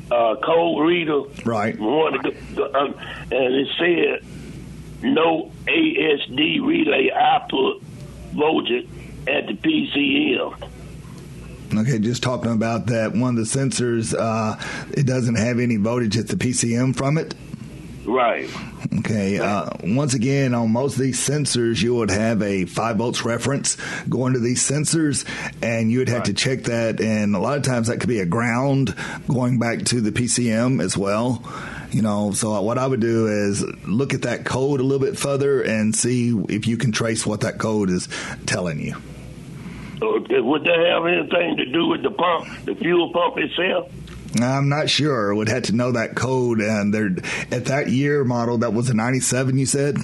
uh, 0.09 0.35
code 0.37 0.85
reader. 0.87 1.23
Right. 1.43 1.77
One, 1.77 2.15
um, 2.15 2.95
and 3.31 3.55
it 3.55 3.67
said 3.77 5.03
no 5.03 5.51
ASD 5.67 6.65
relay 6.65 7.11
output 7.13 7.81
voltage 8.33 8.87
at 9.27 9.47
the 9.47 9.53
PCM. 9.53 10.69
Okay, 11.73 11.99
just 11.99 12.23
talking 12.23 12.51
about 12.51 12.87
that. 12.87 13.13
One 13.13 13.37
of 13.37 13.49
the 13.49 13.59
sensors, 13.59 14.13
uh, 14.17 14.57
it 14.91 15.05
doesn't 15.05 15.35
have 15.35 15.59
any 15.59 15.77
voltage 15.77 16.17
at 16.17 16.27
the 16.27 16.35
PCM 16.35 16.95
from 16.95 17.17
it. 17.17 17.33
Right. 18.11 18.49
Okay. 18.99 19.39
Uh, 19.39 19.69
once 19.85 20.13
again, 20.13 20.53
on 20.53 20.71
most 20.73 20.95
of 20.95 21.01
these 21.01 21.17
sensors, 21.17 21.81
you 21.81 21.95
would 21.95 22.11
have 22.11 22.41
a 22.41 22.65
five 22.65 22.97
volts 22.97 23.23
reference 23.23 23.77
going 24.09 24.33
to 24.33 24.39
these 24.39 24.61
sensors, 24.61 25.25
and 25.61 25.89
you 25.89 25.99
would 25.99 26.09
have 26.09 26.23
to 26.23 26.33
check 26.33 26.63
that. 26.63 26.99
And 26.99 27.37
a 27.37 27.39
lot 27.39 27.57
of 27.57 27.63
times, 27.63 27.87
that 27.87 28.01
could 28.01 28.09
be 28.09 28.19
a 28.19 28.25
ground 28.25 28.93
going 29.29 29.59
back 29.59 29.85
to 29.85 30.01
the 30.01 30.11
PCM 30.11 30.83
as 30.83 30.97
well. 30.97 31.41
You 31.91 32.01
know, 32.01 32.33
so 32.33 32.61
what 32.61 32.77
I 32.77 32.85
would 32.85 32.99
do 32.99 33.27
is 33.27 33.63
look 33.85 34.13
at 34.13 34.23
that 34.23 34.43
code 34.43 34.81
a 34.81 34.83
little 34.83 35.05
bit 35.05 35.17
further 35.17 35.61
and 35.61 35.95
see 35.95 36.37
if 36.49 36.67
you 36.67 36.75
can 36.75 36.91
trace 36.91 37.25
what 37.25 37.41
that 37.41 37.59
code 37.59 37.89
is 37.89 38.09
telling 38.45 38.81
you. 38.81 38.95
Uh, 40.01 40.43
would 40.43 40.63
that 40.63 40.79
have 40.79 41.05
anything 41.05 41.55
to 41.57 41.65
do 41.65 41.87
with 41.87 42.03
the 42.03 42.11
pump, 42.11 42.65
the 42.65 42.75
fuel 42.75 43.13
pump 43.13 43.37
itself? 43.37 43.89
I'm 44.39 44.69
not 44.69 44.89
sure. 44.89 45.33
Would 45.35 45.49
have 45.49 45.63
to 45.63 45.73
know 45.73 45.91
that 45.91 46.15
code. 46.15 46.61
And 46.61 46.93
they're 46.93 47.15
at 47.51 47.65
that 47.65 47.89
year 47.89 48.23
model. 48.23 48.59
That 48.59 48.73
was 48.73 48.89
a 48.89 48.93
'97. 48.93 49.57
You 49.57 49.65
said. 49.65 49.97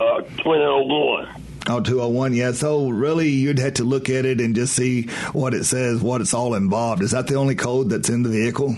Uh, 0.00 0.20
2001. 0.20 1.28
Oh, 1.70 1.80
201, 1.80 2.32
yeah. 2.32 2.52
So 2.52 2.88
really, 2.88 3.28
you'd 3.28 3.58
have 3.58 3.74
to 3.74 3.84
look 3.84 4.08
at 4.08 4.24
it 4.24 4.40
and 4.40 4.54
just 4.54 4.74
see 4.74 5.08
what 5.32 5.52
it 5.52 5.64
says, 5.64 6.00
what 6.00 6.22
it's 6.22 6.32
all 6.32 6.54
involved. 6.54 7.02
Is 7.02 7.10
that 7.10 7.26
the 7.26 7.34
only 7.34 7.56
code 7.56 7.90
that's 7.90 8.08
in 8.08 8.22
the 8.22 8.30
vehicle? 8.30 8.76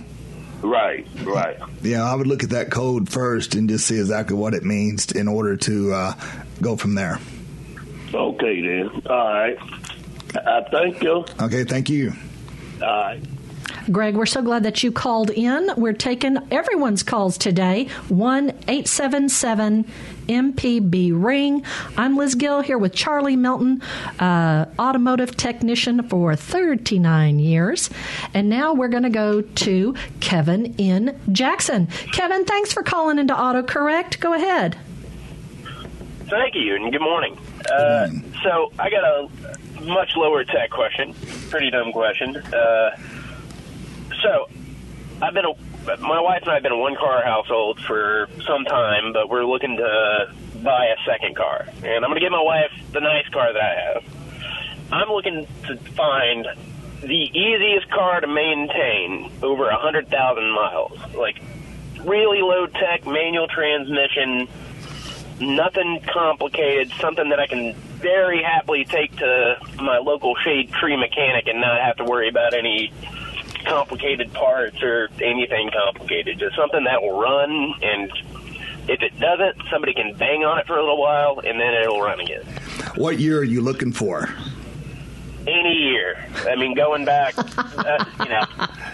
Right, 0.63 1.07
right. 1.23 1.57
Yeah, 1.83 2.03
I 2.03 2.15
would 2.15 2.27
look 2.27 2.43
at 2.43 2.51
that 2.51 2.71
code 2.71 3.09
first 3.09 3.55
and 3.55 3.69
just 3.69 3.87
see 3.87 3.99
exactly 3.99 4.37
what 4.37 4.55
it 4.55 4.65
means 4.65 5.13
in 5.13 5.29
order 5.29 5.57
to 5.59 5.93
uh, 5.93 6.15
go 6.61 6.77
from 6.77 6.95
there. 6.95 7.21
Okay, 8.13 8.61
then. 8.61 9.03
All 9.07 9.33
right. 9.35 9.57
I 10.35 10.67
thank 10.71 11.03
you. 11.03 11.25
Okay, 11.41 11.65
thank 11.65 11.89
you. 11.89 12.13
All 12.83 12.89
right. 12.89 13.23
Greg, 13.91 14.15
we're 14.15 14.27
so 14.27 14.43
glad 14.43 14.65
that 14.65 14.83
you 14.83 14.93
called 14.93 15.31
in. 15.31 15.71
We're 15.77 15.93
taking 15.93 16.39
everyone's 16.51 17.03
calls 17.03 17.39
today. 17.39 17.89
1 18.09 18.51
877 18.69 19.85
MPB 20.29 21.13
Ring. 21.15 21.65
I'm 21.97 22.17
Liz 22.17 22.35
Gill 22.35 22.61
here 22.61 22.79
with 22.79 22.95
Charlie 22.95 23.37
Melton, 23.37 23.83
uh, 24.19 24.67
automotive 24.79 25.37
technician 25.37 26.03
for 26.09 26.37
39 26.37 27.39
years. 27.39 27.91
And 28.35 28.49
now 28.49 28.75
we're 28.75 28.89
going 28.89 29.03
to 29.05 29.11
go 29.11 29.41
to 29.41 29.95
Kevin 30.21 30.75
in 30.77 31.19
Jackson. 31.33 31.87
Kevin, 32.13 32.45
thanks 32.45 32.73
for 32.73 32.83
calling 32.83 33.19
into 33.19 33.35
AutoCorrect. 33.35 34.21
Go 34.21 34.35
ahead. 34.35 34.77
Thank 36.29 36.55
you, 36.55 36.77
and 36.77 36.93
good 36.93 37.01
morning. 37.01 37.37
Uh, 37.73 38.09
so 38.45 38.73
I 38.79 38.89
got 38.89 39.03
a 39.03 39.29
much 39.83 40.15
lower 40.17 40.45
tech 40.45 40.71
question, 40.71 41.15
pretty 41.49 41.71
dumb 41.71 41.93
question. 41.93 42.37
Uh, 42.37 42.97
so 44.23 44.49
I've 45.23 45.35
been 45.35 45.45
a, 45.45 45.97
my 45.99 46.21
wife 46.21 46.43
and 46.43 46.51
I 46.51 46.55
have 46.55 46.63
been 46.63 46.73
a 46.73 46.79
one 46.79 46.97
car 46.97 47.23
household 47.25 47.81
for 47.81 48.29
some 48.47 48.65
time, 48.65 49.13
but 49.13 49.29
we're 49.29 49.45
looking 49.45 49.77
to 49.77 50.33
buy 50.63 50.87
a 50.87 50.97
second 51.05 51.37
car, 51.37 51.67
and 51.83 52.05
I'm 52.05 52.11
going 52.11 52.15
to 52.15 52.21
get 52.21 52.33
my 52.33 52.43
wife 52.43 52.73
the 52.93 53.01
nice 53.01 53.29
car 53.29 53.53
that 53.53 53.63
I 53.63 53.81
have. 53.81 54.05
I'm 54.93 55.09
looking 55.09 55.47
to 55.67 55.77
find 55.93 56.47
the 57.01 57.07
easiest 57.07 57.91
car 57.91 58.21
to 58.21 58.27
maintain 58.27 59.31
over 59.43 59.69
a 59.69 59.77
hundred 59.77 60.09
thousand 60.09 60.51
miles, 60.51 60.99
like 61.15 61.41
really 62.05 62.43
low 62.43 62.67
tech 62.67 63.07
manual 63.07 63.47
transmission 63.49 64.49
nothing 65.41 66.01
complicated, 66.13 66.93
something 67.01 67.31
that 67.31 67.41
I 67.41 67.47
can 67.47 67.75
very 67.75 68.43
happily 68.43 68.85
take 68.85 69.17
to 69.17 69.57
my 69.77 69.99
local 69.99 70.35
shade 70.37 70.73
tree 70.73 70.97
mechanic 70.97 71.47
and 71.49 71.61
not 71.61 71.81
have 71.81 71.97
to 71.97 72.05
worry 72.05 72.29
about 72.29 72.55
any 72.55 72.93
complicated 73.65 74.33
parts 74.33 74.83
or 74.83 75.09
anything 75.23 75.71
complicated. 75.71 76.39
Just 76.39 76.57
something 76.57 76.85
that 76.85 77.03
will 77.03 77.21
run 77.21 77.75
and 77.83 78.13
if 78.89 79.03
it 79.03 79.19
does 79.21 79.39
doesn't, 79.39 79.69
somebody 79.71 79.95
can 79.95 80.15
bang 80.15 80.45
on 80.45 80.59
it 80.59 80.67
for 80.67 80.77
a 80.77 80.81
little 80.81 81.01
while 81.01 81.41
and 81.45 81.61
then 81.61 81.75
it'll 81.75 82.01
run 82.01 82.21
again. 82.21 82.43
What 82.97 83.19
year 83.19 83.39
are 83.39 83.45
you 83.45 83.61
looking 83.61 83.93
for? 83.93 84.29
Any 85.47 85.75
year. 85.75 86.27
I 86.49 86.57
mean, 86.57 86.75
going 86.75 87.05
back, 87.05 87.35
uh, 87.59 88.05
you 88.19 88.29
know, 88.29 88.45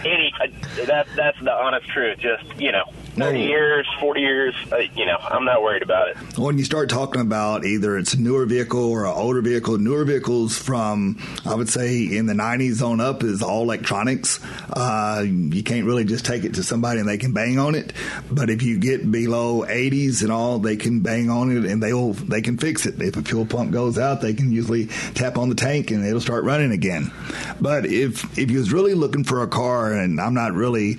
any. 0.05 0.31
Uh, 0.39 0.47
that 0.85 1.07
that's 1.15 1.39
the 1.41 1.51
honest 1.51 1.87
truth. 1.89 2.19
Just 2.19 2.45
you 2.57 2.71
know, 2.71 2.85
thirty 3.17 3.39
No. 3.39 3.45
years, 3.45 3.87
forty 3.99 4.21
years. 4.21 4.55
Uh, 4.71 4.77
you 4.95 5.05
know, 5.05 5.17
I'm 5.21 5.45
not 5.45 5.61
worried 5.61 5.81
about 5.83 6.09
it. 6.09 6.17
When 6.37 6.57
you 6.57 6.63
start 6.63 6.89
talking 6.89 7.21
about 7.21 7.65
either 7.65 7.97
it's 7.97 8.13
a 8.13 8.21
newer 8.21 8.45
vehicle 8.45 8.83
or 8.83 9.05
an 9.05 9.11
older 9.13 9.41
vehicle, 9.41 9.77
newer 9.77 10.05
vehicles 10.05 10.57
from 10.57 11.17
I 11.45 11.55
would 11.55 11.69
say 11.69 12.03
in 12.03 12.25
the 12.25 12.33
'90s 12.33 12.81
on 12.85 13.01
up 13.01 13.23
is 13.23 13.41
all 13.41 13.63
electronics. 13.63 14.39
Uh, 14.71 15.23
you 15.25 15.63
can't 15.63 15.85
really 15.85 16.05
just 16.05 16.25
take 16.25 16.43
it 16.43 16.53
to 16.55 16.63
somebody 16.63 16.99
and 16.99 17.07
they 17.09 17.17
can 17.17 17.33
bang 17.33 17.59
on 17.59 17.75
it. 17.75 17.93
But 18.31 18.49
if 18.49 18.61
you 18.61 18.77
get 18.79 19.11
below 19.11 19.63
80s 19.67 20.21
and 20.21 20.31
all, 20.31 20.59
they 20.59 20.75
can 20.77 20.99
bang 21.01 21.29
on 21.29 21.55
it 21.55 21.65
and 21.69 21.81
they'll 21.81 22.13
they 22.13 22.41
can 22.41 22.57
fix 22.57 22.85
it. 22.85 23.01
If 23.01 23.17
a 23.17 23.21
fuel 23.23 23.45
pump 23.45 23.71
goes 23.71 23.97
out, 23.97 24.21
they 24.21 24.33
can 24.33 24.51
usually 24.51 24.87
tap 25.15 25.37
on 25.37 25.49
the 25.49 25.55
tank 25.55 25.91
and 25.91 26.05
it'll 26.05 26.21
start 26.21 26.43
running 26.43 26.71
again. 26.71 27.11
But 27.59 27.85
if 27.85 28.37
if 28.37 28.51
you 28.51 28.59
was 28.59 28.71
really 28.71 28.93
looking 28.93 29.23
for 29.23 29.41
a 29.43 29.47
car, 29.47 29.93
and 29.93 30.19
I'm 30.21 30.33
not 30.33 30.53
really 30.53 30.97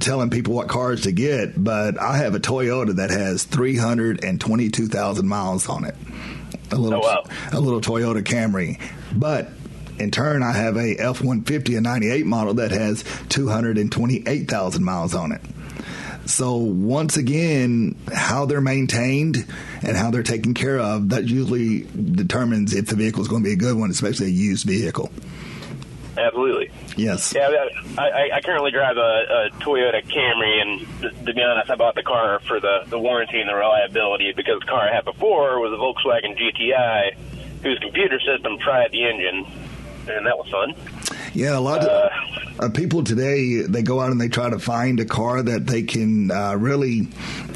telling 0.00 0.30
people 0.30 0.54
what 0.54 0.68
cars 0.68 1.02
to 1.02 1.12
get, 1.12 1.53
but 1.56 2.00
I 2.00 2.16
have 2.18 2.34
a 2.34 2.40
Toyota 2.40 2.96
that 2.96 3.10
has 3.10 3.44
322,000 3.44 5.26
miles 5.28 5.68
on 5.68 5.84
it. 5.84 5.94
A 6.70 6.76
little, 6.76 7.04
Oh, 7.04 7.06
wow. 7.06 7.24
a 7.52 7.60
little 7.60 7.80
Toyota 7.80 8.22
Camry. 8.22 8.80
But 9.14 9.48
in 9.98 10.10
turn, 10.10 10.42
I 10.42 10.52
have 10.52 10.76
a 10.76 10.96
F 10.96 11.20
150, 11.20 11.76
a 11.76 11.80
98 11.80 12.26
model 12.26 12.54
that 12.54 12.70
has 12.72 13.04
228,000 13.28 14.82
miles 14.84 15.14
on 15.14 15.32
it. 15.32 15.40
So 16.26 16.56
once 16.56 17.16
again, 17.18 17.96
how 18.12 18.46
they're 18.46 18.62
maintained 18.62 19.44
and 19.82 19.96
how 19.96 20.10
they're 20.10 20.22
taken 20.22 20.54
care 20.54 20.78
of, 20.78 21.10
that 21.10 21.24
usually 21.24 21.80
determines 21.92 22.72
if 22.74 22.86
the 22.86 22.96
vehicle 22.96 23.20
is 23.20 23.28
going 23.28 23.42
to 23.42 23.48
be 23.48 23.52
a 23.52 23.56
good 23.56 23.76
one, 23.76 23.90
especially 23.90 24.26
a 24.26 24.30
used 24.30 24.66
vehicle. 24.66 25.10
Absolutely. 26.16 26.70
Yes. 26.96 27.34
Yeah, 27.34 27.48
I, 27.98 28.30
I, 28.34 28.40
currently 28.40 28.70
drive 28.70 28.96
a, 28.96 29.00
a 29.00 29.50
Toyota 29.60 30.04
Camry, 30.06 30.62
and 30.62 31.26
to, 31.26 31.34
be 31.34 31.42
honest, 31.42 31.70
I 31.70 31.74
bought 31.74 31.94
the 31.94 32.02
car 32.02 32.40
for 32.40 32.60
the, 32.60 32.84
the 32.86 32.98
warranty 32.98 33.40
and 33.40 33.48
the 33.48 33.54
reliability 33.54 34.32
because 34.32 34.60
the 34.60 34.66
car 34.66 34.88
I 34.88 34.94
had 34.94 35.04
before 35.04 35.58
was 35.58 35.72
a 35.72 35.76
Volkswagen 35.76 36.38
GTI, 36.38 37.14
whose 37.62 37.78
computer 37.80 38.20
system 38.20 38.58
tried 38.58 38.92
the 38.92 39.04
engine, 39.04 39.44
and 40.08 40.26
that 40.26 40.38
was 40.38 40.48
fun. 40.50 40.74
Yeah, 41.34 41.58
a 41.58 41.60
lot 41.60 41.80
of 41.80 42.10
uh, 42.60 42.68
people 42.70 43.02
today 43.02 43.62
they 43.62 43.82
go 43.82 44.00
out 44.00 44.12
and 44.12 44.20
they 44.20 44.28
try 44.28 44.48
to 44.48 44.58
find 44.60 45.00
a 45.00 45.04
car 45.04 45.42
that 45.42 45.66
they 45.66 45.82
can 45.82 46.30
uh, 46.30 46.54
really 46.54 47.08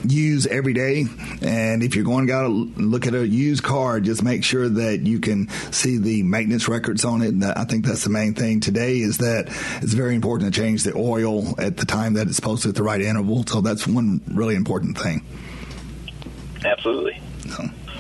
use 0.05 0.47
every 0.47 0.73
day. 0.73 1.05
And 1.43 1.83
if 1.83 1.95
you're 1.95 2.05
going 2.05 2.27
to 2.27 2.49
look 2.49 3.07
at 3.07 3.15
a 3.15 3.27
used 3.27 3.63
car, 3.63 4.01
just 4.01 4.23
make 4.23 4.43
sure 4.43 4.69
that 4.69 5.07
you 5.07 5.21
can 5.21 5.49
see 5.71 5.99
the 5.99 6.25
maintenance 6.25 6.67
records 6.69 7.05
on 7.05 7.23
it. 7.23 7.29
And 7.29 7.45
I 7.45 7.65
think 7.65 7.87
that's 7.87 8.05
the 8.05 8.11
main 8.11 8.35
thing 8.35 8.61
today 8.61 8.99
is 8.99 9.19
that 9.19 9.47
it's 9.83 9.93
very 9.93 10.15
important 10.15 10.53
to 10.53 10.61
change 10.61 10.83
the 10.83 10.97
oil 10.97 11.55
at 11.61 11.77
the 11.77 11.87
time 11.87 12.15
that 12.15 12.27
it's 12.27 12.37
supposed 12.37 12.65
to 12.65 12.71
at 12.71 12.75
the 12.75 12.83
right 12.83 13.01
interval. 13.01 13.45
So 13.47 13.61
that's 13.61 13.87
one 13.87 14.21
really 14.27 14.57
important 14.57 14.99
thing. 14.99 15.25
Absolutely. 16.65 17.18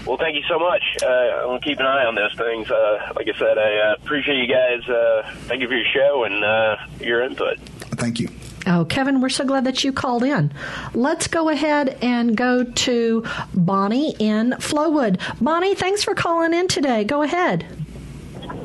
Well, 0.09 0.17
thank 0.17 0.37
you 0.37 0.43
so 0.49 0.59
much. 0.59 0.83
Uh, 1.03 1.07
I'm 1.07 1.45
going 1.49 1.61
to 1.61 1.69
keep 1.69 1.79
an 1.81 1.85
eye 1.85 2.07
on 2.07 2.15
those 2.15 2.33
things. 2.33 2.71
Uh, 2.71 3.13
like 3.15 3.29
I 3.29 3.39
said, 3.39 3.59
I 3.59 3.91
uh, 3.91 3.95
appreciate 4.03 4.39
you 4.39 4.47
guys. 4.47 4.89
Uh, 4.89 5.31
thank 5.43 5.61
you 5.61 5.69
for 5.69 5.75
your 5.75 5.85
show 5.85 6.25
and 6.25 6.43
uh, 6.43 6.77
your 6.99 7.23
input. 7.23 7.59
Thank 7.99 8.19
you. 8.19 8.31
Oh, 8.67 8.87
Kevin, 8.87 9.21
we're 9.21 9.29
so 9.29 9.45
glad 9.45 9.65
that 9.65 9.85
you 9.85 9.93
called 9.93 10.23
in. 10.25 10.51
Let's 10.95 11.27
go 11.27 11.51
ahead 11.51 11.99
and 12.01 12.35
go 12.35 12.65
to 12.65 13.27
Bonnie 13.53 14.15
in 14.19 14.53
Flowood. 14.53 15.21
Bonnie, 15.43 15.75
thanks 15.75 16.05
for 16.05 16.15
calling 16.15 16.55
in 16.55 16.69
today. 16.69 17.05
Go 17.05 17.21
ahead. 17.21 17.67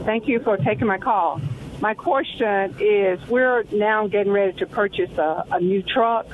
Thank 0.06 0.30
you 0.30 0.40
for 0.40 0.56
taking 0.56 0.88
my 0.88 0.98
call. 0.98 1.42
My 1.82 1.94
question 1.94 2.74
is 2.80 3.20
we're 3.28 3.64
now 3.64 4.08
getting 4.08 4.32
ready 4.32 4.54
to 4.60 4.66
purchase 4.66 5.12
a, 5.18 5.44
a 5.52 5.60
new 5.60 5.84
truck, 5.84 6.26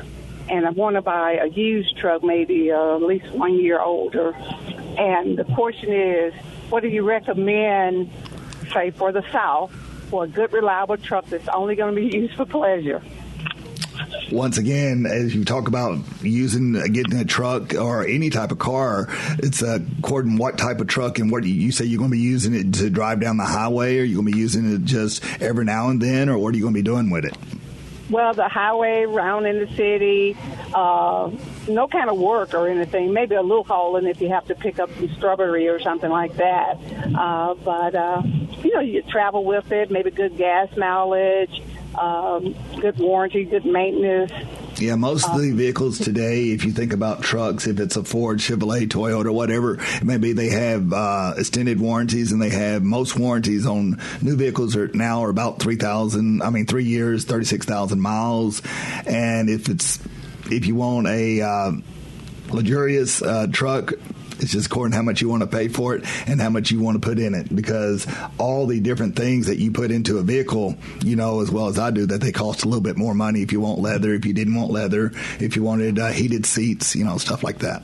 and 0.50 0.68
I 0.68 0.70
want 0.70 0.98
to 0.98 1.02
buy 1.02 1.40
a 1.42 1.48
used 1.48 1.98
truck, 1.98 2.24
maybe 2.24 2.72
uh, 2.72 2.98
at 2.98 3.02
least 3.02 3.32
one 3.32 3.56
year 3.56 3.80
older. 3.80 4.36
And 5.00 5.38
the 5.38 5.46
question 5.46 5.94
is 5.94 6.34
what 6.70 6.84
do 6.84 6.90
you 6.90 7.04
recommend, 7.04 8.12
say, 8.72 8.92
for 8.92 9.12
the 9.12 9.24
South, 9.32 9.72
for 10.10 10.26
a 10.26 10.28
good, 10.28 10.54
reliable 10.54 10.98
truck 10.98 11.26
that's 11.28 11.48
only 11.48 11.76
going 11.76 11.96
to 11.96 12.02
be 12.02 12.16
used 12.16 12.36
for 12.36 12.46
pleasure? 12.46 13.02
once 14.32 14.58
again, 14.58 15.06
as 15.06 15.34
you 15.34 15.44
talk 15.44 15.68
about 15.68 15.98
using 16.22 16.74
getting 16.92 17.20
a 17.20 17.26
truck 17.26 17.74
or 17.74 18.06
any 18.06 18.30
type 18.30 18.52
of 18.52 18.60
car, 18.60 19.08
it's 19.40 19.64
uh, 19.64 19.80
according 20.00 20.38
what 20.38 20.58
type 20.58 20.80
of 20.80 20.88
truck 20.88 21.20
and 21.20 21.32
what 21.32 21.44
you, 21.44 21.54
you 21.54 21.72
say 21.72 21.86
you're 21.86 21.98
going 21.98 22.12
to 22.12 22.16
be 22.16 22.22
using 22.22 22.54
it 22.54 22.74
to 22.76 22.90
drive 22.90 23.20
down 23.20 23.38
the 23.38 23.46
highway, 23.46 23.98
or 24.00 24.04
you're 24.04 24.22
going 24.22 24.28
to 24.28 24.34
be 24.34 24.40
using 24.40 24.72
it 24.72 24.84
just 24.84 25.24
every 25.42 25.66
now 25.66 25.90
and 25.90 26.02
then, 26.02 26.30
or 26.30 26.38
what 26.38 26.54
are 26.54 26.58
you 26.58 26.64
going 26.64 26.74
to 26.74 26.78
be 26.78 26.84
doing 26.84 27.10
with 27.10 27.26
it? 27.26 27.36
Well, 28.10 28.34
the 28.34 28.48
highway 28.48 29.04
around 29.04 29.46
in 29.46 29.60
the 29.60 29.68
city, 29.76 30.36
uh, 30.74 31.30
no 31.68 31.88
kind 31.88 32.10
of 32.10 32.18
work 32.18 32.56
or 32.56 32.68
anything. 32.68 33.14
Maybe 33.14 33.36
a 33.36 33.42
little 33.42 33.64
hauling 33.64 34.08
if 34.08 34.20
you 34.20 34.30
have 34.30 34.46
to 34.48 34.56
pick 34.56 34.80
up 34.80 34.90
some 34.96 35.14
strawberry 35.16 35.68
or 35.68 35.80
something 35.80 36.10
like 36.10 36.36
that. 36.38 36.78
Uh, 37.16 37.54
but 37.54 37.94
uh, 37.94 38.24
you 38.64 38.74
know, 38.74 38.82
you 38.82 39.04
travel 39.04 39.44
with 39.44 39.72
it. 39.72 39.92
Maybe 39.92 40.10
good 40.10 40.38
gas 40.38 40.76
mileage, 40.76 41.62
um, 41.96 42.56
good 42.82 42.98
warranty, 42.98 43.46
good 43.46 43.66
maintenance. 43.66 44.32
Yeah, 44.80 44.96
most 44.96 45.28
of 45.28 45.42
the 45.42 45.52
vehicles 45.52 45.98
today, 45.98 46.52
if 46.52 46.64
you 46.64 46.72
think 46.72 46.94
about 46.94 47.22
trucks, 47.22 47.68
if 47.68 47.82
it's 47.82 47.98
a 47.98 48.04
Ford, 48.04 48.38
Chevrolet, 48.38 48.88
Toyota, 48.88 49.34
whatever, 49.34 49.78
maybe 50.02 50.32
they 50.32 50.48
have 50.50 50.94
uh, 50.94 51.34
extended 51.38 51.82
warranties, 51.82 52.32
and 52.32 52.42
they 52.42 52.50
have 52.52 52.82
most 52.82 53.20
warranties 53.20 53.66
on 53.66 54.02
new 54.22 54.38
vehicles 54.38 54.78
are 54.78 54.88
now 54.94 55.24
are 55.26 55.30
about 55.30 55.60
three 55.60 55.76
thousand. 55.76 56.42
I 56.42 56.50
mean, 56.50 56.66
three 56.66 56.86
years, 56.86 57.26
thirty 57.26 57.44
six 57.44 57.66
thousand 57.66 58.00
miles, 58.00 58.62
and 59.06 59.50
if 59.50 59.68
it's 59.68 60.00
if 60.50 60.66
you 60.66 60.76
want 60.76 61.08
a 61.08 61.42
uh, 61.42 61.72
luxurious 62.50 63.22
uh, 63.22 63.48
truck. 63.52 63.92
It's 64.40 64.52
just 64.52 64.68
according 64.68 64.92
to 64.92 64.98
how 64.98 65.04
much 65.04 65.22
you 65.22 65.30
want 65.30 65.42
to 65.42 65.48
pay 65.48 65.68
for 65.68 65.96
it 65.96 66.06
and 66.28 66.42
how 66.42 66.50
much 66.50 66.72
you 66.72 66.80
want 66.80 67.02
to 67.02 67.08
put 67.08 67.20
in 67.20 67.34
it 67.34 67.54
because 67.54 68.08
all 68.38 68.66
the 68.66 68.80
different 68.80 69.16
things 69.16 69.48
that 69.48 69.58
you 69.58 69.72
put 69.72 69.92
into 69.92 70.18
a 70.18 70.24
vehicle, 70.24 70.76
you 71.04 71.16
know, 71.16 71.42
as 71.42 71.52
well 71.52 71.68
as 71.68 71.78
I 71.78 71.92
do, 71.92 72.06
that 72.08 72.22
they 72.22 72.32
cost 72.32 72.64
a 72.64 72.68
little 72.68 72.82
bit 72.82 72.98
more 72.98 73.14
money 73.14 73.42
if 73.42 73.52
you 73.52 73.60
want 73.60 73.80
leather, 73.80 74.14
if 74.14 74.26
you 74.26 74.34
didn't 74.34 74.56
want 74.56 74.72
leather, 74.72 75.12
if 75.40 75.56
you 75.56 75.64
wanted 75.64 76.00
uh, 76.00 76.08
heated 76.08 76.46
seats, 76.46 76.96
you 76.96 77.04
know, 77.04 77.18
stuff 77.18 77.44
like 77.44 77.60
that. 77.60 77.84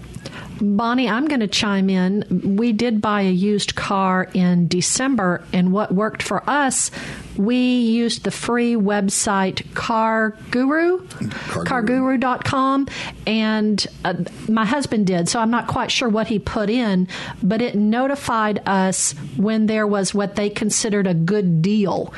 Bonnie, 0.62 1.10
I'm 1.10 1.28
going 1.28 1.42
to 1.42 1.48
chime 1.48 1.90
in. 1.90 2.56
We 2.56 2.72
did 2.72 3.02
buy 3.02 3.24
a 3.24 3.32
used 3.32 3.76
car 3.76 4.30
in 4.34 4.68
December, 4.68 5.44
and 5.52 5.74
what 5.74 5.94
worked 5.94 6.24
for 6.24 6.50
us, 6.50 6.92
we 7.38 7.58
used 7.58 8.24
the 8.24 8.32
free 8.32 8.76
website 8.76 9.74
Car 9.74 10.38
Guru, 10.52 11.00
carguru.com, 11.08 12.88
and 13.28 13.88
uh, 14.04 14.14
my 14.48 14.66
husband 14.66 15.08
did, 15.08 15.28
so 15.30 15.40
I'm 15.40 15.52
not 15.52 15.68
quite 15.68 15.92
sure 15.92 16.10
what 16.10 16.28
he 16.28 16.40
put 16.40 16.70
in, 16.70 17.08
but 17.44 17.62
it 17.62 17.76
notified 17.76 18.62
us 18.66 19.14
when 19.38 19.66
there 19.66 19.88
was 19.88 20.14
what 20.14 20.36
they 20.36 20.50
considered 20.50 21.08
a 21.08 21.14
good 21.14 21.62
deal. 21.62 22.14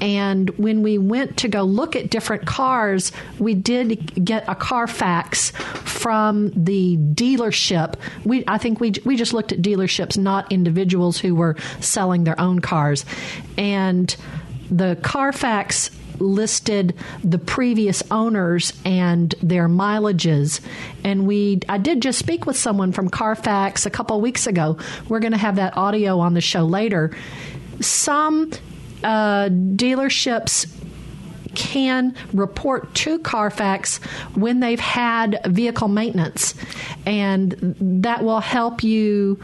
And 0.00 0.50
when 0.58 0.82
we 0.82 0.98
went 0.98 1.36
to 1.38 1.48
go 1.48 1.62
look 1.62 1.94
at 1.94 2.10
different 2.10 2.46
cars, 2.46 3.12
we 3.38 3.54
did 3.54 4.24
get 4.24 4.44
a 4.48 4.54
Carfax 4.54 5.50
from 5.50 6.50
the 6.50 6.96
dealership. 6.96 7.94
We, 8.24 8.44
I 8.46 8.58
think 8.58 8.80
we 8.80 8.92
we 9.04 9.16
just 9.16 9.32
looked 9.32 9.52
at 9.52 9.60
dealerships, 9.60 10.16
not 10.16 10.50
individuals 10.50 11.18
who 11.18 11.34
were 11.34 11.56
selling 11.80 12.24
their 12.24 12.38
own 12.40 12.60
cars, 12.60 13.04
and 13.58 14.14
the 14.70 14.96
Carfax 15.02 15.90
listed 16.18 16.94
the 17.24 17.38
previous 17.38 18.02
owners 18.10 18.72
and 18.84 19.34
their 19.42 19.68
mileages 19.68 20.60
and 21.02 21.26
we 21.26 21.60
I 21.68 21.78
did 21.78 22.02
just 22.02 22.18
speak 22.18 22.44
with 22.44 22.56
someone 22.56 22.92
from 22.92 23.08
Carfax 23.08 23.86
a 23.86 23.90
couple 23.90 24.20
weeks 24.20 24.46
ago. 24.46 24.76
We're 25.08 25.20
going 25.20 25.32
to 25.32 25.38
have 25.38 25.56
that 25.56 25.76
audio 25.76 26.18
on 26.18 26.34
the 26.34 26.42
show 26.42 26.64
later. 26.64 27.16
Some 27.80 28.50
uh, 29.02 29.48
dealerships 29.48 30.70
can 31.54 32.14
report 32.32 32.94
to 32.94 33.18
Carfax 33.18 33.98
when 34.34 34.60
they've 34.60 34.78
had 34.78 35.40
vehicle 35.46 35.88
maintenance, 35.88 36.54
and 37.06 37.76
that 37.80 38.22
will 38.22 38.40
help 38.40 38.84
you 38.84 39.40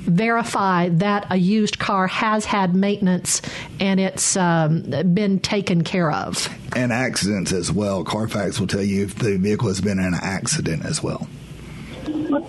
verify 0.00 0.88
that 0.90 1.26
a 1.30 1.36
used 1.36 1.78
car 1.78 2.06
has 2.06 2.44
had 2.44 2.74
maintenance 2.74 3.42
and 3.78 4.00
it's 4.00 4.36
um, 4.36 4.82
been 5.14 5.38
taken 5.40 5.84
care 5.84 6.10
of. 6.10 6.48
And 6.74 6.92
accidents 6.92 7.52
as 7.52 7.72
well. 7.72 8.04
Carfax 8.04 8.60
will 8.60 8.66
tell 8.66 8.82
you 8.82 9.04
if 9.04 9.16
the 9.16 9.36
vehicle 9.38 9.68
has 9.68 9.80
been 9.80 9.98
in 9.98 10.06
an 10.06 10.20
accident 10.20 10.84
as 10.84 11.02
well. 11.02 11.28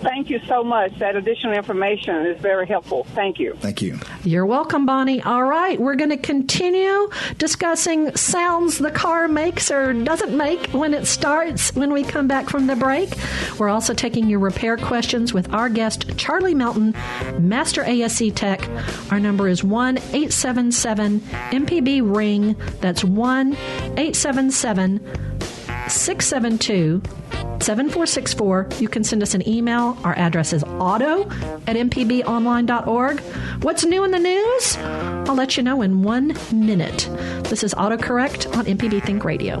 Well, 0.02 0.12
thank 0.12 0.30
you 0.30 0.40
so 0.46 0.64
much. 0.64 0.98
That 0.98 1.16
additional 1.16 1.52
information 1.52 2.26
is 2.26 2.40
very 2.40 2.66
helpful. 2.66 3.04
Thank 3.14 3.38
you. 3.38 3.54
Thank 3.60 3.82
you. 3.82 3.98
You're 4.24 4.46
welcome, 4.46 4.86
Bonnie. 4.86 5.22
All 5.22 5.44
right, 5.44 5.80
we're 5.80 5.94
going 5.94 6.10
to 6.10 6.16
continue 6.16 7.10
discussing 7.38 8.14
sounds 8.16 8.78
the 8.78 8.90
car 8.90 9.28
makes 9.28 9.70
or 9.70 9.92
doesn't 9.92 10.36
make 10.36 10.66
when 10.68 10.94
it 10.94 11.06
starts 11.06 11.74
when 11.74 11.92
we 11.92 12.02
come 12.02 12.26
back 12.26 12.48
from 12.48 12.66
the 12.66 12.76
break. 12.76 13.14
We're 13.58 13.68
also 13.68 13.94
taking 13.94 14.28
your 14.28 14.40
repair 14.40 14.76
questions 14.76 15.32
with 15.32 15.52
our 15.52 15.68
guest, 15.68 16.16
Charlie 16.16 16.54
Melton, 16.54 16.94
Master 17.38 17.84
ASE 17.84 18.32
Tech. 18.34 18.68
Our 19.10 19.20
number 19.20 19.48
is 19.48 19.62
1 19.62 19.98
877 19.98 21.20
MPB 21.20 22.16
Ring. 22.16 22.56
That's 22.80 23.04
1 23.04 23.52
877 23.52 25.31
672 25.88 27.02
7464. 27.60 28.68
You 28.80 28.88
can 28.88 29.04
send 29.04 29.22
us 29.22 29.34
an 29.34 29.48
email. 29.48 29.96
Our 30.02 30.18
address 30.18 30.52
is 30.52 30.64
auto 30.64 31.22
at 31.66 31.76
mpbonline.org. 31.76 33.20
What's 33.62 33.84
new 33.84 34.04
in 34.04 34.10
the 34.10 34.18
news? 34.18 34.76
I'll 35.28 35.36
let 35.36 35.56
you 35.56 35.62
know 35.62 35.80
in 35.82 36.02
one 36.02 36.36
minute. 36.52 37.08
This 37.44 37.62
is 37.62 37.72
AutoCorrect 37.74 38.56
on 38.56 38.64
MPB 38.64 39.04
Think 39.04 39.24
Radio. 39.24 39.60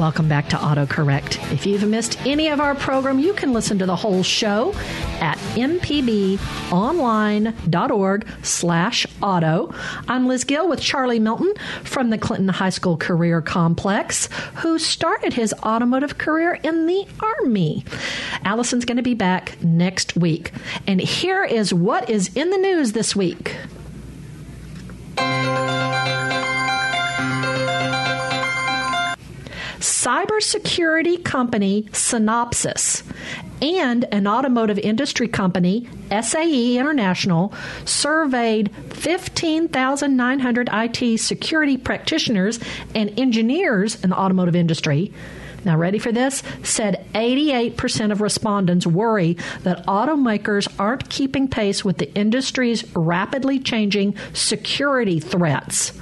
Welcome 0.00 0.28
back 0.28 0.48
to 0.48 0.56
AutoCorrect. 0.56 1.52
If 1.52 1.66
you've 1.66 1.86
missed 1.86 2.18
any 2.24 2.48
of 2.48 2.58
our 2.58 2.74
program, 2.74 3.18
you 3.18 3.34
can 3.34 3.52
listen 3.52 3.78
to 3.80 3.86
the 3.86 3.96
whole 3.96 4.22
show 4.22 4.72
at 5.20 5.36
mpbonline.org 5.56 6.38
slash 8.42 9.06
auto. 9.22 9.74
I'm 10.08 10.26
Liz 10.26 10.44
Gill 10.44 10.70
with 10.70 10.80
Charlie 10.80 11.18
Melton 11.18 11.52
from 11.84 12.08
the 12.08 12.16
Clinton 12.16 12.48
High 12.48 12.70
School 12.70 12.96
Career 12.96 13.42
Complex, 13.42 14.30
who 14.54 14.78
started 14.78 15.34
his 15.34 15.52
automotive 15.62 16.16
career 16.16 16.58
in 16.62 16.86
the 16.86 17.06
Army. 17.20 17.84
Allison's 18.42 18.86
going 18.86 18.96
to 18.96 19.02
be 19.02 19.12
back 19.12 19.62
next 19.62 20.16
week. 20.16 20.52
And 20.86 20.98
here 20.98 21.44
is 21.44 21.74
what 21.74 22.08
is 22.08 22.34
in 22.34 22.48
the 22.48 22.56
news 22.56 22.92
this 22.92 23.14
week. 23.14 23.54
Cybersecurity 29.80 31.24
company 31.24 31.84
Synopsys 31.92 33.02
and 33.62 34.04
an 34.12 34.26
automotive 34.26 34.78
industry 34.78 35.28
company, 35.28 35.88
SAE 36.10 36.78
International, 36.78 37.52
surveyed 37.84 38.70
15,900 38.90 40.68
IT 40.72 41.18
security 41.18 41.76
practitioners 41.76 42.58
and 42.94 43.18
engineers 43.18 44.02
in 44.02 44.10
the 44.10 44.18
automotive 44.18 44.56
industry. 44.56 45.12
Now, 45.64 45.76
ready 45.76 45.98
for 45.98 46.10
this? 46.10 46.42
Said 46.62 47.06
88% 47.14 48.12
of 48.12 48.22
respondents 48.22 48.86
worry 48.86 49.36
that 49.62 49.86
automakers 49.86 50.72
aren't 50.78 51.10
keeping 51.10 51.48
pace 51.48 51.84
with 51.84 51.98
the 51.98 52.12
industry's 52.14 52.84
rapidly 52.96 53.58
changing 53.58 54.14
security 54.32 55.20
threats 55.20 55.92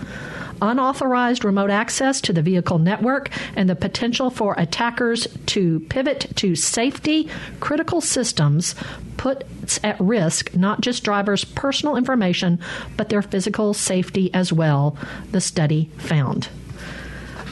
unauthorized 0.60 1.44
remote 1.44 1.70
access 1.70 2.20
to 2.22 2.32
the 2.32 2.42
vehicle 2.42 2.78
network, 2.78 3.30
and 3.56 3.68
the 3.68 3.76
potential 3.76 4.30
for 4.30 4.54
attackers 4.58 5.26
to 5.46 5.80
pivot 5.88 6.26
to 6.36 6.54
safety 6.54 7.28
critical 7.60 8.00
systems 8.00 8.74
puts 9.16 9.80
at 9.82 10.00
risk 10.00 10.54
not 10.54 10.80
just 10.80 11.04
drivers' 11.04 11.44
personal 11.44 11.96
information, 11.96 12.58
but 12.96 13.08
their 13.08 13.22
physical 13.22 13.74
safety 13.74 14.32
as 14.32 14.52
well, 14.52 14.96
the 15.32 15.40
study 15.40 15.90
found. 15.98 16.48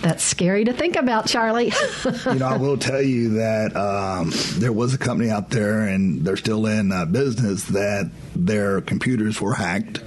That's 0.02 0.22
scary 0.22 0.64
to 0.64 0.72
think 0.72 0.96
about, 0.96 1.26
Charlie. 1.26 1.72
you 2.26 2.34
know, 2.34 2.46
I 2.46 2.56
will 2.56 2.76
tell 2.76 3.02
you 3.02 3.30
that 3.30 3.74
um, 3.76 4.30
there 4.58 4.72
was 4.72 4.94
a 4.94 4.98
company 4.98 5.30
out 5.30 5.50
there, 5.50 5.80
and 5.80 6.24
they're 6.24 6.36
still 6.36 6.66
in 6.66 6.92
uh, 6.92 7.06
business, 7.06 7.64
that 7.64 8.10
their 8.34 8.80
computers 8.82 9.40
were 9.40 9.54
hacked. 9.54 10.00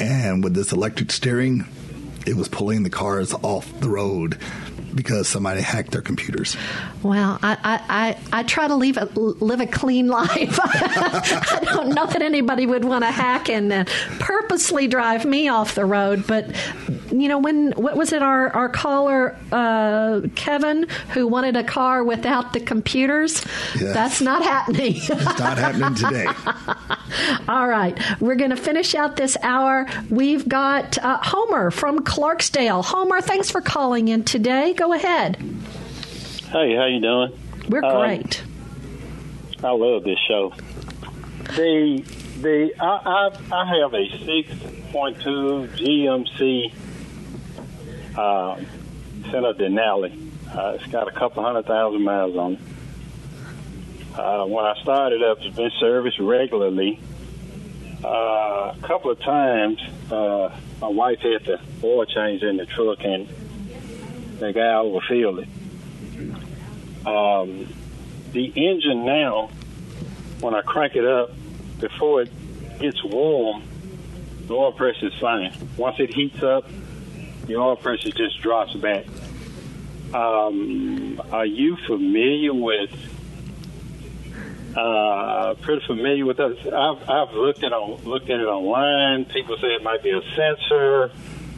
And 0.00 0.42
with 0.42 0.54
this 0.54 0.72
electric 0.72 1.12
steering, 1.12 1.64
it 2.26 2.36
was 2.36 2.48
pulling 2.48 2.82
the 2.82 2.90
cars 2.90 3.32
off 3.42 3.72
the 3.80 3.88
road 3.88 4.36
because 4.96 5.28
somebody 5.28 5.60
hacked 5.60 5.92
their 5.92 6.00
computers. 6.00 6.56
Well, 7.02 7.38
I, 7.42 7.56
I, 7.62 8.16
I, 8.32 8.40
I 8.40 8.42
try 8.42 8.66
to 8.66 8.74
leave 8.74 8.96
a, 8.96 9.04
live 9.04 9.60
a 9.60 9.66
clean 9.66 10.08
life. 10.16 10.58
I 10.60 11.60
don't 11.64 11.90
know 11.94 12.06
that 12.06 12.22
anybody 12.22 12.66
would 12.66 12.84
want 12.84 13.04
to 13.04 13.10
hack 13.10 13.48
and 13.48 13.72
uh, 13.72 13.84
purposely 14.18 14.88
drive 14.88 15.24
me 15.24 15.48
off 15.48 15.74
the 15.74 15.84
road. 15.84 16.26
But, 16.26 16.56
you 17.12 17.28
know, 17.28 17.38
when, 17.38 17.72
what 17.72 17.96
was 17.96 18.12
it, 18.12 18.22
our, 18.22 18.50
our 18.50 18.68
caller, 18.68 19.36
uh, 19.52 20.22
Kevin, 20.34 20.88
who 21.10 21.28
wanted 21.28 21.56
a 21.56 21.64
car 21.64 22.02
without 22.02 22.52
the 22.52 22.60
computers? 22.60 23.44
Yes. 23.78 23.94
That's 23.94 24.20
not 24.20 24.42
happening. 24.42 24.94
it's 24.96 25.08
not 25.38 25.58
happening 25.58 25.94
today. 25.94 26.26
All 27.48 27.68
right. 27.68 27.98
We're 28.20 28.34
going 28.36 28.50
to 28.50 28.56
finish 28.56 28.94
out 28.94 29.16
this 29.16 29.36
hour. 29.42 29.86
We've 30.10 30.48
got 30.48 30.98
uh, 30.98 31.18
Homer 31.22 31.70
from 31.70 32.00
Clarksdale. 32.00 32.84
Homer, 32.84 33.20
thanks 33.20 33.50
for 33.50 33.60
calling 33.60 34.08
in 34.08 34.24
today. 34.24 34.72
Go 34.72 34.85
ahead. 34.92 35.36
Hey, 36.50 36.74
how 36.76 36.86
you 36.86 37.00
doing? 37.00 37.38
We're 37.68 37.84
um, 37.84 37.96
great. 37.96 38.42
Um, 38.42 39.64
I 39.64 39.70
love 39.70 40.04
this 40.04 40.18
show. 40.28 40.52
The 41.56 42.04
the 42.40 42.72
I 42.80 43.30
I, 43.50 43.62
I 43.62 43.80
have 43.80 43.94
a 43.94 44.08
six 44.24 44.52
point 44.92 45.20
two 45.20 45.68
GMC 45.74 46.72
uh, 48.16 48.56
Sierra 49.30 49.54
Denali. 49.54 50.30
Uh, 50.54 50.78
it's 50.80 50.86
got 50.86 51.08
a 51.08 51.12
couple 51.12 51.42
hundred 51.42 51.66
thousand 51.66 52.02
miles 52.02 52.36
on 52.36 52.54
it. 52.54 52.60
Uh, 54.18 54.46
when 54.46 54.64
I 54.64 54.74
started 54.80 55.22
up, 55.22 55.38
it's 55.42 55.54
been 55.54 55.70
serviced 55.78 56.18
regularly. 56.18 57.00
Uh, 58.02 58.72
a 58.74 58.78
couple 58.82 59.10
of 59.10 59.20
times, 59.20 59.80
uh, 60.10 60.56
my 60.80 60.88
wife 60.88 61.18
had 61.20 61.44
the 61.44 61.60
oil 61.82 62.04
change 62.06 62.42
in 62.42 62.56
the 62.56 62.66
truck, 62.66 63.04
and 63.04 63.28
the 64.38 64.52
guy 64.52 64.74
overfilled 64.74 65.40
it. 65.40 65.48
Um, 67.06 67.68
the 68.32 68.52
engine 68.56 69.04
now, 69.04 69.50
when 70.40 70.54
I 70.54 70.62
crank 70.62 70.96
it 70.96 71.04
up, 71.04 71.30
before 71.80 72.22
it 72.22 72.30
gets 72.78 73.02
warm, 73.04 73.62
the 74.46 74.54
oil 74.54 74.72
pressure 74.72 75.06
is 75.06 75.14
fine. 75.20 75.52
Once 75.76 75.96
it 75.98 76.14
heats 76.14 76.42
up, 76.42 76.68
the 77.46 77.56
oil 77.56 77.76
pressure 77.76 78.10
just 78.10 78.40
drops 78.40 78.74
back. 78.74 79.06
Um, 80.14 81.20
are 81.32 81.46
you 81.46 81.76
familiar 81.86 82.54
with 82.54 82.90
uh, 84.76 85.54
pretty 85.62 85.84
familiar 85.86 86.26
with 86.26 86.38
us. 86.38 86.58
I've, 86.66 87.08
I've 87.08 87.32
looked 87.32 87.64
at 87.64 87.72
on, 87.72 88.04
looked 88.04 88.28
at 88.28 88.40
it 88.40 88.46
online. 88.46 89.24
People 89.24 89.56
say 89.56 89.68
it 89.68 89.82
might 89.82 90.02
be 90.02 90.10
a 90.10 90.20
sensor. 90.34 91.10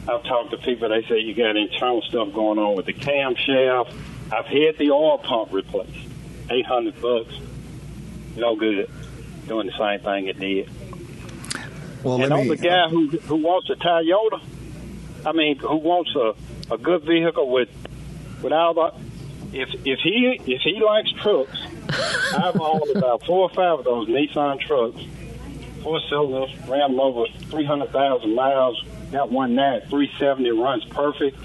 I've 0.07 0.23
talked 0.23 0.51
to 0.51 0.57
people. 0.57 0.89
They 0.89 1.03
say 1.03 1.19
you 1.19 1.33
got 1.33 1.55
internal 1.55 2.01
stuff 2.01 2.33
going 2.33 2.57
on 2.57 2.75
with 2.75 2.85
the 2.85 2.93
camshaft. 2.93 3.93
I've 4.31 4.45
had 4.45 4.77
the 4.77 4.91
oil 4.91 5.17
pump 5.17 5.51
replaced, 5.51 6.07
eight 6.49 6.65
hundred 6.65 6.99
bucks. 7.01 7.33
No 8.35 8.55
good. 8.55 8.89
Doing 9.47 9.67
the 9.67 9.77
same 9.77 9.99
thing 9.99 10.27
it 10.27 10.39
did. 10.39 10.69
Well, 12.03 12.21
and 12.21 12.31
on 12.31 12.47
me- 12.47 12.55
the 12.55 12.69
uh, 12.69 12.85
guy 12.85 12.89
who 12.89 13.09
who 13.09 13.35
wants 13.37 13.69
a 13.69 13.75
Toyota, 13.75 14.41
I 15.25 15.31
mean, 15.33 15.57
who 15.57 15.77
wants 15.77 16.15
a, 16.15 16.33
a 16.73 16.77
good 16.77 17.03
vehicle 17.03 17.49
with 17.49 17.69
without 18.41 18.75
the, 18.75 18.93
if 19.57 19.69
if 19.85 19.99
he 19.99 20.39
if 20.45 20.61
he 20.61 20.79
likes 20.81 21.11
trucks, 21.13 21.57
I've 22.33 22.59
owned 22.59 22.95
about 22.95 23.25
four 23.25 23.41
or 23.41 23.49
five 23.49 23.79
of 23.79 23.85
those 23.85 24.07
Nissan 24.07 24.59
trucks, 24.61 25.01
four 25.83 25.99
cylinders, 26.09 26.55
ran 26.67 26.91
them 26.91 26.99
over 26.99 27.25
three 27.49 27.65
hundred 27.65 27.91
thousand 27.91 28.33
miles. 28.35 28.81
Got 29.11 29.31
one 29.31 29.55
that 29.55 29.89
three 29.89 30.11
seventy, 30.19 30.51
runs 30.51 30.85
perfect. 30.85 31.37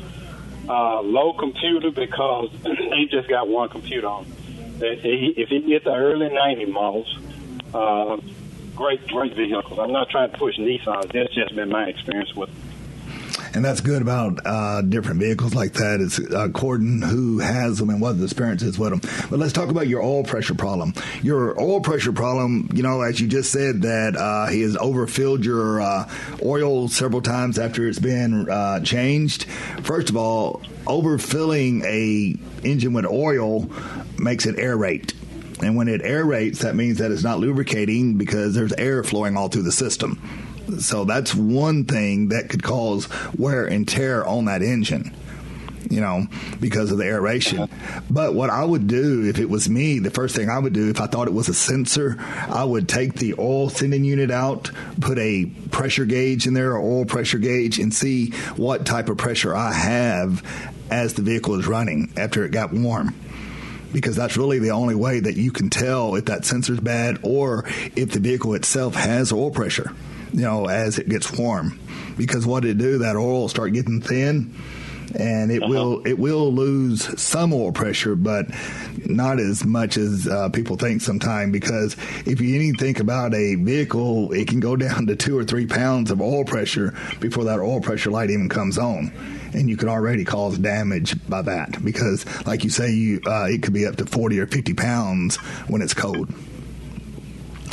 Uh, 0.68 1.00
low 1.02 1.32
computer 1.32 1.90
because 1.90 2.50
they 2.62 3.06
just 3.10 3.28
got 3.28 3.48
one 3.48 3.68
computer 3.68 4.06
on. 4.06 4.26
If 4.80 5.48
he 5.48 5.60
get 5.60 5.84
the 5.84 5.94
early 5.94 6.28
ninety 6.28 6.66
models, 6.66 7.18
uh, 7.72 8.16
great 8.74 9.06
great 9.08 9.34
vehicles. 9.34 9.78
I'm 9.78 9.92
not 9.92 10.10
trying 10.10 10.30
to 10.30 10.38
push 10.38 10.58
Nissan. 10.58 11.10
That's 11.12 11.34
just 11.34 11.54
been 11.54 11.70
my 11.70 11.84
experience 11.84 12.34
with. 12.34 12.50
And 13.54 13.64
that's 13.64 13.80
good 13.80 14.02
about 14.02 14.40
uh, 14.44 14.82
different 14.82 15.20
vehicles 15.20 15.54
like 15.54 15.74
that. 15.74 16.00
It's 16.00 16.18
according 16.18 17.02
who 17.02 17.38
has 17.38 17.78
them 17.78 17.88
and 17.88 18.00
what 18.00 18.18
the 18.18 18.24
experience 18.24 18.62
is 18.62 18.80
with 18.80 18.90
them. 18.90 19.28
But 19.30 19.38
let's 19.38 19.52
talk 19.52 19.68
about 19.68 19.86
your 19.86 20.02
oil 20.02 20.24
pressure 20.24 20.54
problem. 20.54 20.92
Your 21.22 21.58
oil 21.60 21.80
pressure 21.80 22.12
problem, 22.12 22.68
you 22.74 22.82
know, 22.82 23.02
as 23.02 23.20
you 23.20 23.28
just 23.28 23.52
said, 23.52 23.82
that 23.82 24.16
uh, 24.16 24.46
he 24.46 24.62
has 24.62 24.76
overfilled 24.76 25.44
your 25.44 25.80
uh, 25.80 26.10
oil 26.44 26.88
several 26.88 27.22
times 27.22 27.56
after 27.56 27.86
it's 27.86 28.00
been 28.00 28.50
uh, 28.50 28.80
changed. 28.80 29.44
First 29.84 30.10
of 30.10 30.16
all, 30.16 30.60
overfilling 30.86 31.84
a 31.84 32.36
engine 32.66 32.92
with 32.92 33.06
oil 33.06 33.70
makes 34.18 34.46
it 34.46 34.56
aerate. 34.56 35.14
And 35.62 35.76
when 35.76 35.86
it 35.86 36.02
aerates, 36.02 36.58
that 36.58 36.74
means 36.74 36.98
that 36.98 37.12
it's 37.12 37.22
not 37.22 37.38
lubricating 37.38 38.18
because 38.18 38.54
there's 38.54 38.72
air 38.72 39.04
flowing 39.04 39.36
all 39.36 39.48
through 39.48 39.62
the 39.62 39.72
system. 39.72 40.43
So 40.78 41.04
that's 41.04 41.34
one 41.34 41.84
thing 41.84 42.28
that 42.28 42.48
could 42.48 42.62
cause 42.62 43.08
wear 43.36 43.66
and 43.66 43.86
tear 43.86 44.26
on 44.26 44.46
that 44.46 44.62
engine, 44.62 45.14
you 45.90 46.00
know, 46.00 46.26
because 46.60 46.90
of 46.90 46.98
the 46.98 47.04
aeration. 47.04 47.68
But 48.10 48.34
what 48.34 48.50
I 48.50 48.64
would 48.64 48.86
do 48.86 49.26
if 49.26 49.38
it 49.38 49.48
was 49.48 49.68
me, 49.68 49.98
the 49.98 50.10
first 50.10 50.34
thing 50.34 50.48
I 50.48 50.58
would 50.58 50.72
do 50.72 50.90
if 50.90 51.00
I 51.00 51.06
thought 51.06 51.28
it 51.28 51.34
was 51.34 51.48
a 51.48 51.54
sensor, 51.54 52.16
I 52.20 52.64
would 52.64 52.88
take 52.88 53.14
the 53.14 53.34
oil 53.38 53.68
sending 53.68 54.04
unit 54.04 54.30
out, 54.30 54.70
put 55.00 55.18
a 55.18 55.46
pressure 55.70 56.06
gauge 56.06 56.46
in 56.46 56.54
there, 56.54 56.72
or 56.72 56.80
oil 56.80 57.04
pressure 57.04 57.38
gauge, 57.38 57.78
and 57.78 57.92
see 57.92 58.30
what 58.56 58.86
type 58.86 59.08
of 59.08 59.18
pressure 59.18 59.54
I 59.54 59.72
have 59.72 60.42
as 60.90 61.14
the 61.14 61.22
vehicle 61.22 61.58
is 61.58 61.66
running 61.66 62.12
after 62.16 62.44
it 62.44 62.50
got 62.50 62.72
warm 62.72 63.14
because 63.94 64.16
that's 64.16 64.36
really 64.36 64.58
the 64.58 64.72
only 64.72 64.96
way 64.96 65.20
that 65.20 65.36
you 65.36 65.52
can 65.52 65.70
tell 65.70 66.16
if 66.16 66.26
that 66.26 66.44
sensor's 66.44 66.80
bad 66.80 67.20
or 67.22 67.64
if 67.94 68.10
the 68.10 68.18
vehicle 68.18 68.54
itself 68.54 68.96
has 68.96 69.32
oil 69.32 69.52
pressure, 69.52 69.92
you 70.34 70.42
know, 70.42 70.66
as 70.66 70.98
it 70.98 71.08
gets 71.08 71.30
warm. 71.32 71.78
Because 72.16 72.46
what 72.46 72.64
it 72.64 72.78
do, 72.78 72.98
that 72.98 73.16
oil 73.16 73.42
will 73.42 73.48
start 73.48 73.72
getting 73.72 74.00
thin 74.00 74.54
and 75.14 75.52
it 75.52 75.62
will 75.66 76.04
it 76.06 76.18
will 76.18 76.52
lose 76.52 77.20
some 77.20 77.52
oil 77.52 77.72
pressure, 77.72 78.16
but 78.16 78.46
not 79.06 79.38
as 79.38 79.64
much 79.64 79.96
as 79.96 80.26
uh, 80.26 80.48
people 80.48 80.76
think 80.76 81.02
sometimes. 81.02 81.52
Because 81.52 81.96
if 82.26 82.40
you 82.40 82.60
even 82.60 82.74
think 82.76 83.00
about 83.00 83.34
a 83.34 83.54
vehicle, 83.54 84.32
it 84.32 84.48
can 84.48 84.60
go 84.60 84.76
down 84.84 85.06
to 85.06 85.16
two 85.16 85.38
or 85.38 85.44
three 85.44 85.66
pounds 85.66 86.10
of 86.10 86.20
oil 86.20 86.44
pressure 86.44 86.94
before 87.20 87.44
that 87.44 87.60
oil 87.60 87.80
pressure 87.80 88.10
light 88.10 88.30
even 88.30 88.48
comes 88.48 88.78
on, 88.78 89.12
and 89.52 89.68
you 89.68 89.76
can 89.76 89.88
already 89.88 90.24
cause 90.24 90.58
damage 90.58 91.16
by 91.28 91.42
that. 91.42 91.84
Because, 91.84 92.24
like 92.46 92.64
you 92.64 92.70
say, 92.70 92.92
you 92.92 93.20
uh, 93.26 93.46
it 93.48 93.62
could 93.62 93.74
be 93.74 93.86
up 93.86 93.96
to 93.96 94.06
forty 94.06 94.38
or 94.40 94.46
fifty 94.46 94.74
pounds 94.74 95.36
when 95.68 95.82
it's 95.82 95.94
cold. 95.94 96.32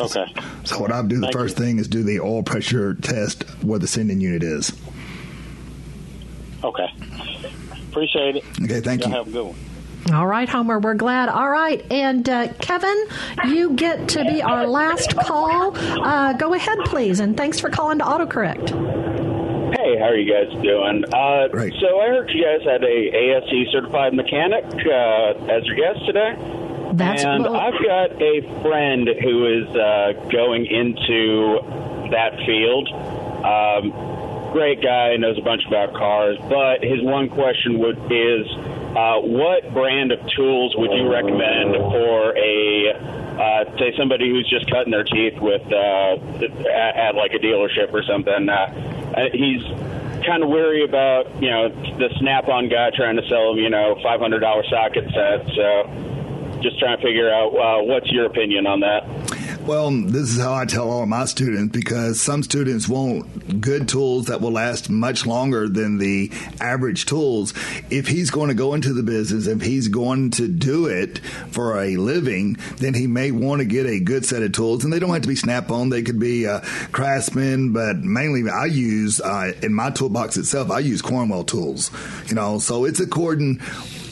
Okay. 0.01 0.33
So 0.63 0.79
what 0.79 0.91
I 0.91 1.01
do 1.03 1.15
the 1.15 1.21
Thank 1.27 1.33
first 1.33 1.57
thing 1.57 1.79
is 1.79 1.87
do 1.87 2.03
the 2.03 2.19
oil 2.19 2.43
pressure 2.43 2.93
test 2.95 3.43
where 3.63 3.79
the 3.79 3.87
sending 3.87 4.19
unit 4.21 4.43
is. 4.43 4.71
Okay. 6.63 6.87
Appreciate 7.89 8.37
it. 8.37 8.43
Okay, 8.63 8.79
thank 8.81 9.01
Y'all 9.01 9.09
you. 9.09 9.15
Have 9.17 9.27
a 9.27 9.31
good 9.31 9.45
one. 9.47 9.55
All 10.13 10.25
right, 10.27 10.49
Homer, 10.49 10.79
we're 10.79 10.95
glad. 10.95 11.29
All 11.29 11.49
right, 11.49 11.85
and 11.91 12.27
uh, 12.27 12.51
Kevin, 12.59 13.05
you 13.47 13.71
get 13.73 14.09
to 14.09 14.23
be 14.25 14.41
our 14.41 14.65
last 14.65 15.15
call. 15.15 15.77
Uh, 15.77 16.33
go 16.33 16.53
ahead, 16.53 16.79
please, 16.85 17.19
and 17.19 17.37
thanks 17.37 17.59
for 17.59 17.69
calling 17.69 17.99
to 17.99 18.03
autocorrect. 18.03 18.69
Hey, 19.75 19.97
how 19.99 20.05
are 20.05 20.17
you 20.17 20.31
guys 20.31 20.51
doing? 20.63 21.05
Uh, 21.13 21.47
So 21.79 21.99
I 21.99 22.07
heard 22.07 22.29
you 22.31 22.43
guys 22.43 22.61
had 22.65 22.83
a 22.83 22.87
ASE 22.87 23.71
certified 23.71 24.13
mechanic 24.13 24.65
uh, 24.65 25.51
as 25.51 25.65
your 25.65 25.75
guest 25.75 26.05
today. 26.05 26.35
That's 26.93 27.23
and 27.23 27.43
well- 27.43 27.55
I've 27.55 27.81
got 27.83 28.21
a 28.21 28.41
friend 28.61 29.07
who 29.21 29.45
is 29.45 29.75
uh, 29.75 30.13
going 30.31 30.65
into 30.65 31.59
that 32.11 32.35
field. 32.45 32.89
Um, 33.43 34.51
great 34.51 34.81
guy, 34.81 35.15
knows 35.15 35.37
a 35.37 35.41
bunch 35.41 35.65
about 35.65 35.93
cars, 35.93 36.37
but 36.49 36.83
his 36.83 37.01
one 37.01 37.29
question 37.29 37.79
would 37.79 37.97
is, 38.11 38.47
uh, 38.95 39.19
what 39.21 39.73
brand 39.73 40.11
of 40.11 40.19
tools 40.35 40.75
would 40.77 40.91
you 40.91 41.09
recommend 41.09 41.75
for 41.75 42.37
a 42.37 43.21
uh, 43.31 43.77
say 43.79 43.93
somebody 43.97 44.29
who's 44.29 44.47
just 44.49 44.69
cutting 44.69 44.91
their 44.91 45.05
teeth 45.05 45.39
with 45.39 45.61
uh, 45.71 46.17
at, 46.69 46.95
at 46.97 47.15
like 47.15 47.33
a 47.33 47.39
dealership 47.39 47.93
or 47.93 48.03
something? 48.03 48.49
Uh, 48.49 49.13
uh, 49.15 49.29
he's 49.31 49.63
kind 50.25 50.43
of 50.43 50.49
weary 50.49 50.83
about 50.83 51.41
you 51.41 51.49
know 51.49 51.69
the 51.69 52.09
Snap-on 52.19 52.69
guy 52.69 52.91
trying 52.91 53.15
to 53.15 53.27
sell 53.27 53.51
him 53.51 53.57
you 53.57 53.69
know 53.69 53.97
five 54.03 54.19
hundred 54.19 54.39
dollar 54.39 54.63
socket 54.69 55.05
set. 55.13 55.47
So 55.55 56.10
just 56.61 56.79
trying 56.79 56.97
to 56.97 57.03
figure 57.03 57.31
out 57.31 57.49
uh, 57.49 57.83
what's 57.83 58.09
your 58.11 58.25
opinion 58.25 58.67
on 58.67 58.79
that. 58.81 59.41
Well, 59.65 59.91
this 59.91 60.33
is 60.35 60.39
how 60.39 60.55
I 60.55 60.65
tell 60.65 60.89
all 60.89 61.05
my 61.05 61.25
students 61.25 61.71
because 61.71 62.19
some 62.19 62.41
students 62.41 62.89
want 62.89 63.61
good 63.61 63.87
tools 63.87 64.25
that 64.25 64.41
will 64.41 64.51
last 64.51 64.89
much 64.89 65.27
longer 65.27 65.69
than 65.69 65.99
the 65.99 66.31
average 66.59 67.05
tools. 67.05 67.53
If 67.91 68.07
he's 68.07 68.31
going 68.31 68.47
to 68.49 68.55
go 68.55 68.73
into 68.73 68.91
the 68.91 69.03
business, 69.03 69.45
if 69.45 69.61
he's 69.61 69.87
going 69.87 70.31
to 70.31 70.47
do 70.47 70.87
it 70.87 71.19
for 71.51 71.79
a 71.79 71.97
living, 71.97 72.57
then 72.77 72.95
he 72.95 73.05
may 73.05 73.29
want 73.29 73.59
to 73.59 73.65
get 73.65 73.85
a 73.85 73.99
good 73.99 74.25
set 74.25 74.41
of 74.41 74.51
tools. 74.51 74.83
And 74.83 74.91
they 74.91 74.97
don't 74.97 75.13
have 75.13 75.21
to 75.21 75.27
be 75.27 75.35
snap 75.35 75.69
on, 75.69 75.89
they 75.89 76.01
could 76.01 76.19
be 76.19 76.47
uh, 76.47 76.61
Craftsman, 76.91 77.71
but 77.71 77.97
mainly 77.97 78.49
I 78.49 78.65
use 78.65 79.21
uh, 79.21 79.53
in 79.61 79.75
my 79.75 79.91
toolbox 79.91 80.37
itself, 80.37 80.71
I 80.71 80.79
use 80.79 81.03
Cornwell 81.03 81.43
tools, 81.43 81.91
you 82.27 82.33
know, 82.33 82.57
so 82.57 82.85
it's 82.85 82.99
according 82.99 83.59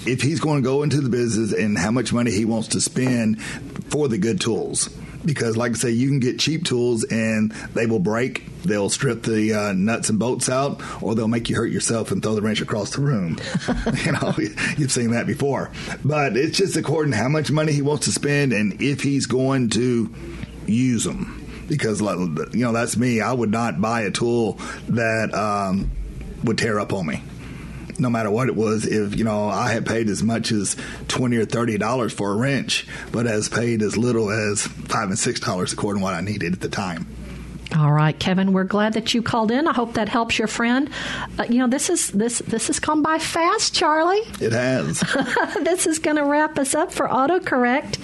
if 0.05 0.21
he's 0.21 0.39
going 0.39 0.61
to 0.61 0.67
go 0.67 0.83
into 0.83 1.01
the 1.01 1.09
business 1.09 1.53
and 1.53 1.77
how 1.77 1.91
much 1.91 2.13
money 2.13 2.31
he 2.31 2.45
wants 2.45 2.69
to 2.69 2.81
spend 2.81 3.41
for 3.89 4.07
the 4.07 4.17
good 4.17 4.39
tools. 4.39 4.89
Because, 5.25 5.57
like 5.57 5.73
I 5.73 5.75
say, 5.75 5.89
you 5.91 6.07
can 6.07 6.19
get 6.19 6.39
cheap 6.39 6.63
tools 6.63 7.03
and 7.03 7.51
they 7.73 7.85
will 7.85 7.99
break. 7.99 8.45
They'll 8.63 8.89
strip 8.89 9.23
the 9.23 9.53
uh, 9.53 9.73
nuts 9.73 10.09
and 10.09 10.17
bolts 10.17 10.47
out, 10.49 10.81
or 11.03 11.13
they'll 11.13 11.27
make 11.27 11.49
you 11.49 11.57
hurt 11.57 11.71
yourself 11.71 12.11
and 12.11 12.23
throw 12.23 12.35
the 12.35 12.41
wrench 12.41 12.61
across 12.61 12.91
the 12.91 13.01
room. 13.01 13.37
you 14.05 14.13
know, 14.13 14.33
you've 14.77 14.91
seen 14.91 15.11
that 15.11 15.25
before. 15.27 15.71
But 16.05 16.37
it's 16.37 16.57
just 16.57 16.77
according 16.77 17.11
to 17.11 17.17
how 17.17 17.27
much 17.27 17.51
money 17.51 17.73
he 17.73 17.81
wants 17.81 18.05
to 18.05 18.13
spend 18.13 18.53
and 18.53 18.81
if 18.81 19.01
he's 19.01 19.25
going 19.25 19.69
to 19.71 20.13
use 20.65 21.03
them. 21.03 21.35
Because, 21.67 22.01
you 22.01 22.65
know, 22.65 22.71
that's 22.71 22.97
me. 22.97 23.21
I 23.21 23.31
would 23.31 23.51
not 23.51 23.79
buy 23.79 24.01
a 24.01 24.11
tool 24.11 24.53
that 24.87 25.33
um, 25.35 25.91
would 26.43 26.57
tear 26.57 26.79
up 26.79 26.93
on 26.93 27.05
me 27.05 27.21
no 27.99 28.09
matter 28.09 28.31
what 28.31 28.47
it 28.47 28.55
was, 28.55 28.85
if 28.85 29.17
you 29.17 29.23
know 29.23 29.47
I 29.49 29.71
had 29.71 29.85
paid 29.85 30.09
as 30.09 30.23
much 30.23 30.51
as 30.51 30.75
twenty 31.07 31.37
or 31.37 31.45
thirty 31.45 31.77
dollars 31.77 32.13
for 32.13 32.31
a 32.31 32.35
wrench, 32.35 32.87
but 33.11 33.27
as 33.27 33.49
paid 33.49 33.81
as 33.81 33.97
little 33.97 34.29
as 34.29 34.63
five 34.63 35.09
and 35.09 35.19
six 35.19 35.39
dollars 35.39 35.73
according 35.73 36.01
to 36.01 36.03
what 36.03 36.13
I 36.13 36.21
needed 36.21 36.53
at 36.53 36.61
the 36.61 36.69
time. 36.69 37.07
All 37.77 37.91
right, 37.91 38.17
Kevin, 38.17 38.51
we're 38.51 38.63
glad 38.63 38.93
that 38.93 39.13
you 39.13 39.21
called 39.21 39.51
in. 39.51 39.67
I 39.67 39.73
hope 39.73 39.93
that 39.93 40.09
helps 40.09 40.39
your 40.39 40.47
friend. 40.47 40.89
Uh, 41.37 41.43
you 41.43 41.59
know, 41.59 41.67
this 41.67 41.91
is 41.91 42.09
this 42.09 42.39
this 42.39 42.65
has 42.65 42.79
come 42.79 43.03
by 43.03 43.19
fast, 43.19 43.75
Charlie. 43.75 44.21
It 44.41 44.53
has. 44.53 45.01
this 45.63 45.85
is 45.85 45.99
going 45.99 46.15
to 46.15 46.23
wrap 46.23 46.57
us 46.57 46.73
up 46.73 46.91
for 46.91 47.07
autocorrect. 47.07 47.99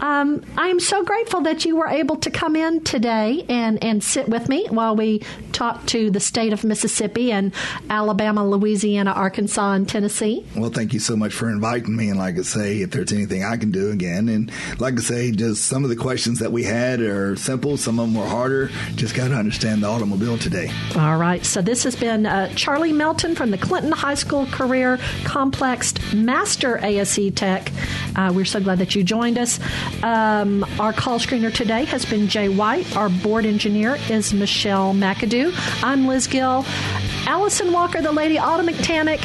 Um, 0.00 0.42
I'm 0.56 0.80
so 0.80 1.04
grateful 1.04 1.42
that 1.42 1.64
you 1.64 1.76
were 1.76 1.88
able 1.88 2.16
to 2.16 2.30
come 2.30 2.56
in 2.56 2.82
today 2.84 3.44
and, 3.48 3.82
and 3.82 4.02
sit 4.02 4.28
with 4.28 4.48
me 4.48 4.66
while 4.70 4.96
we 4.96 5.22
talk 5.60 5.84
to 5.84 6.10
the 6.10 6.20
state 6.20 6.54
of 6.54 6.64
Mississippi 6.64 7.30
and 7.30 7.52
Alabama, 7.90 8.48
Louisiana, 8.48 9.10
Arkansas, 9.10 9.72
and 9.72 9.86
Tennessee. 9.86 10.46
Well, 10.56 10.70
thank 10.70 10.94
you 10.94 11.00
so 11.00 11.16
much 11.16 11.34
for 11.34 11.50
inviting 11.50 11.94
me. 11.94 12.08
And 12.08 12.18
like 12.18 12.38
I 12.38 12.42
say, 12.42 12.80
if 12.80 12.92
there's 12.92 13.12
anything 13.12 13.44
I 13.44 13.58
can 13.58 13.70
do 13.70 13.90
again, 13.90 14.30
and 14.30 14.50
like 14.78 14.94
I 14.94 15.02
say, 15.02 15.32
just 15.32 15.66
some 15.66 15.84
of 15.84 15.90
the 15.90 15.96
questions 15.96 16.38
that 16.38 16.50
we 16.50 16.64
had 16.64 17.00
are 17.02 17.36
simple, 17.36 17.76
some 17.76 17.98
of 17.98 18.06
them 18.06 18.18
were 18.18 18.26
harder. 18.26 18.70
Just 18.94 19.14
got 19.14 19.28
to 19.28 19.34
understand 19.34 19.82
the 19.82 19.86
automobile 19.86 20.38
today. 20.38 20.72
All 20.96 21.18
right, 21.18 21.44
so 21.44 21.60
this 21.60 21.84
has 21.84 21.94
been 21.94 22.24
uh, 22.24 22.50
Charlie 22.54 22.94
Melton 22.94 23.34
from 23.34 23.50
the 23.50 23.58
Clinton 23.58 23.92
High 23.92 24.14
School 24.14 24.46
Career 24.46 24.98
Complex 25.24 25.92
Master 26.14 26.78
ASE 26.82 27.30
Tech. 27.34 27.70
Uh, 28.16 28.32
we're 28.34 28.46
so 28.46 28.60
glad 28.60 28.78
that 28.78 28.94
you 28.94 29.04
joined 29.04 29.36
us. 29.36 29.60
Um, 30.02 30.64
our 30.78 30.94
call 30.94 31.18
screener 31.18 31.52
today 31.52 31.84
has 31.84 32.06
been 32.06 32.28
Jay 32.28 32.48
White. 32.48 32.96
Our 32.96 33.10
board 33.10 33.44
engineer 33.44 33.98
is 34.08 34.32
Michelle 34.32 34.94
McAdoo. 34.94 35.49
I'm 35.82 36.06
Liz 36.06 36.26
Gill. 36.26 36.64
Allison 37.26 37.72
Walker, 37.72 38.00
the 38.00 38.12
Lady 38.12 38.38
Auto 38.38 38.62
Mechanic. 38.62 39.20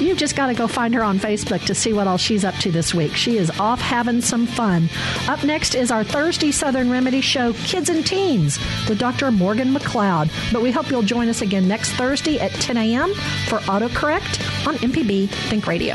You've 0.00 0.18
just 0.18 0.34
got 0.34 0.48
to 0.48 0.54
go 0.54 0.66
find 0.66 0.92
her 0.94 1.04
on 1.04 1.18
Facebook 1.18 1.64
to 1.66 1.74
see 1.74 1.92
what 1.92 2.08
all 2.08 2.16
she's 2.16 2.44
up 2.44 2.54
to 2.56 2.72
this 2.72 2.92
week. 2.92 3.14
She 3.14 3.38
is 3.38 3.50
off 3.60 3.80
having 3.80 4.20
some 4.20 4.46
fun. 4.46 4.88
Up 5.28 5.44
next 5.44 5.74
is 5.74 5.90
our 5.90 6.02
Thursday 6.02 6.50
Southern 6.50 6.90
Remedy 6.90 7.20
show, 7.20 7.52
Kids 7.52 7.88
and 7.88 8.04
Teens, 8.04 8.58
with 8.88 8.98
Dr. 8.98 9.30
Morgan 9.30 9.72
McLeod. 9.72 10.30
But 10.52 10.62
we 10.62 10.72
hope 10.72 10.90
you'll 10.90 11.02
join 11.02 11.28
us 11.28 11.42
again 11.42 11.68
next 11.68 11.92
Thursday 11.92 12.40
at 12.40 12.50
10 12.52 12.76
a.m. 12.76 13.14
for 13.48 13.58
AutoCorrect 13.60 14.66
on 14.66 14.74
MPB 14.76 15.28
Think 15.28 15.66
Radio. 15.66 15.94